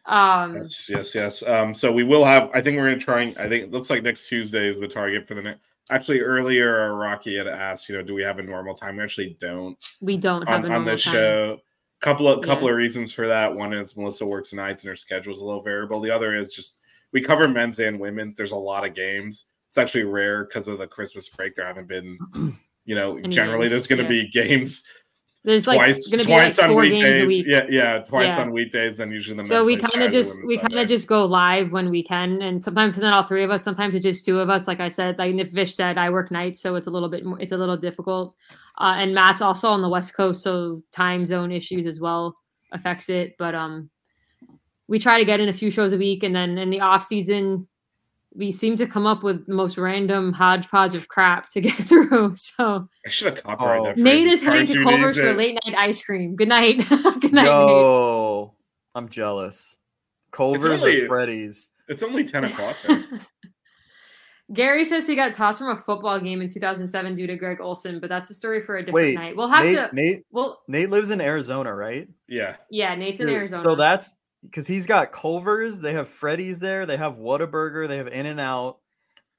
Um, 0.07 0.57
Yes, 0.59 0.89
yes, 0.89 1.15
yes. 1.15 1.43
Um, 1.43 1.75
so 1.75 1.93
we 1.93 2.05
will 2.05 2.25
have. 2.25 2.51
I 2.55 2.61
think 2.63 2.77
we're 2.77 2.89
gonna 2.89 2.99
try. 2.99 3.23
And, 3.23 3.39
I 3.39 3.49
think 3.49 3.65
it 3.65 3.71
looks 3.73 3.91
like 3.91 4.03
next 4.03 4.29
Tuesday 4.29 4.69
is 4.69 4.81
the 4.81 4.89
target 4.89 5.27
for 5.27 5.35
the 5.35 5.43
next. 5.43 5.61
Actually, 5.91 6.21
earlier 6.21 6.95
Rocky 6.97 7.37
had 7.37 7.47
asked, 7.47 7.89
you 7.89 7.97
know, 7.97 8.03
do 8.03 8.13
we 8.15 8.23
have 8.23 8.39
a 8.39 8.43
normal 8.43 8.75
time? 8.75 8.97
We 8.97 9.03
actually 9.05 9.37
don't 9.41 9.77
we 10.01 10.17
don't 10.17 10.47
have 10.49 10.65
on, 10.65 10.65
a 10.65 10.67
on 10.67 10.73
normal 10.73 10.93
this 10.95 11.05
time. 11.05 11.13
show. 11.15 11.61
Couple 12.01 12.29
of 12.29 12.45
couple 12.45 12.65
Yeah. 12.67 12.73
of 12.73 12.77
reasons 12.77 13.13
for 13.13 13.27
that. 13.29 13.55
One 13.55 13.73
is 13.73 13.97
Melissa 13.97 14.27
works 14.27 14.53
nights 14.53 14.83
and 14.85 14.91
her 14.91 14.97
schedule 14.97 15.33
is 15.33 15.41
a 15.41 15.45
little 15.45 15.63
variable. 15.63 16.01
The 16.01 16.11
other 16.11 16.37
is 16.37 16.53
just 16.55 16.79
we 17.13 17.21
cover 17.21 17.49
men's 17.49 17.79
and 17.79 17.99
women's. 17.99 18.35
There's 18.35 18.53
a 18.53 18.57
lot 18.57 18.85
of 18.87 18.95
games. 18.95 19.47
It's 19.77 19.79
actually 19.83 20.05
rare 20.05 20.45
because 20.45 20.69
of 20.69 20.79
the 20.79 20.87
Christmas 20.87 21.29
break. 21.29 21.55
There 21.55 21.67
haven't 21.67 21.87
been, 21.87 22.19
you 22.87 22.95
know, 22.95 23.19
Any 23.19 23.29
generally 23.29 23.69
games, 23.69 23.73
there's 23.73 23.87
going 23.87 23.99
to 23.99 24.05
yeah. 24.05 24.23
be 24.23 24.29
games 24.29 24.85
There's 25.45 25.67
like 25.67 25.77
twice, 25.77 26.09
to 26.09 26.17
be 26.17 26.23
twice 26.25 26.57
like 26.57 26.71
on 26.71 26.75
weekdays. 26.77 27.29
week. 27.29 27.45
Yeah, 27.47 27.67
yeah, 27.69 27.99
twice 27.99 28.31
Yeah. 28.31 28.41
on 28.41 28.53
weekdays. 28.53 28.97
Then 28.97 29.13
usually 29.13 29.37
the 29.37 29.45
so 29.45 29.67
we 29.67 29.77
kind 29.77 30.03
of 30.03 30.11
just 30.11 30.43
we 30.47 30.57
kind 30.57 30.73
of 30.79 30.89
just 30.89 31.07
go 31.07 31.27
live 31.27 31.73
when 31.73 31.91
we 31.91 32.03
can 32.03 32.41
and 32.41 32.65
sometimes 32.65 32.95
it's 32.95 33.03
not 33.03 33.13
all 33.13 33.25
three 33.25 33.45
of 33.45 33.51
us 33.51 33.63
sometimes 33.63 33.95
it's 33.95 34.03
just 34.03 34.25
two 34.25 34.41
of 34.41 34.49
us 34.49 34.67
like 34.67 34.81
i 34.81 34.89
said 34.89 35.19
like 35.19 35.35
Nick 35.35 35.51
Vish 35.51 35.75
said 35.75 35.99
i 35.99 36.09
work 36.09 36.31
nights 36.31 36.61
so 36.63 36.75
it's 36.75 36.87
a 36.87 36.91
little 36.91 37.11
bit 37.11 37.25
more 37.27 37.39
it's 37.39 37.53
a 37.53 37.57
little 37.57 37.77
difficult 37.77 38.35
uh, 38.79 38.95
and 38.97 39.15
matt's 39.15 39.43
also 39.43 39.69
on 39.69 39.83
the 39.83 39.89
west 39.89 40.17
coast 40.17 40.43
so 40.43 40.83
time 40.91 41.27
zone 41.27 41.53
issues 41.53 41.85
as 41.87 42.01
well 42.01 42.35
affects 42.73 43.09
it 43.09 43.37
but 43.39 43.55
um 43.55 43.89
we 44.89 44.99
try 44.99 45.19
to 45.19 45.25
get 45.25 45.39
in 45.39 45.49
a 45.49 45.53
few 45.53 45.71
shows 45.71 45.93
a 45.93 45.97
week 45.99 46.23
and 46.25 46.35
then 46.35 46.59
in 46.59 46.71
the 46.71 46.81
off 46.81 47.05
season 47.05 47.69
we 48.37 48.53
seem 48.53 48.77
to 48.77 48.87
come 48.87 49.07
up 49.07 49.23
with 49.23 49.47
the 49.47 49.55
most 49.55 49.79
random 49.79 50.33
hodgepodge 50.33 50.95
of 50.95 51.09
crap 51.09 51.49
to 51.51 51.61
get 51.67 51.75
through 51.75 52.35
so 52.37 52.89
I 53.07 53.09
should 53.09 53.35
have 53.35 53.43
copyrighted 53.43 53.83
Oh. 53.83 53.87
that. 53.95 53.97
nate 53.99 54.27
is 54.29 54.43
heading 54.43 54.67
to 54.67 54.75
Cartoon 54.75 54.89
culver's 54.91 55.17
for 55.17 55.33
late 55.35 55.59
night 55.65 55.75
ice 55.77 56.03
cream 56.03 56.37
good 56.37 56.49
night 56.49 56.87
good 56.89 57.33
night 57.33 57.45
Nate. 57.45 58.51
I'm 58.95 59.09
jealous. 59.09 59.77
Culver's 60.31 60.83
only- 60.85 61.03
or 61.03 61.07
Freddy's? 61.07 61.69
It's 61.89 62.03
only 62.03 62.25
ten 62.25 62.45
o'clock. 62.45 62.77
Gary 64.55 64.85
says 64.85 65.07
he 65.09 65.17
got 65.17 65.33
tossed 65.33 65.59
from 65.59 65.71
a 65.71 65.77
football 65.77 66.21
game 66.21 66.41
in 66.41 66.49
2007 66.49 67.15
due 67.15 67.27
to 67.27 67.35
Greg 67.37 67.61
Olson, 67.61 67.99
but 67.99 68.09
that's 68.09 68.31
a 68.31 68.35
story 68.35 68.61
for 68.61 68.77
a 68.77 68.81
different 68.81 68.95
Wait, 68.95 69.15
night. 69.17 69.37
We'll 69.37 69.49
have 69.49 69.65
Nate, 69.65 69.77
to. 69.77 69.89
Nate, 69.93 70.27
Well, 70.31 70.63
Nate 70.69 70.89
lives 70.89 71.11
in 71.11 71.21
Arizona, 71.21 71.75
right? 71.75 72.09
yeah, 72.29 72.55
yeah, 72.71 72.95
Nate's 72.95 73.19
in 73.19 73.27
Dude, 73.27 73.35
Arizona. 73.37 73.63
So 73.65 73.75
that's 73.75 74.15
because 74.43 74.67
he's 74.67 74.87
got 74.87 75.13
Culver's. 75.13 75.81
They 75.81 75.93
have 75.93 76.09
Freddy's 76.09 76.61
there. 76.61 76.87
They 76.87 76.97
have 76.97 77.17
Whataburger. 77.17 77.89
They 77.89 77.97
have 77.97 78.09
In 78.09 78.27
and 78.27 78.41
Out. 78.41 78.79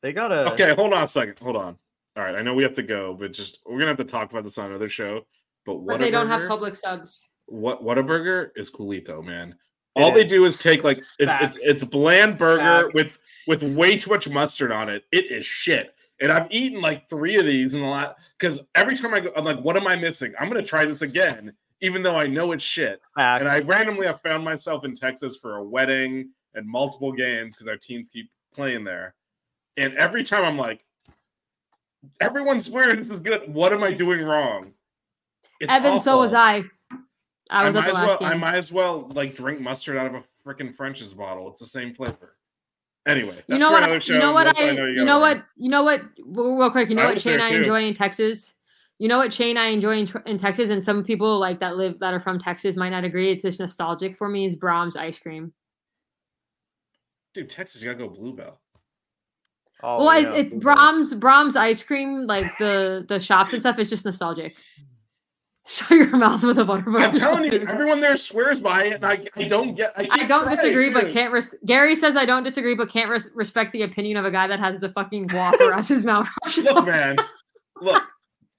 They 0.02 0.14
got 0.14 0.32
a 0.32 0.52
Okay, 0.54 0.74
hold 0.76 0.94
on 0.94 1.04
a 1.04 1.08
second. 1.08 1.40
Hold 1.40 1.56
on. 1.56 1.78
All 2.16 2.24
right, 2.24 2.36
I 2.36 2.42
know 2.42 2.54
we 2.54 2.64
have 2.64 2.74
to 2.76 2.84
go, 2.84 3.14
but 3.14 3.32
just 3.32 3.60
we're 3.66 3.78
gonna 3.80 3.88
have 3.88 3.98
to 3.98 4.04
talk 4.04 4.32
about 4.32 4.44
this 4.44 4.58
on 4.58 4.70
another 4.70 4.90
show. 4.90 5.26
But 5.66 5.82
what 5.82 6.00
they 6.00 6.10
don't 6.12 6.28
have 6.28 6.42
Publix 6.42 6.78
subs. 6.78 7.30
What 7.46 7.84
Whataburger 7.84 8.50
is 8.56 8.72
coolito, 8.72 9.24
man. 9.24 9.56
It 9.96 10.02
All 10.02 10.12
they 10.12 10.24
is. 10.24 10.30
do 10.30 10.46
is 10.46 10.58
take 10.58 10.84
like 10.84 10.98
it's 11.20 11.32
Facts. 11.32 11.56
it's 11.58 11.66
it's 11.66 11.84
bland 11.84 12.38
burger 12.38 12.84
Facts. 12.84 12.96
with 12.96 13.22
with 13.48 13.64
way 13.64 13.98
too 13.98 14.10
much 14.10 14.28
mustard 14.30 14.72
on 14.72 14.90
it. 14.90 15.04
It 15.12 15.32
is 15.32 15.46
shit. 15.46 15.94
And 16.20 16.32
I've 16.32 16.52
eaten 16.52 16.82
like 16.82 17.08
three 17.10 17.36
of 17.38 17.46
these 17.46 17.74
in 17.76 17.82
the 17.82 17.88
last 17.88 18.16
because 18.38 18.60
every 18.76 18.96
time 18.96 19.14
I 19.14 19.20
go, 19.20 19.32
I'm 19.36 19.46
like, 19.46 19.60
what 19.60 19.78
am 19.78 19.86
I 19.88 19.96
missing? 19.96 20.34
I'm 20.40 20.48
gonna 20.50 20.64
try 20.64 20.86
this 20.86 21.02
again, 21.04 21.54
even 21.82 22.02
though 22.02 22.16
I 22.16 22.28
know 22.28 22.52
it's 22.52 22.64
shit. 22.64 23.02
facts. 23.16 23.42
And 23.42 23.50
I 23.50 23.60
randomly 23.62 24.08
have 24.08 24.22
found 24.22 24.44
myself 24.44 24.84
in 24.86 24.94
Texas 24.94 25.38
for 25.38 25.58
a 25.58 25.64
wedding 25.64 26.30
and 26.54 26.68
multiple 26.68 27.12
games 27.12 27.56
because 27.56 27.68
our 27.68 27.78
teams 27.78 28.10
keep 28.10 28.30
playing 28.54 28.84
there. 28.84 29.14
And 29.78 29.94
every 29.96 30.24
time 30.24 30.44
I'm 30.44 30.58
like, 30.58 30.84
everyone's 32.20 32.66
swearing 32.66 32.98
this 32.98 33.12
is 33.12 33.20
good. 33.20 33.54
What 33.54 33.74
am 33.74 33.84
I 33.84 33.92
doing 33.92 34.22
wrong? 34.22 34.74
It's 35.60 35.72
Evan, 35.72 36.00
so 36.00 36.18
was. 36.18 36.34
I. 36.34 36.64
I 37.50 37.64
was 37.64 37.76
might 37.76 37.80
at 37.80 37.84
the 37.86 37.90
as 37.92 38.08
last 38.08 38.20
well, 38.22 38.30
I 38.30 38.36
might 38.36 38.56
as 38.56 38.72
well 38.72 39.10
like 39.14 39.36
drink 39.36 39.62
mustard 39.62 39.98
out 39.98 40.08
of 40.08 40.16
a 40.16 40.24
freaking 40.46 40.76
French's 40.76 41.14
bottle. 41.14 41.50
It's 41.50 41.60
the 41.60 41.68
same 41.68 41.94
flavor. 41.94 42.36
Anyway, 43.08 43.36
that's 43.36 43.48
you 43.48 43.58
know 43.58 43.68
for 43.68 43.74
what? 43.74 43.84
I, 43.84 44.00
show. 44.00 44.14
you 44.14 44.20
know 44.20 44.34
what? 44.34 44.48
Melissa, 44.48 44.64
I, 44.64 44.66
know 44.74 44.86
you 44.86 44.96
gotta 44.96 45.06
know 45.06 45.20
what? 45.20 45.46
You 45.56 45.70
know 45.70 45.84
what? 45.84 46.02
Real 46.26 46.72
quick, 46.72 46.90
you 46.90 46.96
know 46.96 47.04
I 47.04 47.08
what 47.08 47.22
Shane 47.22 47.38
there 47.38 47.48
I 47.48 47.52
enjoy 47.52 47.88
in 47.88 47.94
Texas. 47.94 48.56
You 49.00 49.08
know 49.08 49.18
what 49.18 49.32
Shane 49.32 49.58
I 49.58 49.68
enjoy 49.68 50.00
in, 50.00 50.12
in 50.26 50.38
Texas, 50.38 50.72
and 50.72 50.82
some 50.82 51.04
people 51.04 51.38
like 51.38 51.60
that 51.60 51.78
live 51.78 52.00
that 52.00 52.14
are 52.14 52.20
from 52.20 52.40
Texas 52.40 52.76
might 52.76 52.90
not 52.90 53.04
agree. 53.04 53.32
It's 53.32 53.44
just 53.44 53.60
nostalgic 53.60 54.18
for 54.18 54.28
me. 54.28 54.46
Is 54.46 54.56
Braum's 54.56 54.96
ice 54.96 55.20
cream? 55.20 55.54
Dude, 57.34 57.50
Texas, 57.50 57.82
you 57.82 57.92
gotta 57.92 58.08
go 58.08 58.10
Bluebell. 58.10 58.60
Oh, 59.84 60.04
well, 60.04 60.20
yeah, 60.20 60.30
it's, 60.30 60.38
it's 60.38 60.56
Bluebell. 60.56 60.76
Braum's 60.76 61.14
Braum's 61.14 61.56
ice 61.56 61.84
cream, 61.84 62.26
like 62.26 62.46
the 62.58 63.06
the 63.08 63.20
shops 63.20 63.54
and 63.54 63.62
stuff. 63.62 63.78
Is 63.78 63.90
just 63.90 64.04
nostalgic. 64.04 64.56
Shut 65.68 65.92
your 65.92 66.16
mouth 66.16 66.42
with 66.44 66.58
a 66.58 66.66
buttermilk. 66.66 67.04
I'm 67.04 67.20
telling 67.20 67.52
you, 67.52 67.60
everyone 67.68 68.00
there 68.00 68.18
swears 68.18 68.62
by 68.62 68.86
it, 68.86 68.94
and 68.94 69.06
I, 69.06 69.20
I 69.36 69.44
don't 69.44 69.76
get. 69.76 69.94
I, 69.96 70.08
I 70.10 70.24
don't 70.24 70.46
trying 70.46 70.56
disagree, 70.56 70.90
but 70.90 71.12
can't. 71.12 71.32
Res- 71.32 71.58
Gary 71.66 71.94
says 71.94 72.16
I 72.16 72.26
don't 72.26 72.44
disagree, 72.44 72.74
but 72.74 72.90
can't 72.90 73.12
res- 73.12 73.30
respect 73.36 73.74
the 73.74 73.84
opinion 73.84 74.18
of 74.18 74.26
a 74.26 74.32
guy 74.32 74.48
that 74.48 74.60
has 74.60 74.80
the 74.80 74.90
fucking 74.90 75.28
Whopper 75.30 75.74
as 75.74 75.90
his 75.90 76.04
Mount 76.06 76.28
Rushmore. 76.46 76.74
Look, 76.74 76.86
man, 76.88 77.18
look, 77.82 78.02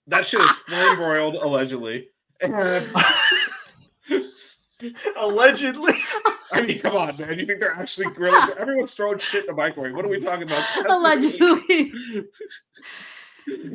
that 0.09 0.27
shit 0.27 0.41
is 0.41 0.57
flame 0.67 0.97
broiled 0.97 1.37
allegedly. 1.37 2.09
Allegedly. 5.17 5.93
I 6.53 6.63
mean, 6.63 6.81
come 6.81 6.97
on, 6.97 7.17
man. 7.17 7.39
You 7.39 7.47
think 7.47 7.61
they're 7.61 7.75
actually 7.75 8.11
grilling? 8.15 8.51
Everyone's 8.59 8.95
throwing 8.95 9.19
shit 9.19 9.45
in 9.45 9.47
the 9.49 9.53
microwave. 9.53 9.95
What 9.95 10.05
are 10.05 10.09
we 10.09 10.21
talking 10.21 10.45
about? 10.45 10.65
Allegedly. 10.89 11.93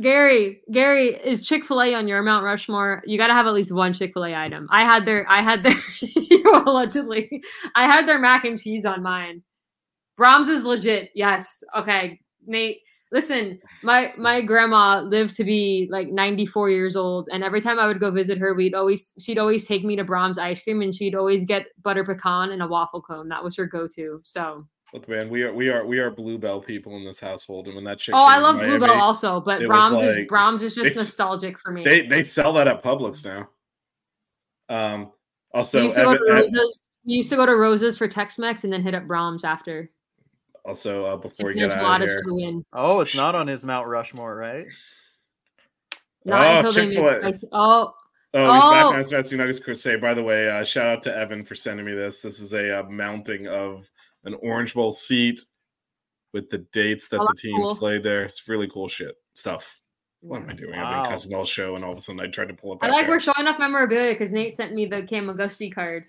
Gary, 0.02 0.62
Gary, 0.72 1.08
is 1.10 1.46
Chick 1.48 1.66
Fil 1.66 1.82
A 1.82 1.96
on 1.96 2.08
your 2.08 2.22
Mount 2.22 2.46
Rushmore? 2.46 3.04
You 3.06 3.18
got 3.18 3.28
to 3.28 3.34
have 3.34 3.48
at 3.48 3.54
least 3.54 3.72
one 3.72 3.92
Chick 3.92 4.14
Fil 4.14 4.26
A 4.26 4.36
item. 4.36 4.68
I 4.72 4.84
had 4.84 5.06
their, 5.06 5.30
I 5.30 5.42
had 5.42 5.64
their, 5.64 5.76
allegedly, 6.66 7.42
I 7.76 7.86
had 7.86 8.08
their 8.08 8.20
mac 8.20 8.46
and 8.46 8.60
cheese 8.60 8.86
on 8.86 9.02
mine. 9.02 9.42
Braum's 10.18 10.48
is 10.48 10.64
legit. 10.64 11.10
Yes. 11.16 11.64
Okay, 11.76 12.20
Nate. 12.46 12.80
Listen, 13.14 13.60
my 13.84 14.12
my 14.18 14.42
grandma 14.42 15.02
lived 15.02 15.36
to 15.36 15.44
be 15.44 15.88
like 15.92 16.10
94 16.10 16.72
years 16.72 16.96
old, 16.96 17.30
and 17.32 17.44
every 17.44 17.62
time 17.62 17.78
I 17.78 17.86
would 17.86 18.00
go 18.00 18.10
visit 18.10 18.40
her, 18.40 18.56
we'd 18.56 18.74
always 18.74 19.14
she'd 19.20 19.38
always 19.38 19.68
take 19.68 19.86
me 19.86 19.96
to 19.96 20.04
Braum's 20.04 20.40
ice 20.40 20.60
cream, 20.60 20.82
and 20.82 20.94
she'd 20.94 21.14
always 21.14 21.46
get 21.46 21.68
butter 21.84 22.04
pecan 22.04 22.50
and 22.50 22.64
a 22.64 22.68
waffle 22.68 23.04
cone. 23.04 23.30
That 23.30 23.44
was 23.44 23.56
her 23.56 23.68
go-to. 23.68 24.20
So, 24.24 24.66
Look, 24.96 25.08
man, 25.08 25.30
we 25.30 25.44
are 25.44 25.54
we 25.54 25.70
are 25.70 25.86
we 25.86 26.00
are 26.00 26.10
Bluebell 26.10 26.62
people 26.62 26.98
in 26.98 27.06
this 27.06 27.20
household, 27.20 27.68
and 27.68 27.76
when 27.76 27.84
that 27.84 28.02
shit. 28.02 28.16
oh, 28.16 28.26
I 28.26 28.40
love 28.40 28.56
Miami, 28.56 28.80
Bluebell 28.80 29.00
also, 29.00 29.40
but 29.40 29.62
Braum's 29.62 30.02
is 30.02 30.28
Braum's 30.28 30.64
is 30.64 30.74
just 30.74 30.96
nostalgic 30.96 31.60
for 31.60 31.72
me. 31.72 31.84
They 31.84 32.08
they 32.08 32.24
sell 32.24 32.52
that 32.54 32.68
at 32.68 32.84
Publix 32.84 33.24
now. 33.24 33.50
Um. 34.70 35.12
Also, 35.54 35.78
we 35.78 35.84
used 35.84 35.98
to 35.98 36.02
go 36.02 36.12
Evan- 36.14 36.26
to 36.26 36.34
Ev- 36.34 36.40
Roses. 36.52 36.82
Used 37.06 37.30
to 37.30 37.36
go 37.36 37.46
to 37.46 37.56
Roses 37.56 37.96
for 37.96 38.08
Tex-Mex 38.08 38.64
and 38.64 38.74
then 38.74 38.82
hit 38.82 38.96
up 38.96 39.04
Braum's 39.04 39.44
after. 39.44 39.92
Also 40.66 41.04
uh, 41.06 41.18
before 41.18 41.48
we 41.48 41.54
Chicken 41.54 41.70
get 41.70 41.78
out 41.78 42.02
of 42.02 42.08
here, 42.08 42.20
for 42.24 42.30
the 42.30 42.36
win. 42.36 42.66
Oh, 42.74 43.02
it's 43.02 43.16
not 43.16 43.36
on 43.36 43.48
his 43.48 43.66
Mount 43.66 43.88
Rushmore, 43.88 44.36
right? 44.36 44.66
Not 46.26 46.46
Oh, 46.46 46.58
until 46.58 46.74
they 46.74 46.86
make 46.86 46.96
Chick-fil-A. 46.96 47.20
spicy. 47.20 47.48
Oh, 47.52 47.94
Oh, 48.36 48.52
he's 48.52 48.64
back 48.72 48.86
Oh. 48.86 48.94
on 48.96 49.04
Fancy 49.04 49.38
Nuggets 49.38 49.60
Crusade. 49.60 50.02
By 50.02 50.16
the 50.16 50.24
way, 50.24 50.50
uh, 50.50 50.64
shout 50.64 50.88
out 50.88 51.04
to 51.04 51.16
Evan 51.16 51.46
for 51.46 51.54
sending 51.54 51.86
me 51.86 51.94
this. 51.94 52.20
This 52.20 52.40
is 52.40 52.54
a 52.54 52.80
uh, 52.80 52.84
mounting 52.90 53.46
of 53.46 53.88
an 54.24 54.34
Orange 54.42 54.74
Bowl 54.74 54.92
seat 54.92 55.40
with 56.34 56.50
the 56.50 56.58
dates 56.74 57.08
that 57.10 57.22
Oh, 57.22 57.28
the 57.28 57.36
teams 57.36 57.68
cool. 57.70 57.76
played 57.76 58.02
there. 58.02 58.24
It's 58.24 58.48
really 58.48 58.68
cool 58.68 58.88
shit 58.88 59.16
stuff. 59.36 59.80
What 60.22 60.42
am 60.42 60.50
I 60.50 60.54
doing? 60.54 60.74
I've 60.74 60.90
Wow. 60.90 61.04
been 61.04 61.12
cussing 61.12 61.36
all 61.36 61.46
show, 61.46 61.76
and 61.76 61.86
all 61.86 61.92
of 61.92 61.98
a 61.98 62.02
sudden 62.02 62.22
I 62.22 62.28
tried 62.28 62.48
to 62.48 62.56
pull 62.56 62.72
up. 62.72 62.80
I 62.82 62.88
like 62.88 63.08
we're 63.08 63.20
showing 63.20 63.46
off 63.46 63.60
memorabilia 63.60 64.14
because 64.14 64.32
Nate 64.32 64.56
sent 64.56 64.74
me 64.74 64.88
the 64.88 65.04
Cam 65.04 65.30
Augusti 65.30 65.70
card. 65.70 66.06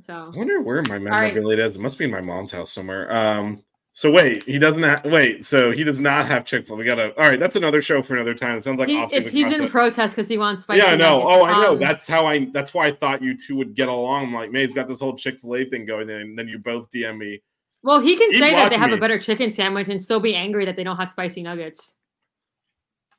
So 0.00 0.30
I 0.34 0.36
wonder 0.36 0.60
where 0.60 0.82
my 0.82 0.96
right. 0.96 1.02
memorabilia 1.02 1.64
is. 1.64 1.76
It 1.76 1.80
must 1.80 1.98
be 1.98 2.04
in 2.04 2.10
my 2.10 2.20
mom's 2.20 2.52
house 2.52 2.72
somewhere. 2.72 3.12
Um. 3.14 3.62
So 3.92 4.10
wait, 4.10 4.44
he 4.44 4.58
doesn't 4.58 4.82
have. 4.82 5.04
Wait, 5.04 5.44
so 5.44 5.72
he 5.72 5.82
does 5.82 6.00
not 6.00 6.28
have 6.28 6.44
Chick 6.44 6.66
Fil. 6.66 6.76
A. 6.76 6.78
We 6.78 6.84
gotta. 6.84 7.12
All 7.20 7.28
right, 7.28 7.40
that's 7.40 7.56
another 7.56 7.82
show 7.82 8.02
for 8.02 8.14
another 8.14 8.34
time. 8.34 8.56
It 8.56 8.62
sounds 8.62 8.78
like 8.78 8.88
he, 8.88 9.04
he's 9.28 9.52
in 9.52 9.68
protest 9.68 10.14
because 10.14 10.28
he 10.28 10.38
wants 10.38 10.62
spicy. 10.62 10.82
yeah, 10.82 10.92
I 10.92 10.96
know. 10.96 11.18
nuggets. 11.18 11.34
Oh, 11.34 11.44
I 11.44 11.62
know. 11.62 11.72
Um, 11.72 11.80
That's 11.80 12.06
how 12.06 12.24
I. 12.24 12.46
That's 12.52 12.72
why 12.72 12.86
I 12.86 12.92
thought 12.92 13.20
you 13.20 13.36
two 13.36 13.56
would 13.56 13.74
get 13.74 13.88
along. 13.88 14.26
I'm 14.26 14.34
like, 14.34 14.52
May's 14.52 14.72
got 14.72 14.86
this 14.86 15.00
whole 15.00 15.16
Chick 15.16 15.40
Fil 15.40 15.56
A 15.56 15.64
thing 15.64 15.86
going, 15.86 16.08
and 16.08 16.38
then 16.38 16.46
you 16.46 16.58
both 16.58 16.88
DM 16.90 17.18
me. 17.18 17.42
well, 17.82 17.98
he 17.98 18.16
can 18.16 18.30
say 18.30 18.52
that 18.52 18.70
they 18.70 18.78
have 18.78 18.92
a 18.92 18.96
better 18.96 19.18
chicken 19.18 19.50
sandwich 19.50 19.88
and 19.88 20.00
still 20.00 20.20
be 20.20 20.36
angry 20.36 20.64
that 20.66 20.76
they 20.76 20.84
don't 20.84 20.96
have 20.96 21.10
spicy 21.10 21.42
nuggets. 21.42 21.94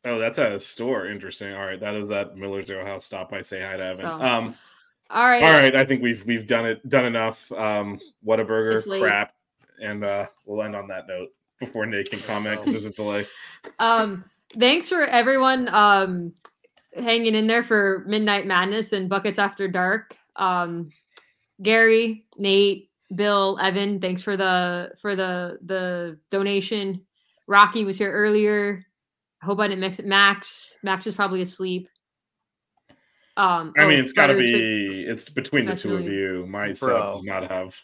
Oh, 0.06 0.18
that's 0.18 0.40
at 0.40 0.54
a 0.54 0.60
store. 0.60 1.08
Interesting. 1.08 1.54
All 1.54 1.66
right, 1.66 1.80
that 1.80 1.96
is 1.96 2.08
that 2.10 2.38
Miller's 2.38 2.72
Ale 2.72 2.84
House. 2.84 3.06
Stop 3.06 3.30
by, 3.30 3.42
say 3.42 3.62
hi 3.62 3.78
to 3.78 3.84
Evan. 3.84 3.98
So, 3.98 4.08
um, 4.08 4.56
All 5.12 5.26
right. 5.26 5.43
all 5.43 5.51
right. 5.51 5.76
I 5.76 5.86
think 5.86 6.01
we've 6.01 6.26
we've 6.26 6.47
done 6.47 6.66
it 6.66 6.88
done 6.88 7.05
enough. 7.05 7.51
Um, 7.51 7.99
what 8.24 8.39
a 8.39 8.45
burger, 8.45 8.82
crap, 8.99 9.34
and 9.82 10.05
uh, 10.05 10.28
we'll 10.45 10.64
end 10.64 10.76
on 10.76 10.88
that 10.88 11.07
note 11.07 11.30
before 11.62 11.86
Nate 11.86 12.09
can 12.09 12.20
comment 12.20 12.59
because 12.59 12.74
there's 12.74 12.86
a 12.86 12.91
delay. 12.91 13.26
um 13.80 14.26
thanks 14.59 14.89
for 14.89 15.03
everyone 15.03 15.70
um 15.74 16.34
hanging 16.97 17.36
in 17.36 17.47
there 17.47 17.64
for 17.64 18.03
midnight 18.07 18.45
madness 18.45 18.91
and 18.91 19.07
buckets 19.07 19.39
after 19.39 19.68
dark 19.68 20.16
um 20.36 20.89
gary 21.62 22.26
nate 22.38 22.89
bill 23.16 23.57
evan 23.62 24.01
thanks 24.01 24.22
for 24.22 24.36
the 24.36 24.91
for 24.99 25.16
the 25.16 25.57
the 25.66 26.18
donation 26.32 26.99
rocky 27.47 27.86
was 27.86 27.97
here 27.97 28.12
earlier 28.12 28.84
i 29.41 29.45
hope 29.45 29.59
i 29.59 29.68
didn't 29.68 29.80
mix 29.80 29.99
it 29.99 30.05
max 30.05 30.78
max 30.84 31.05
is 31.07 31.16
probably 31.16 31.41
asleep 31.41 31.88
um 33.38 33.74
I 33.78 33.84
oh, 33.84 33.88
mean, 33.88 34.00
it's 34.00 34.12
got 34.12 34.28
to 34.28 34.38
be. 34.38 35.06
It's 35.08 35.30
between 35.30 35.66
the 35.66 35.76
two 35.76 35.96
of 35.96 36.04
you. 36.04 36.46
My 36.48 36.74
set 36.74 36.90
does 36.90 37.24
not 37.24 37.50
have. 37.50 37.76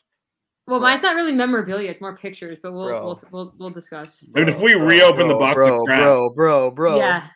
well 0.67 0.79
mine's 0.79 1.01
not 1.01 1.15
really 1.15 1.33
memorabilia 1.33 1.89
it's 1.89 2.01
more 2.01 2.17
pictures 2.17 2.57
but 2.61 2.73
we'll 2.73 2.87
Bro. 2.87 3.05
we'll, 3.05 3.23
we'll, 3.31 3.53
we'll 3.57 3.69
discuss 3.69 4.27
I 4.35 4.39
mean, 4.39 4.49
if 4.49 4.59
we 4.59 4.73
reopen 4.73 5.29
the 5.29 5.35
box 5.35 5.55
bro, 5.55 5.81
of 5.81 5.85
crap, 5.85 5.99
bro, 5.99 6.29
bro, 6.31 6.71
bro. 6.71 6.97
Yeah. 6.97 7.27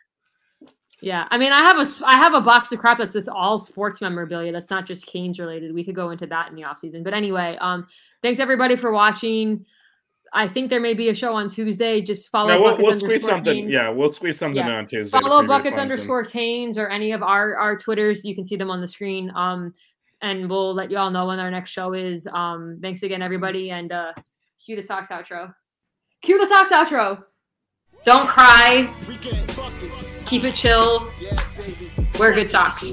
Yeah. 1.00 1.26
I 1.32 1.36
mean, 1.38 1.50
I 1.52 1.58
have 1.58 1.78
a 1.78 1.80
s- 1.80 2.02
I 2.02 2.12
have 2.12 2.34
a 2.34 2.40
box 2.40 2.70
of 2.70 2.78
crap 2.78 2.98
that's 2.98 3.14
just 3.14 3.28
all 3.28 3.58
sports 3.58 4.00
memorabilia. 4.00 4.52
That's 4.52 4.70
not 4.70 4.86
just 4.86 5.06
Canes 5.06 5.40
related. 5.40 5.74
We 5.74 5.82
could 5.82 5.96
go 5.96 6.10
into 6.10 6.26
that 6.26 6.48
in 6.48 6.54
the 6.54 6.62
off 6.62 6.78
season. 6.78 7.02
But 7.02 7.12
anyway, 7.12 7.56
um, 7.60 7.88
thanks 8.22 8.38
everybody 8.38 8.76
for 8.76 8.92
watching. 8.92 9.66
I 10.34 10.48
think 10.48 10.70
there 10.70 10.80
may 10.80 10.94
be 10.94 11.08
a 11.10 11.14
show 11.14 11.34
on 11.34 11.48
Tuesday. 11.48 12.00
Just 12.00 12.30
follow. 12.30 12.48
No, 12.48 12.60
we'll, 12.60 12.70
Buckets 12.72 12.82
we'll 12.86 12.96
squeeze 12.96 13.12
underscore 13.24 13.30
something. 13.36 13.54
Canes. 13.64 13.74
Yeah, 13.74 13.88
we'll 13.90 14.08
squeeze 14.08 14.38
something 14.38 14.56
Yeah. 14.66 14.76
on 14.78 14.86
Tuesday. 14.86 15.18
to 15.18 15.22
Follow 15.24 15.46
buckets 15.46 15.76
underscore 15.76 16.24
Canes 16.24 16.78
or 16.78 16.88
any 16.88 17.12
of 17.12 17.22
our 17.22 17.56
our 17.56 17.76
Twitters. 17.76 18.24
You 18.24 18.34
can 18.34 18.42
see 18.44 18.56
them 18.56 18.70
on 18.70 18.80
the 18.80 18.86
screen. 18.88 19.30
Um, 19.34 19.72
and 20.22 20.48
we'll 20.48 20.72
let 20.72 20.90
you 20.90 20.96
all 20.98 21.10
know 21.10 21.26
when 21.26 21.38
our 21.38 21.50
next 21.50 21.70
show 21.70 21.92
is. 21.92 22.26
Um, 22.32 22.78
thanks 22.80 23.02
again, 23.02 23.20
everybody, 23.22 23.70
and 23.72 23.92
uh, 23.92 24.12
cue 24.64 24.76
the 24.76 24.82
socks 24.82 25.10
outro. 25.10 25.52
Cue 26.22 26.38
the 26.38 26.46
socks 26.46 26.70
outro. 26.70 27.24
Don't 28.04 28.26
cry. 28.28 28.92
We 29.08 29.16
get 29.16 29.46
buckets. 29.56 30.22
Keep 30.26 30.44
it 30.44 30.54
chill. 30.54 31.10
Wear 32.18 32.32
good 32.32 32.48
socks. 32.48 32.92